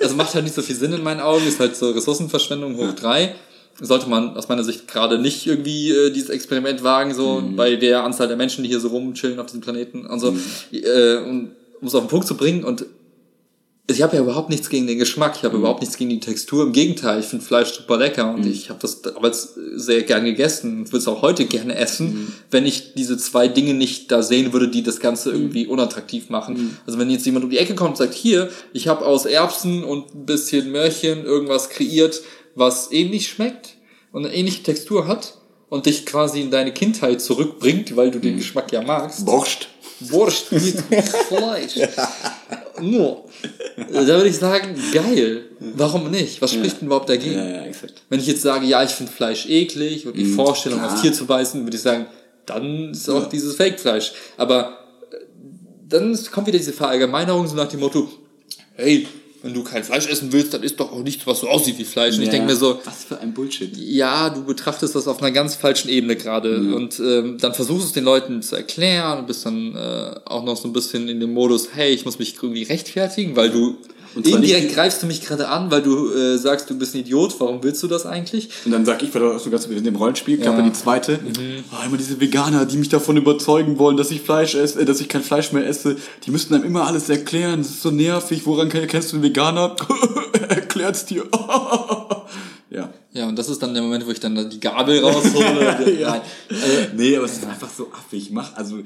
[0.00, 2.92] Also macht halt nicht so viel Sinn in meinen Augen, ist halt so Ressourcenverschwendung hoch
[2.94, 3.34] drei.
[3.80, 7.56] Sollte man aus meiner Sicht gerade nicht irgendwie äh, dieses Experiment wagen, so Mhm.
[7.56, 10.40] bei der Anzahl der Menschen, die hier so rumchillen auf diesem Planeten und so, Mhm.
[10.72, 11.50] äh, um
[11.80, 12.62] um es auf den Punkt zu bringen.
[12.64, 12.84] Und
[13.88, 15.60] ich habe ja überhaupt nichts gegen den Geschmack, ich habe Mhm.
[15.62, 16.62] überhaupt nichts gegen die Textur.
[16.62, 20.78] Im Gegenteil, ich finde Fleisch super lecker und ich habe das damals sehr gern gegessen
[20.78, 22.32] und würde es auch heute gerne essen, Mhm.
[22.50, 26.54] wenn ich diese zwei Dinge nicht da sehen würde, die das Ganze irgendwie unattraktiv machen.
[26.54, 26.76] Mhm.
[26.86, 29.82] Also wenn jetzt jemand um die Ecke kommt und sagt, hier, ich habe aus Erbsen
[29.84, 32.22] und ein bisschen Möhrchen irgendwas kreiert,
[32.54, 33.70] was ähnlich schmeckt
[34.12, 38.22] und eine ähnliche Textur hat und dich quasi in deine Kindheit zurückbringt, weil du Mhm.
[38.22, 39.24] den Geschmack ja magst.
[39.26, 39.68] Borscht.
[40.00, 40.60] Wurst mit
[41.28, 41.74] Fleisch.
[42.80, 43.24] Nur.
[43.92, 45.44] Da würde ich sagen, geil.
[45.60, 46.40] Warum nicht?
[46.42, 47.36] Was spricht denn überhaupt dagegen?
[47.36, 48.02] Ja, ja, exakt.
[48.08, 50.92] Wenn ich jetzt sage, ja, ich finde Fleisch eklig und die Vorstellung, klar.
[50.92, 52.06] aufs Tier zu beißen, würde ich sagen,
[52.46, 54.12] dann ist auch dieses Fake-Fleisch.
[54.36, 54.78] Aber
[55.10, 55.16] äh,
[55.88, 58.08] dann kommt wieder diese Verallgemeinerung so nach dem Motto,
[58.74, 59.06] hey,
[59.42, 61.84] wenn du kein Fleisch essen willst, dann isst doch auch nichts, was so aussieht wie
[61.84, 62.14] Fleisch.
[62.16, 62.32] Und ich Ja.
[62.32, 63.76] denke mir so, Was für ein Bullshit.
[63.76, 67.92] ja, du betrachtest das auf einer ganz falschen Ebene gerade und ähm, dann versuchst es
[67.92, 71.32] den Leuten zu erklären und bist dann äh, auch noch so ein bisschen in dem
[71.32, 73.76] Modus, hey, ich muss mich irgendwie rechtfertigen, weil du
[74.16, 77.34] indirekt nicht- greifst du mich gerade an, weil du äh, sagst, du bist ein Idiot,
[77.38, 78.48] warum willst du das eigentlich?
[78.64, 80.60] Und dann sag ich, weil du ganz in dem Rollenspiel, Ja.
[80.60, 84.80] die zweite, oh, immer diese Veganer, die mich davon überzeugen wollen, dass ich Fleisch esse,
[84.80, 85.96] äh, dass ich kein Fleisch mehr esse,
[86.26, 89.24] die müssen einem immer alles erklären, das ist so nervig, woran ke- kennst du einen
[89.24, 89.74] Veganer?
[90.48, 91.24] Erklärt's dir.
[92.70, 92.88] ja.
[93.14, 95.76] Ja, und das ist dann der Moment, wo ich dann die Gabel raushole.
[96.00, 96.10] Ja.
[96.12, 96.20] Nein.
[96.50, 98.30] Äh, Nee, aber es ist einfach so affig.
[98.30, 98.78] Mach, also,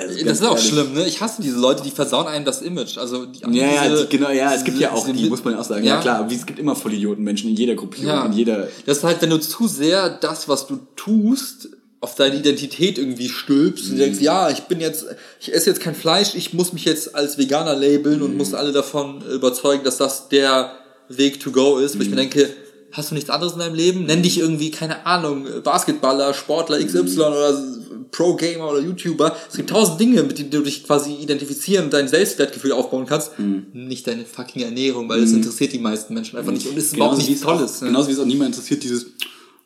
[0.00, 0.68] also das ist auch ehrlich.
[0.70, 1.06] schlimm, ne?
[1.06, 2.98] Ich hasse diese Leute, die versauen einem das Image.
[2.98, 3.50] Also die, Ja,
[3.86, 5.84] ja, die, genau, ja, es gibt ja auch die, muss man auch sagen.
[5.84, 6.00] Ja, Ja.
[6.00, 8.26] klar, aber es gibt immer Vollidioten-Menschen in jeder Gruppierung, Ja.
[8.26, 11.68] in jeder, Das ist halt, wenn du zu sehr das, was du tust,
[12.02, 13.98] auf deine Identität irgendwie stülpst und Mhm.
[13.98, 15.04] denkst, ja, ich bin jetzt,
[15.38, 18.24] ich esse jetzt kein Fleisch, ich muss mich jetzt als Veganer labeln Mhm.
[18.24, 20.72] und muss alle davon überzeugen, dass das der
[21.10, 22.14] Weg to go ist, wo ich Mhm.
[22.14, 22.48] mir denke,
[22.92, 24.04] hast du nichts anderes in deinem Leben?
[24.04, 27.18] Nenn dich irgendwie, keine Ahnung, Basketballer, Sportler XY Mhm.
[27.18, 27.62] oder
[28.10, 29.36] Pro-Gamer oder YouTuber.
[29.48, 33.38] Es gibt tausend Dinge, mit denen du dich quasi identifizieren und dein Selbstwertgefühl aufbauen kannst.
[33.38, 33.66] Mhm.
[33.72, 36.96] Nicht deine fucking Ernährung, weil das interessiert die meisten Menschen einfach nicht und es ist
[36.96, 37.80] überhaupt nichts es auch- Tolles.
[37.82, 37.88] ne?
[37.88, 39.06] Genauso wie es auch niemand interessiert, dieses,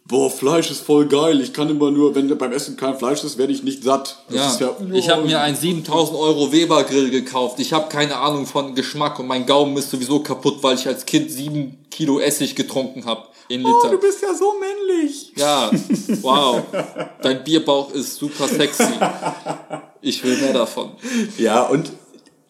[0.06, 3.38] boah, Fleisch ist voll geil, ich kann immer nur, wenn beim Essen kein Fleisch ist,
[3.38, 4.24] werde ich nicht satt.
[4.28, 7.58] Das Ja, ja ich habe mir einen 7000 Euro Weber Grill gekauft.
[7.60, 11.06] Ich habe keine Ahnung von Geschmack und mein Gaumen ist sowieso kaputt, weil ich als
[11.06, 13.24] Kind sieben Kilo Essig getrunken habe.
[13.48, 13.94] In Oh, Liter.
[13.94, 15.32] du bist ja so männlich.
[15.36, 15.70] ja,
[16.22, 16.62] wow.
[17.22, 18.84] Dein Bierbauch ist super sexy.
[20.00, 20.92] Ich will mehr davon.
[21.38, 21.92] Ja, und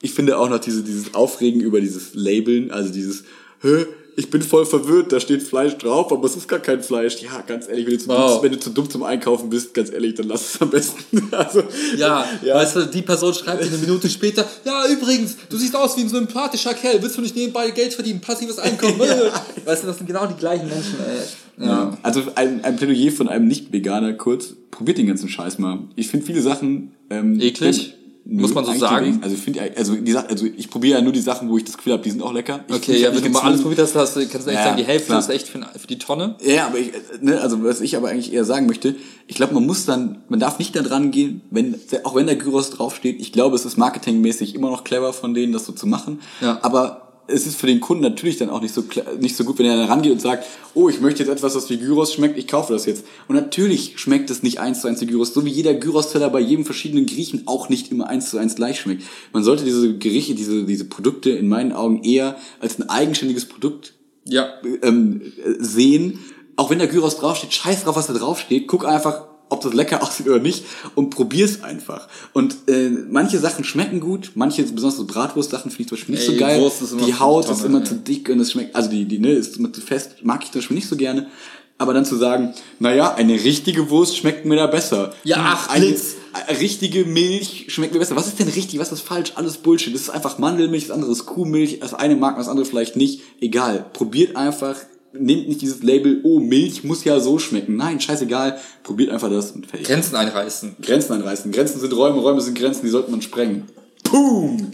[0.01, 3.25] ich finde auch noch diese, dieses Aufregen über dieses Labeln, also dieses,
[3.63, 3.87] hä,
[4.17, 7.21] ich bin voll verwirrt, da steht Fleisch drauf, aber es ist gar kein Fleisch.
[7.21, 8.35] Ja, ganz ehrlich, wenn du, zu Wow.
[8.35, 11.29] dumm, wenn du zu dumm zum Einkaufen bist, ganz ehrlich, dann lass es am besten.
[11.33, 11.63] Also,
[11.97, 12.55] Ja, ja.
[12.57, 16.09] weißt du, die Person schreibt eine Minute später, ja, übrigens, du siehst aus wie ein
[16.09, 19.01] sympathischer Kerl, willst du nicht nebenbei Geld verdienen, passives Einkommen?
[19.65, 21.67] Weißt du, das sind genau die gleichen Menschen, ey.
[21.67, 21.97] Ja.
[22.03, 24.55] Also ein, ein Plädoyer von einem Nicht-Veganer kurz.
[24.71, 25.81] Probiert den ganzen Scheiß mal.
[25.95, 26.93] Ich finde viele Sachen...
[27.11, 27.95] Ähm, Eklig?
[28.27, 29.21] Muss man so sagen?
[29.23, 31.77] Also ich finde, also die also ich probiere ja nur die Sachen, wo ich das
[31.77, 32.65] Gefühl habe, die sind auch lecker.
[32.69, 34.65] Ich, Okay, ich ja, wenn du mal alles probiert hast, hast kannst du echt Ja,
[34.65, 35.19] sagen, die Hälfte klar.
[35.19, 36.37] ist echt für, für die Tonne.
[36.43, 38.95] Ja, aber ich, ne, also was ich aber eigentlich eher sagen möchte,
[39.27, 42.37] ich glaube, man muss dann, man darf nicht da dran gehen, wenn, auch wenn der
[42.37, 45.87] Gyros draufsteht, ich glaube, es ist marketingmäßig immer noch clever von denen, das so zu
[45.87, 46.21] machen.
[46.41, 46.59] Ja.
[46.63, 48.85] Aber es ist für den Kunden natürlich dann auch nicht so,
[49.19, 50.45] nicht so gut, wenn er dann rangeht und sagt,
[50.75, 53.05] oh, ich möchte jetzt etwas, was wie Gyros schmeckt, ich kaufe das jetzt.
[53.29, 56.41] Und natürlich schmeckt es nicht eins zu eins wie Gyros, so wie jeder Gyros-Teller bei
[56.41, 59.05] jedem verschiedenen Griechen auch nicht immer eins zu eins gleich schmeckt.
[59.33, 63.95] Man sollte diese Gerichte, diese, diese Produkte in meinen Augen eher als ein eigenständiges Produkt
[64.27, 64.49] Ja.
[64.83, 65.23] ähm,
[65.59, 66.19] sehen,
[66.57, 70.03] auch wenn da Gyros draufsteht, scheiß drauf, was da draufsteht, guck einfach, ob das lecker
[70.03, 70.65] aussieht oder nicht
[70.95, 72.09] und probier's einfach.
[72.33, 76.29] Und äh, manche Sachen schmecken gut, manche, besonders so Bratwurst-Sachen finde ich zum Beispiel nicht
[76.29, 76.73] Ey, so geil.
[77.07, 77.85] Die Haut Tonne, ist immer ja.
[77.85, 80.51] zu dick und es schmeckt, also die, die ne, ist immer zu fest, mag ich
[80.51, 81.29] zum Beispiel nicht so gerne.
[81.77, 85.13] Aber dann zu sagen, naja, eine richtige Wurst schmeckt mir da besser.
[85.25, 86.15] Ja, ach, eine, Blitz.
[86.33, 88.15] eine richtige Milch schmeckt mir besser.
[88.15, 89.33] Was ist denn richtig, was ist falsch?
[89.35, 89.93] Alles Bullshit.
[89.93, 91.81] Das ist einfach Mandelmilch, das andere ist Kuhmilch.
[91.81, 93.23] Das eine mag man, das andere vielleicht nicht.
[93.41, 93.87] Egal.
[93.93, 94.77] Probiert einfach.
[95.17, 97.77] Nehmt nicht dieses Label, oh, Milch muss ja so schmecken.
[97.77, 98.59] Nein, scheißegal.
[98.83, 99.87] Probiert einfach das und fertig.
[99.87, 100.77] Grenzen einreißen.
[100.83, 101.53] Grenzen einreißen.
[101.53, 103.65] Grenzen sind Räume, Räume sind Grenzen, die sollte man sprengen.
[104.11, 104.73] Boom!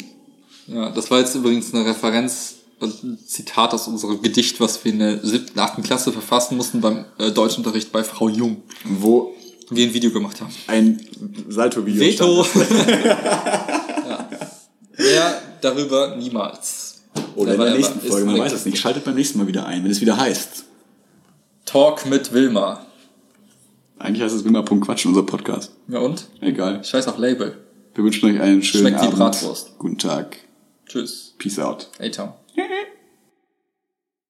[0.66, 4.98] Ja, das war jetzt übrigens eine Referenz ein Zitat aus unserem Gedicht, was wir in
[5.00, 8.62] der siebten, achten Klasse verfassen mussten beim äh, Deutschunterricht bei Frau Jung.
[8.84, 9.34] Wo
[9.68, 10.52] Wir ein Video gemacht haben.
[10.66, 11.00] ein
[11.48, 12.46] Salto-Video Veto!
[14.08, 14.28] ja.
[14.96, 16.89] Mehr darüber niemals.
[17.36, 18.78] Oder in der nächsten Folge, man weiß es nicht.
[18.78, 20.64] Schaltet beim nächsten Mal wieder ein, wenn es wieder heißt.
[21.64, 22.84] Talk mit Wilma.
[23.98, 25.72] Eigentlich heißt es Quatsch, unser Podcast.
[25.88, 26.26] Ja und?
[26.40, 26.82] Egal.
[26.82, 27.58] Scheiß auf Label.
[27.94, 29.16] Wir wünschen euch einen schönen Schmeckt Abend.
[29.16, 29.78] Bratwurst.
[29.78, 30.38] Guten Tag.
[30.86, 31.34] Tschüss.
[31.38, 31.88] Peace out.
[31.98, 32.32] A-Town.
[32.54, 32.64] Hehe.